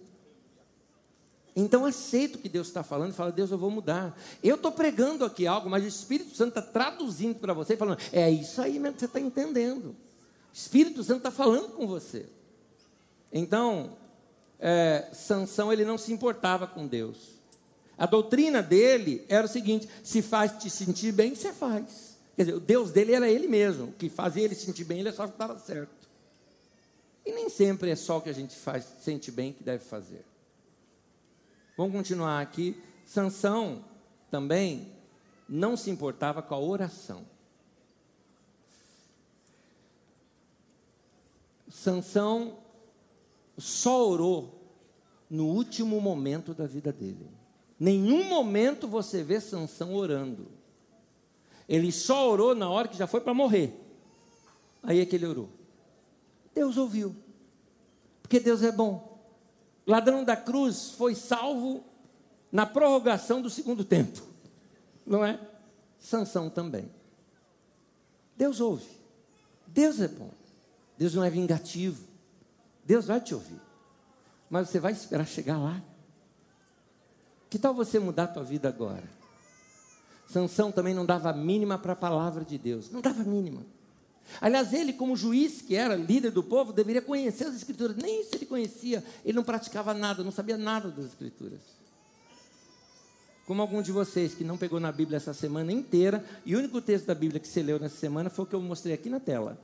Então 1.56 1.84
aceita 1.84 2.36
o 2.36 2.40
que 2.40 2.48
Deus 2.48 2.66
está 2.66 2.82
falando 2.82 3.12
e 3.12 3.14
fala, 3.14 3.30
Deus, 3.30 3.50
eu 3.50 3.58
vou 3.58 3.70
mudar. 3.70 4.18
Eu 4.42 4.56
estou 4.56 4.72
pregando 4.72 5.24
aqui 5.24 5.46
algo, 5.46 5.70
mas 5.70 5.84
o 5.84 5.88
Espírito 5.88 6.34
Santo 6.34 6.58
está 6.58 6.62
traduzindo 6.62 7.38
para 7.38 7.52
você, 7.52 7.76
falando, 7.76 7.98
é 8.12 8.28
isso 8.30 8.60
aí 8.60 8.78
mesmo 8.78 8.94
que 8.94 9.00
você 9.00 9.06
está 9.06 9.20
entendendo. 9.20 9.86
O 9.90 9.96
Espírito 10.52 11.04
Santo 11.04 11.18
está 11.18 11.30
falando 11.30 11.68
com 11.70 11.86
você. 11.86 12.26
Então, 13.32 13.96
é, 14.58 15.08
Sansão 15.12 15.72
ele 15.72 15.84
não 15.84 15.96
se 15.96 16.12
importava 16.12 16.66
com 16.66 16.86
Deus. 16.86 17.34
A 17.96 18.06
doutrina 18.06 18.60
dele 18.60 19.24
era 19.28 19.46
o 19.46 19.48
seguinte: 19.48 19.88
se 20.02 20.22
faz 20.22 20.52
te 20.58 20.68
sentir 20.68 21.12
bem, 21.12 21.34
você 21.34 21.52
faz. 21.52 22.18
Quer 22.34 22.44
dizer, 22.46 22.56
o 22.56 22.60
Deus 22.60 22.90
dele 22.90 23.12
era 23.12 23.28
ele 23.28 23.46
mesmo. 23.46 23.86
O 23.86 23.92
que 23.92 24.08
fazia 24.08 24.42
ele 24.42 24.56
sentir 24.56 24.84
bem, 24.84 25.00
ele 25.00 25.12
só 25.12 25.24
estava 25.24 25.56
certo. 25.58 26.04
E 27.24 27.32
nem 27.32 27.48
sempre 27.48 27.90
é 27.90 27.96
só 27.96 28.18
o 28.18 28.20
que 28.20 28.28
a 28.28 28.34
gente 28.34 28.56
faz, 28.56 28.84
sente 29.00 29.30
bem 29.30 29.52
que 29.52 29.62
deve 29.62 29.84
fazer. 29.84 30.24
Vamos 31.76 31.92
continuar 31.92 32.40
aqui. 32.40 32.80
Sansão 33.04 33.84
também 34.30 34.92
não 35.48 35.76
se 35.76 35.90
importava 35.90 36.40
com 36.42 36.54
a 36.54 36.58
oração. 36.58 37.26
Sansão 41.68 42.58
só 43.58 44.08
orou 44.08 44.62
no 45.28 45.46
último 45.46 46.00
momento 46.00 46.54
da 46.54 46.66
vida 46.66 46.92
dele. 46.92 47.28
Nenhum 47.78 48.24
momento 48.24 48.86
você 48.86 49.22
vê 49.22 49.40
Sansão 49.40 49.94
orando. 49.94 50.46
Ele 51.68 51.90
só 51.90 52.30
orou 52.30 52.54
na 52.54 52.70
hora 52.70 52.88
que 52.88 52.96
já 52.96 53.06
foi 53.06 53.20
para 53.20 53.34
morrer. 53.34 53.72
Aí 54.82 55.00
é 55.00 55.06
que 55.06 55.16
ele 55.16 55.26
orou. 55.26 55.48
Deus 56.54 56.76
ouviu. 56.76 57.16
Porque 58.22 58.38
Deus 58.38 58.62
é 58.62 58.70
bom 58.70 59.13
ladrão 59.86 60.24
da 60.24 60.36
cruz 60.36 60.90
foi 60.90 61.14
salvo 61.14 61.84
na 62.50 62.64
prorrogação 62.64 63.42
do 63.42 63.50
segundo 63.50 63.84
tempo. 63.84 64.22
Não 65.06 65.24
é? 65.24 65.38
Sansão 65.98 66.48
também. 66.48 66.90
Deus 68.36 68.60
ouve. 68.60 68.86
Deus 69.66 70.00
é 70.00 70.08
bom. 70.08 70.30
Deus 70.96 71.14
não 71.14 71.24
é 71.24 71.30
vingativo. 71.30 72.04
Deus 72.84 73.06
vai 73.06 73.20
te 73.20 73.34
ouvir. 73.34 73.60
Mas 74.48 74.68
você 74.68 74.78
vai 74.78 74.92
esperar 74.92 75.26
chegar 75.26 75.58
lá. 75.58 75.82
Que 77.50 77.58
tal 77.58 77.74
você 77.74 77.98
mudar 77.98 78.24
a 78.24 78.28
tua 78.28 78.44
vida 78.44 78.68
agora? 78.68 79.08
Sansão 80.26 80.72
também 80.72 80.94
não 80.94 81.04
dava 81.04 81.32
mínima 81.32 81.78
para 81.78 81.92
a 81.92 81.96
palavra 81.96 82.44
de 82.44 82.58
Deus. 82.58 82.90
Não 82.90 83.00
dava 83.00 83.22
mínima. 83.24 83.64
Aliás, 84.40 84.72
ele, 84.72 84.92
como 84.92 85.16
juiz 85.16 85.62
que 85.62 85.74
era 85.74 85.94
líder 85.94 86.30
do 86.30 86.42
povo, 86.42 86.72
deveria 86.72 87.02
conhecer 87.02 87.46
as 87.46 87.54
Escrituras. 87.54 87.96
Nem 87.96 88.22
isso 88.22 88.34
ele 88.34 88.46
conhecia. 88.46 89.04
Ele 89.24 89.36
não 89.36 89.44
praticava 89.44 89.94
nada, 89.94 90.24
não 90.24 90.32
sabia 90.32 90.56
nada 90.56 90.90
das 90.90 91.06
Escrituras. 91.06 91.60
Como 93.46 93.60
algum 93.60 93.82
de 93.82 93.92
vocês 93.92 94.34
que 94.34 94.42
não 94.42 94.56
pegou 94.56 94.80
na 94.80 94.90
Bíblia 94.90 95.18
essa 95.18 95.34
semana 95.34 95.70
inteira, 95.70 96.24
e 96.46 96.56
o 96.56 96.58
único 96.58 96.80
texto 96.80 97.06
da 97.06 97.14
Bíblia 97.14 97.38
que 97.38 97.46
você 97.46 97.62
leu 97.62 97.78
nessa 97.78 97.96
semana 97.96 98.30
foi 98.30 98.44
o 98.44 98.48
que 98.48 98.54
eu 98.54 98.60
mostrei 98.60 98.94
aqui 98.94 99.10
na 99.10 99.20
tela. 99.20 99.58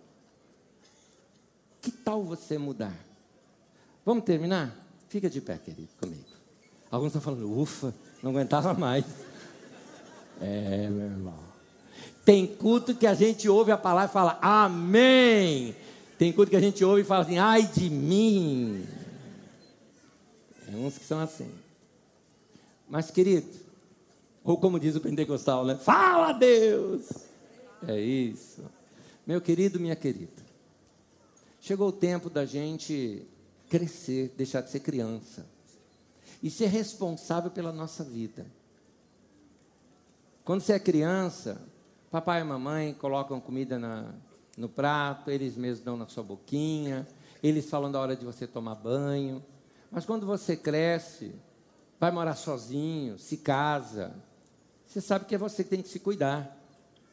Que 1.81 1.91
tal 1.91 2.23
você 2.23 2.59
mudar? 2.59 2.95
Vamos 4.05 4.25
terminar? 4.25 4.77
Fica 5.09 5.31
de 5.31 5.41
pé, 5.41 5.57
querido, 5.57 5.89
comigo. 5.99 6.25
Alguns 6.91 7.09
estão 7.09 7.23
falando, 7.23 7.59
ufa, 7.59 7.95
não 8.23 8.31
aguentava 8.33 8.75
mais. 8.75 9.05
É, 10.41 10.89
meu 10.89 11.07
irmão. 11.07 11.50
Tem 12.31 12.47
culto 12.47 12.95
que 12.95 13.09
a 13.09 13.15
gente 13.15 13.49
ouve 13.49 13.73
a 13.73 13.77
palavra 13.77 14.09
e 14.09 14.13
fala 14.13 14.39
amém. 14.41 15.75
Tem 16.17 16.33
culto 16.33 16.49
que 16.49 16.57
a 16.57 16.61
gente 16.61 16.85
ouve 16.85 17.01
e 17.01 17.05
fala 17.05 17.25
assim, 17.25 17.39
ai 17.39 17.67
de 17.67 17.91
mim. 17.91 18.87
Tem 20.65 20.77
uns 20.77 20.97
que 20.97 21.05
são 21.05 21.19
assim. 21.19 21.51
Mas, 22.89 23.11
querido, 23.11 23.49
ou 24.45 24.57
como 24.57 24.79
diz 24.79 24.95
o 24.95 25.01
pentecostal, 25.01 25.65
né? 25.65 25.75
Fala 25.75 26.31
Deus! 26.31 27.09
É 27.89 27.99
isso. 28.01 28.63
Meu 29.27 29.41
querido, 29.41 29.81
minha 29.81 29.97
querida. 29.97 30.41
Chegou 31.61 31.89
o 31.89 31.93
tempo 31.93 32.31
da 32.31 32.47
gente 32.47 33.27
crescer, 33.69 34.33
deixar 34.37 34.61
de 34.61 34.71
ser 34.71 34.79
criança 34.79 35.45
e 36.41 36.49
ser 36.49 36.67
responsável 36.67 37.51
pela 37.51 37.73
nossa 37.73 38.05
vida. 38.05 38.47
Quando 40.45 40.61
você 40.61 40.75
é 40.75 40.79
criança, 40.79 41.61
Papai 42.11 42.41
e 42.41 42.45
mamãe 42.45 42.93
colocam 42.95 43.41
comida 43.41 43.79
na, 43.79 44.13
no 44.57 44.69
prato, 44.69 45.31
eles 45.31 45.57
mesmos 45.57 45.85
dão 45.85 45.97
na 45.97 46.09
sua 46.09 46.25
boquinha, 46.25 47.07
eles 47.41 47.71
falam 47.71 47.91
da 47.91 48.01
hora 48.01 48.17
de 48.17 48.25
você 48.25 48.47
tomar 48.47 48.75
banho. 48.75 49.45
Mas 49.91 50.05
quando 50.05 50.27
você 50.27 50.57
cresce, 50.57 51.33
vai 52.01 52.11
morar 52.11 52.35
sozinho, 52.35 53.17
se 53.17 53.37
casa, 53.37 54.13
você 54.85 55.01
sabe 55.01 55.25
que 55.25 55.37
é 55.37 55.39
você 55.39 55.63
que 55.63 55.71
tem 55.71 55.83
que 55.83 55.89
se 55.89 56.01
cuidar. 56.01 56.59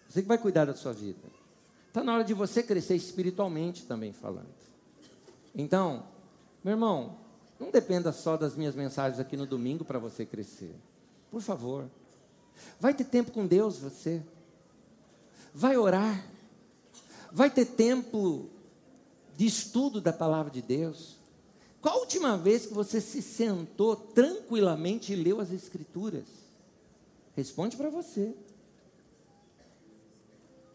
Você 0.10 0.24
que 0.24 0.28
vai 0.28 0.39
cuidar 0.39 0.66
da 0.66 0.74
sua 0.74 0.93
vida. 0.93 1.22
Está 1.89 2.04
na 2.04 2.16
hora 2.16 2.24
de 2.24 2.34
você 2.34 2.64
crescer 2.64 2.95
espiritualmente 2.95 3.86
também 3.86 4.12
falando. 4.12 4.48
Então, 5.54 6.08
meu 6.64 6.72
irmão, 6.72 7.18
não 7.60 7.70
dependa 7.70 8.12
só 8.12 8.36
das 8.36 8.56
minhas 8.56 8.74
mensagens 8.74 9.20
aqui 9.20 9.38
no 9.38 9.45
domingo 9.45 9.86
para 9.86 10.00
você 10.00 10.26
crescer. 10.26 10.76
Por 11.30 11.41
favor. 11.41 11.86
Vai 12.80 12.95
ter 12.95 13.04
tempo 13.04 13.32
com 13.32 13.45
Deus 13.45 13.78
você 13.78 14.24
vai 15.58 15.76
orar, 15.76 16.24
vai 17.32 17.49
ter 17.49 17.66
tempo 17.66 18.47
de 19.36 19.47
estudo 19.47 19.99
da 19.99 20.14
palavra 20.14 20.51
de 20.51 20.62
Deus. 20.62 21.18
Qual 21.82 21.95
a 21.95 21.99
última 21.99 22.38
vez 22.38 22.68
que 22.68 22.74
você 22.76 23.01
se 23.01 23.24
sentou 23.24 23.95
tranquilamente 23.95 25.12
e 25.12 25.16
leu 25.16 25.41
as 25.41 25.51
Escrituras? 25.51 26.26
Responde 27.36 27.76
para 27.76 27.89
você. 27.89 28.36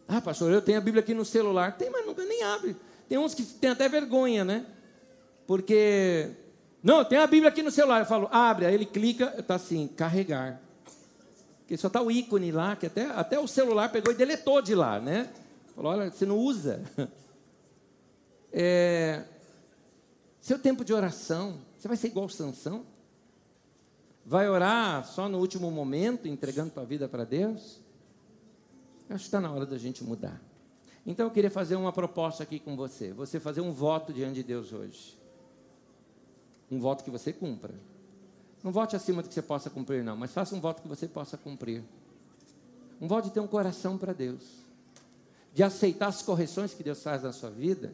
Ah, 0.05 0.19
pastor, 0.19 0.51
eu 0.51 0.61
tenho 0.61 0.79
a 0.79 0.81
Bíblia 0.81 1.01
aqui 1.01 1.13
no 1.13 1.23
celular. 1.23 1.77
Tem, 1.77 1.89
mas 1.89 2.05
nunca 2.05 2.25
nem 2.25 2.43
abre. 2.43 2.75
Tem 3.07 3.17
uns 3.17 3.33
que 3.33 3.43
têm 3.43 3.69
até 3.69 3.87
vergonha, 3.87 4.43
né? 4.43 4.65
Porque, 5.47 6.29
não, 6.81 7.05
tem 7.05 7.19
a 7.19 7.27
Bíblia 7.27 7.49
aqui 7.49 7.63
no 7.63 7.71
celular. 7.71 8.01
Eu 8.01 8.05
falo, 8.05 8.27
abre. 8.31 8.65
Aí 8.65 8.73
ele 8.73 8.85
clica, 8.85 9.33
está 9.37 9.55
assim, 9.55 9.87
carregar. 9.87 10.61
Porque 11.73 11.81
só 11.81 11.87
está 11.87 12.03
o 12.03 12.11
ícone 12.11 12.51
lá, 12.51 12.75
que 12.75 12.85
até, 12.85 13.07
até 13.07 13.39
o 13.39 13.47
celular 13.47 13.91
pegou 13.91 14.13
e 14.13 14.15
deletou 14.15 14.61
de 14.61 14.75
lá, 14.75 14.99
né? 14.99 15.33
Falou, 15.75 15.91
olha, 15.91 16.11
você 16.11 16.23
não 16.25 16.37
usa. 16.37 16.83
É, 18.55 19.23
seu 20.39 20.59
tempo 20.59 20.85
de 20.85 20.93
oração, 20.93 21.57
você 21.75 21.87
vai 21.87 21.97
ser 21.97 22.09
igual 22.09 22.29
Sansão? 22.29 22.85
Vai 24.23 24.47
orar 24.47 25.03
só 25.07 25.27
no 25.27 25.39
último 25.39 25.71
momento, 25.71 26.27
entregando 26.27 26.69
tua 26.69 26.85
vida 26.85 27.09
para 27.09 27.23
Deus? 27.23 27.79
Eu 29.09 29.15
acho 29.15 29.23
que 29.23 29.27
está 29.29 29.41
na 29.41 29.51
hora 29.51 29.65
da 29.65 29.79
gente 29.79 30.03
mudar. 30.03 30.39
Então 31.03 31.25
eu 31.25 31.31
queria 31.31 31.49
fazer 31.49 31.75
uma 31.77 31.91
proposta 31.91 32.43
aqui 32.43 32.59
com 32.59 32.75
você. 32.75 33.11
Você 33.13 33.39
fazer 33.39 33.61
um 33.61 33.71
voto 33.71 34.13
diante 34.13 34.35
de 34.35 34.43
Deus 34.43 34.71
hoje. 34.71 35.17
Um 36.69 36.79
voto 36.79 37.03
que 37.03 37.09
você 37.09 37.33
cumpra. 37.33 37.73
Não 38.63 38.71
vote 38.71 38.95
acima 38.95 39.21
do 39.21 39.27
que 39.27 39.33
você 39.33 39.41
possa 39.41 39.69
cumprir, 39.69 40.03
não, 40.03 40.15
mas 40.15 40.31
faça 40.31 40.55
um 40.55 40.61
voto 40.61 40.81
que 40.81 40.87
você 40.87 41.05
possa 41.05 41.37
cumprir. 41.37 41.83
Um 43.01 43.07
voto 43.07 43.25
de 43.25 43.33
ter 43.33 43.41
um 43.41 43.47
coração 43.47 43.97
para 43.97 44.13
Deus. 44.13 44.63
De 45.53 45.61
aceitar 45.61 46.07
as 46.07 46.21
correções 46.21 46.73
que 46.73 46.81
Deus 46.81 47.03
faz 47.03 47.23
na 47.23 47.33
sua 47.33 47.49
vida 47.49 47.93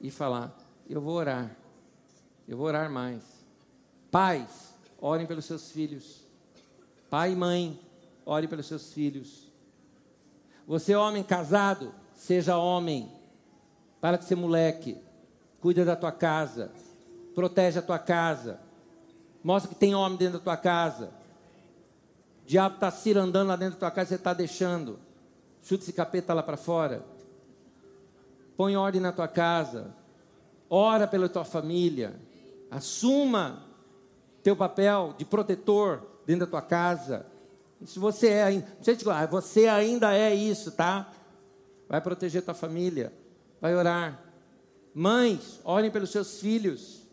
e 0.00 0.10
falar: 0.10 0.56
Eu 0.88 1.02
vou 1.02 1.14
orar. 1.14 1.54
Eu 2.48 2.56
vou 2.56 2.66
orar 2.66 2.90
mais. 2.90 3.22
Pais, 4.10 4.72
orem 4.98 5.26
pelos 5.26 5.44
seus 5.44 5.70
filhos. 5.70 6.24
Pai 7.10 7.32
e 7.32 7.36
mãe, 7.36 7.78
ore 8.24 8.48
pelos 8.48 8.66
seus 8.66 8.92
filhos. 8.92 9.46
Você, 10.66 10.94
homem 10.94 11.22
casado, 11.22 11.94
seja 12.14 12.56
homem. 12.56 13.12
Para 14.00 14.16
de 14.16 14.24
ser 14.24 14.36
moleque. 14.36 14.96
Cuida 15.60 15.84
da 15.84 15.94
tua 15.94 16.12
casa. 16.12 16.72
Protege 17.34 17.78
a 17.78 17.82
tua 17.82 17.98
casa. 17.98 18.67
Mostra 19.42 19.68
que 19.68 19.78
tem 19.78 19.94
homem 19.94 20.18
dentro 20.18 20.38
da 20.38 20.44
tua 20.44 20.56
casa. 20.56 21.10
O 22.42 22.46
diabo 22.46 22.76
está 22.76 22.90
cirandando 22.90 23.48
lá 23.48 23.56
dentro 23.56 23.74
da 23.74 23.80
tua 23.80 23.90
casa 23.90 24.10
você 24.10 24.14
está 24.16 24.32
deixando. 24.32 24.98
Chuta 25.62 25.84
esse 25.84 25.92
capeta 25.92 26.34
lá 26.34 26.42
para 26.42 26.56
fora. 26.56 27.04
Põe 28.56 28.76
ordem 28.76 29.00
na 29.00 29.12
tua 29.12 29.28
casa. 29.28 29.94
Ora 30.68 31.06
pela 31.06 31.28
tua 31.28 31.44
família. 31.44 32.18
Assuma 32.70 33.64
teu 34.42 34.56
papel 34.56 35.14
de 35.16 35.24
protetor 35.24 36.06
dentro 36.26 36.46
da 36.46 36.50
tua 36.50 36.62
casa. 36.62 37.26
Se 37.84 37.98
você 37.98 38.28
é, 38.28 38.64
você 39.30 39.68
ainda 39.68 40.12
é 40.14 40.34
isso, 40.34 40.72
tá? 40.72 41.12
Vai 41.88 42.00
proteger 42.00 42.42
tua 42.42 42.54
família. 42.54 43.12
Vai 43.60 43.74
orar. 43.74 44.22
Mães, 44.94 45.60
orem 45.64 45.90
pelos 45.90 46.10
seus 46.10 46.40
filhos. 46.40 47.07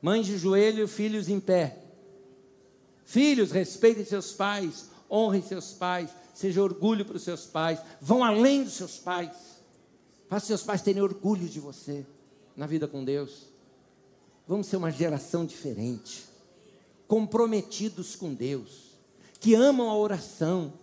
Mães 0.00 0.26
de 0.26 0.38
joelho, 0.38 0.86
filhos 0.86 1.28
em 1.28 1.40
pé. 1.40 1.76
Filhos, 3.04 3.50
respeitem 3.50 4.04
seus 4.04 4.32
pais, 4.32 4.90
honrem 5.10 5.42
seus 5.42 5.72
pais, 5.72 6.10
seja 6.34 6.62
orgulho 6.62 7.04
para 7.04 7.16
os 7.16 7.22
seus 7.22 7.46
pais, 7.46 7.80
vão 8.00 8.22
além 8.22 8.62
dos 8.62 8.74
seus 8.74 8.98
pais. 8.98 9.58
Faça 10.28 10.46
seus 10.46 10.62
pais 10.62 10.82
terem 10.82 11.02
orgulho 11.02 11.48
de 11.48 11.58
você 11.58 12.06
na 12.54 12.66
vida 12.66 12.86
com 12.86 13.04
Deus. 13.04 13.46
Vamos 14.46 14.66
ser 14.66 14.76
uma 14.76 14.90
geração 14.90 15.44
diferente, 15.44 16.26
comprometidos 17.06 18.14
com 18.14 18.34
Deus, 18.34 18.98
que 19.40 19.54
amam 19.54 19.88
a 19.88 19.96
oração. 19.96 20.74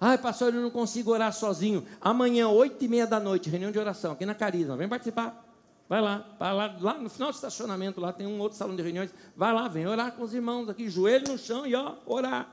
Ai, 0.00 0.16
pastor, 0.16 0.54
eu 0.54 0.62
não 0.62 0.70
consigo 0.70 1.10
orar 1.10 1.32
sozinho. 1.32 1.84
Amanhã, 2.00 2.48
oito 2.48 2.84
e 2.84 2.88
meia 2.88 3.06
da 3.06 3.18
noite, 3.18 3.50
reunião 3.50 3.72
de 3.72 3.78
oração, 3.78 4.12
aqui 4.12 4.24
na 4.24 4.34
Carisma. 4.34 4.76
Vem 4.76 4.88
participar. 4.88 5.47
Vai 5.88 6.02
lá, 6.02 6.24
vai 6.38 6.54
lá, 6.54 6.76
lá 6.80 6.94
no 6.94 7.08
final 7.08 7.30
do 7.30 7.34
estacionamento, 7.34 7.98
lá 7.98 8.12
tem 8.12 8.26
um 8.26 8.38
outro 8.40 8.58
salão 8.58 8.76
de 8.76 8.82
reuniões. 8.82 9.10
Vai 9.34 9.54
lá, 9.54 9.68
vem 9.68 9.86
orar 9.86 10.12
com 10.12 10.22
os 10.22 10.34
irmãos 10.34 10.68
aqui, 10.68 10.90
joelho 10.90 11.28
no 11.28 11.38
chão 11.38 11.66
e 11.66 11.74
ó, 11.74 11.94
orar. 12.04 12.52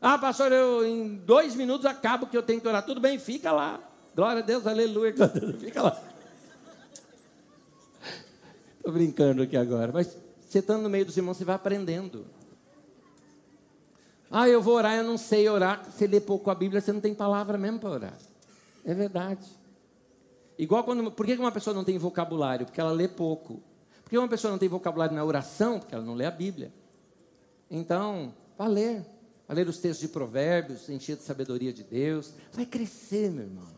Ah, 0.00 0.18
pastor, 0.18 0.52
eu 0.52 0.86
em 0.86 1.16
dois 1.16 1.54
minutos 1.54 1.84
acabo 1.84 2.26
que 2.26 2.36
eu 2.36 2.42
tenho 2.42 2.60
que 2.60 2.68
orar. 2.68 2.84
Tudo 2.84 3.00
bem, 3.00 3.18
fica 3.18 3.52
lá. 3.52 3.80
Glória 4.14 4.42
a 4.42 4.44
Deus, 4.44 4.66
aleluia. 4.66 5.12
Fica 5.60 5.82
lá. 5.82 6.02
Estou 8.78 8.92
brincando 8.92 9.42
aqui 9.42 9.56
agora. 9.56 9.92
Mas 9.92 10.16
você 10.40 10.60
estando 10.60 10.82
no 10.82 10.88
meio 10.88 11.04
dos 11.04 11.16
irmãos, 11.16 11.36
você 11.36 11.44
vai 11.44 11.54
aprendendo. 11.54 12.24
Ah, 14.30 14.48
eu 14.48 14.62
vou 14.62 14.74
orar, 14.74 14.96
eu 14.96 15.04
não 15.04 15.18
sei 15.18 15.46
orar. 15.48 15.84
Você 15.84 16.06
lê 16.06 16.18
pouco 16.18 16.50
a 16.50 16.54
Bíblia, 16.54 16.80
você 16.80 16.92
não 16.92 17.00
tem 17.00 17.14
palavra 17.14 17.58
mesmo 17.58 17.78
para 17.78 17.90
orar. 17.90 18.18
É 18.86 18.94
verdade. 18.94 19.46
Igual 20.58 20.84
quando. 20.84 21.10
Por 21.10 21.26
que 21.26 21.34
uma 21.34 21.52
pessoa 21.52 21.74
não 21.74 21.84
tem 21.84 21.98
vocabulário? 21.98 22.66
Porque 22.66 22.80
ela 22.80 22.92
lê 22.92 23.08
pouco. 23.08 23.62
Por 24.02 24.10
que 24.10 24.18
uma 24.18 24.28
pessoa 24.28 24.50
não 24.50 24.58
tem 24.58 24.68
vocabulário 24.68 25.14
na 25.14 25.24
oração? 25.24 25.78
Porque 25.78 25.94
ela 25.94 26.04
não 26.04 26.14
lê 26.14 26.24
a 26.24 26.30
Bíblia. 26.30 26.72
Então, 27.70 28.34
vá 28.56 28.66
ler. 28.66 29.04
Vá 29.48 29.54
ler 29.54 29.68
os 29.68 29.78
textos 29.78 30.00
de 30.00 30.08
provérbios, 30.08 30.88
encher 30.88 31.16
de 31.16 31.22
sabedoria 31.22 31.72
de 31.72 31.82
Deus. 31.82 32.32
Vai 32.52 32.66
crescer, 32.66 33.30
meu 33.30 33.44
irmão. 33.44 33.68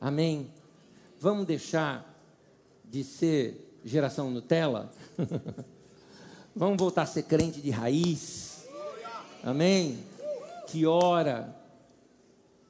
Amém? 0.00 0.50
Vamos 1.18 1.46
deixar 1.46 2.12
de 2.84 3.04
ser 3.04 3.78
geração 3.84 4.30
Nutella? 4.30 4.92
Vamos 6.54 6.76
voltar 6.76 7.02
a 7.02 7.06
ser 7.06 7.22
crente 7.22 7.60
de 7.60 7.70
raiz? 7.70 8.68
Amém? 9.42 9.98
Que 10.66 10.86
ora. 10.86 11.56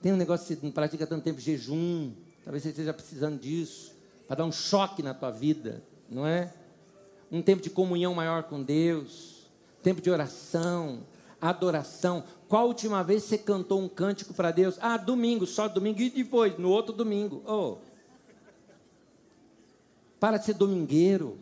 Tem 0.00 0.12
um 0.12 0.16
negócio 0.16 0.56
que 0.56 0.64
não 0.64 0.72
pratica 0.72 1.06
tanto 1.06 1.24
tempo 1.24 1.40
jejum. 1.40 2.12
Talvez 2.44 2.62
você 2.62 2.70
esteja 2.70 2.92
precisando 2.92 3.38
disso, 3.38 3.92
para 4.26 4.36
dar 4.36 4.44
um 4.44 4.52
choque 4.52 5.02
na 5.02 5.14
tua 5.14 5.30
vida, 5.30 5.82
não 6.08 6.26
é? 6.26 6.52
Um 7.30 7.40
tempo 7.40 7.62
de 7.62 7.70
comunhão 7.70 8.14
maior 8.14 8.44
com 8.44 8.62
Deus, 8.62 9.46
tempo 9.82 10.00
de 10.00 10.10
oração, 10.10 11.00
adoração. 11.40 12.24
Qual 12.48 12.62
a 12.62 12.66
última 12.66 13.02
vez 13.02 13.22
você 13.22 13.38
cantou 13.38 13.80
um 13.80 13.88
cântico 13.88 14.34
para 14.34 14.50
Deus? 14.50 14.76
Ah, 14.80 14.96
domingo, 14.96 15.46
só 15.46 15.68
domingo 15.68 16.00
e 16.00 16.10
depois, 16.10 16.58
no 16.58 16.68
outro 16.68 16.92
domingo. 16.92 17.42
Oh. 17.46 17.78
Para 20.18 20.36
de 20.36 20.44
ser 20.44 20.54
domingueiro. 20.54 21.38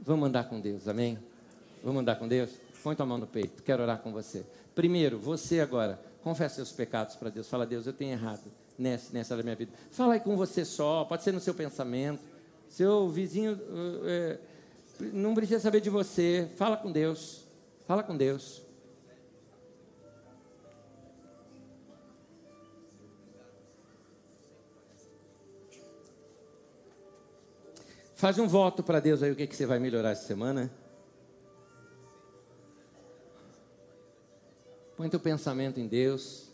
Vamos 0.00 0.28
andar 0.28 0.44
com 0.48 0.60
Deus, 0.60 0.86
amém? 0.86 1.18
Vamos 1.82 2.00
andar 2.00 2.16
com 2.16 2.26
Deus? 2.26 2.50
Põe 2.82 2.94
tua 2.94 3.04
mão 3.04 3.18
no 3.18 3.26
peito, 3.26 3.62
quero 3.62 3.82
orar 3.82 3.98
com 3.98 4.12
você. 4.12 4.46
Primeiro, 4.74 5.18
você 5.18 5.60
agora, 5.60 6.00
confessa 6.22 6.56
seus 6.56 6.70
pecados 6.70 7.16
para 7.16 7.30
Deus. 7.30 7.48
Fala, 7.48 7.66
Deus, 7.66 7.86
eu 7.86 7.92
tenho 7.92 8.12
errado 8.12 8.50
nessa, 8.78 9.12
nessa 9.12 9.36
da 9.36 9.42
minha 9.42 9.56
vida. 9.56 9.72
Fala 9.90 10.14
aí 10.14 10.20
com 10.20 10.36
você 10.36 10.64
só, 10.64 11.04
pode 11.04 11.22
ser 11.22 11.32
no 11.32 11.40
seu 11.40 11.52
pensamento. 11.52 12.24
Seu 12.68 13.08
vizinho 13.08 13.58
é, 14.04 14.38
não 15.12 15.34
precisa 15.34 15.60
saber 15.60 15.80
de 15.80 15.90
você. 15.90 16.48
Fala 16.56 16.76
com 16.76 16.92
Deus. 16.92 17.44
Fala 17.86 18.02
com 18.02 18.16
Deus. 18.16 18.62
Faz 28.14 28.36
um 28.36 28.48
voto 28.48 28.82
para 28.82 28.98
Deus 28.98 29.22
aí, 29.22 29.30
o 29.30 29.36
que, 29.36 29.46
que 29.46 29.54
você 29.54 29.64
vai 29.64 29.78
melhorar 29.78 30.10
essa 30.10 30.26
semana. 30.26 30.68
Põe 34.96 35.08
teu 35.08 35.20
pensamento 35.20 35.78
em 35.78 35.86
Deus. 35.86 36.47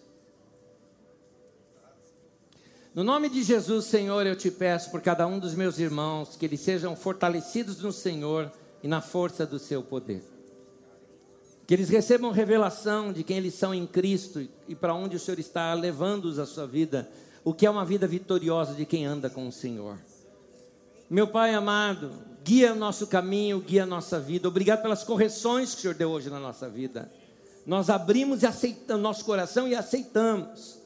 No 2.94 3.02
nome 3.02 3.28
de 3.28 3.42
Jesus, 3.42 3.86
Senhor, 3.86 4.24
eu 4.24 4.36
te 4.36 4.52
peço 4.52 4.88
por 4.92 5.00
cada 5.00 5.26
um 5.26 5.40
dos 5.40 5.52
meus 5.52 5.80
irmãos 5.80 6.36
que 6.36 6.46
eles 6.46 6.60
sejam 6.60 6.94
fortalecidos 6.94 7.82
no 7.82 7.92
Senhor 7.92 8.52
e 8.84 8.86
na 8.86 9.00
força 9.00 9.44
do 9.44 9.58
seu 9.58 9.82
poder. 9.82 10.22
Que 11.66 11.74
eles 11.74 11.88
recebam 11.88 12.30
revelação 12.30 13.12
de 13.12 13.24
quem 13.24 13.38
eles 13.38 13.54
são 13.54 13.74
em 13.74 13.84
Cristo 13.84 14.48
e 14.68 14.76
para 14.76 14.94
onde 14.94 15.16
o 15.16 15.18
Senhor 15.18 15.40
está 15.40 15.74
levando-os 15.74 16.38
a 16.38 16.46
sua 16.46 16.68
vida, 16.68 17.10
o 17.42 17.52
que 17.52 17.66
é 17.66 17.70
uma 17.70 17.84
vida 17.84 18.06
vitoriosa 18.06 18.74
de 18.74 18.86
quem 18.86 19.04
anda 19.04 19.28
com 19.28 19.48
o 19.48 19.52
Senhor. 19.52 19.98
Meu 21.10 21.26
Pai 21.26 21.52
amado, 21.52 22.12
guia 22.44 22.74
o 22.74 22.76
nosso 22.76 23.08
caminho, 23.08 23.58
guia 23.58 23.82
a 23.82 23.86
nossa 23.86 24.20
vida. 24.20 24.46
Obrigado 24.46 24.82
pelas 24.82 25.02
correções 25.02 25.72
que 25.72 25.78
o 25.78 25.82
Senhor 25.82 25.94
deu 25.94 26.10
hoje 26.10 26.30
na 26.30 26.38
nossa 26.38 26.68
vida. 26.68 27.10
Nós 27.66 27.90
abrimos 27.90 28.44
e 28.44 28.46
aceitamos 28.46 29.02
nosso 29.02 29.24
coração 29.24 29.66
e 29.66 29.74
aceitamos 29.74 30.83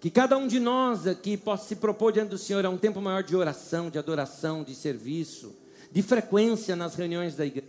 que 0.00 0.10
cada 0.10 0.38
um 0.38 0.46
de 0.46 0.58
nós 0.58 1.06
aqui 1.06 1.36
possa 1.36 1.68
se 1.68 1.76
propor 1.76 2.10
diante 2.10 2.30
do 2.30 2.38
Senhor 2.38 2.64
a 2.64 2.70
um 2.70 2.78
tempo 2.78 3.02
maior 3.02 3.22
de 3.22 3.36
oração, 3.36 3.90
de 3.90 3.98
adoração, 3.98 4.64
de 4.64 4.74
serviço, 4.74 5.54
de 5.92 6.02
frequência 6.02 6.74
nas 6.74 6.94
reuniões 6.94 7.36
da 7.36 7.44
igreja. 7.44 7.68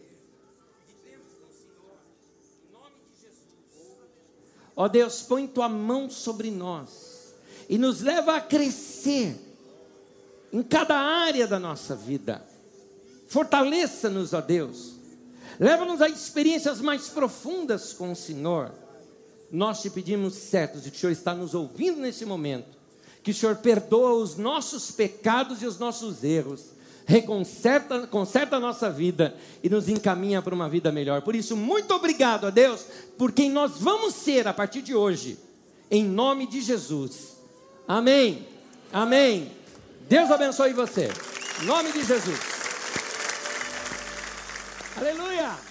Ó 4.73 4.87
Deus, 4.87 5.21
põe 5.21 5.45
tua 5.45 5.67
mão 5.67 6.09
sobre 6.09 6.49
nós 6.49 7.35
e 7.67 7.77
nos 7.77 8.01
leva 8.01 8.37
a 8.37 8.41
crescer 8.41 9.35
em 10.53 10.63
cada 10.63 10.97
área 10.97 11.45
da 11.45 11.59
nossa 11.59 11.95
vida. 11.95 12.41
Fortaleça-nos, 13.27 14.33
ó 14.33 14.39
Deus. 14.39 14.93
Leva-nos 15.59 16.01
a 16.01 16.07
experiências 16.07 16.79
mais 16.79 17.09
profundas 17.09 17.91
com 17.91 18.13
o 18.13 18.15
Senhor 18.15 18.71
nós 19.51 19.81
te 19.81 19.89
pedimos 19.89 20.33
certos 20.35 20.83
de 20.83 20.91
que 20.91 20.97
o 20.97 20.99
Senhor 20.99 21.11
está 21.11 21.33
nos 21.33 21.53
ouvindo 21.53 21.99
nesse 21.99 22.25
momento, 22.25 22.77
que 23.21 23.31
o 23.31 23.33
Senhor 23.33 23.57
perdoa 23.57 24.13
os 24.13 24.37
nossos 24.37 24.91
pecados 24.91 25.61
e 25.61 25.65
os 25.65 25.77
nossos 25.77 26.23
erros, 26.23 26.71
reconserta 27.05 28.07
conserta 28.07 28.55
a 28.55 28.59
nossa 28.59 28.89
vida 28.89 29.35
e 29.61 29.69
nos 29.69 29.89
encaminha 29.89 30.41
para 30.41 30.55
uma 30.55 30.69
vida 30.69 30.91
melhor. 30.91 31.21
Por 31.21 31.35
isso, 31.35 31.57
muito 31.57 31.93
obrigado 31.93 32.47
a 32.47 32.49
Deus 32.49 32.85
por 33.17 33.31
quem 33.31 33.49
nós 33.49 33.73
vamos 33.79 34.13
ser 34.13 34.47
a 34.47 34.53
partir 34.53 34.81
de 34.81 34.95
hoje, 34.95 35.37
em 35.89 36.05
nome 36.05 36.47
de 36.47 36.61
Jesus. 36.61 37.35
Amém. 37.87 38.47
Amém. 38.93 39.51
Deus 40.07 40.31
abençoe 40.31 40.73
você. 40.73 41.09
Em 41.61 41.65
nome 41.65 41.91
de 41.91 42.03
Jesus. 42.05 42.39
Aleluia! 44.95 45.70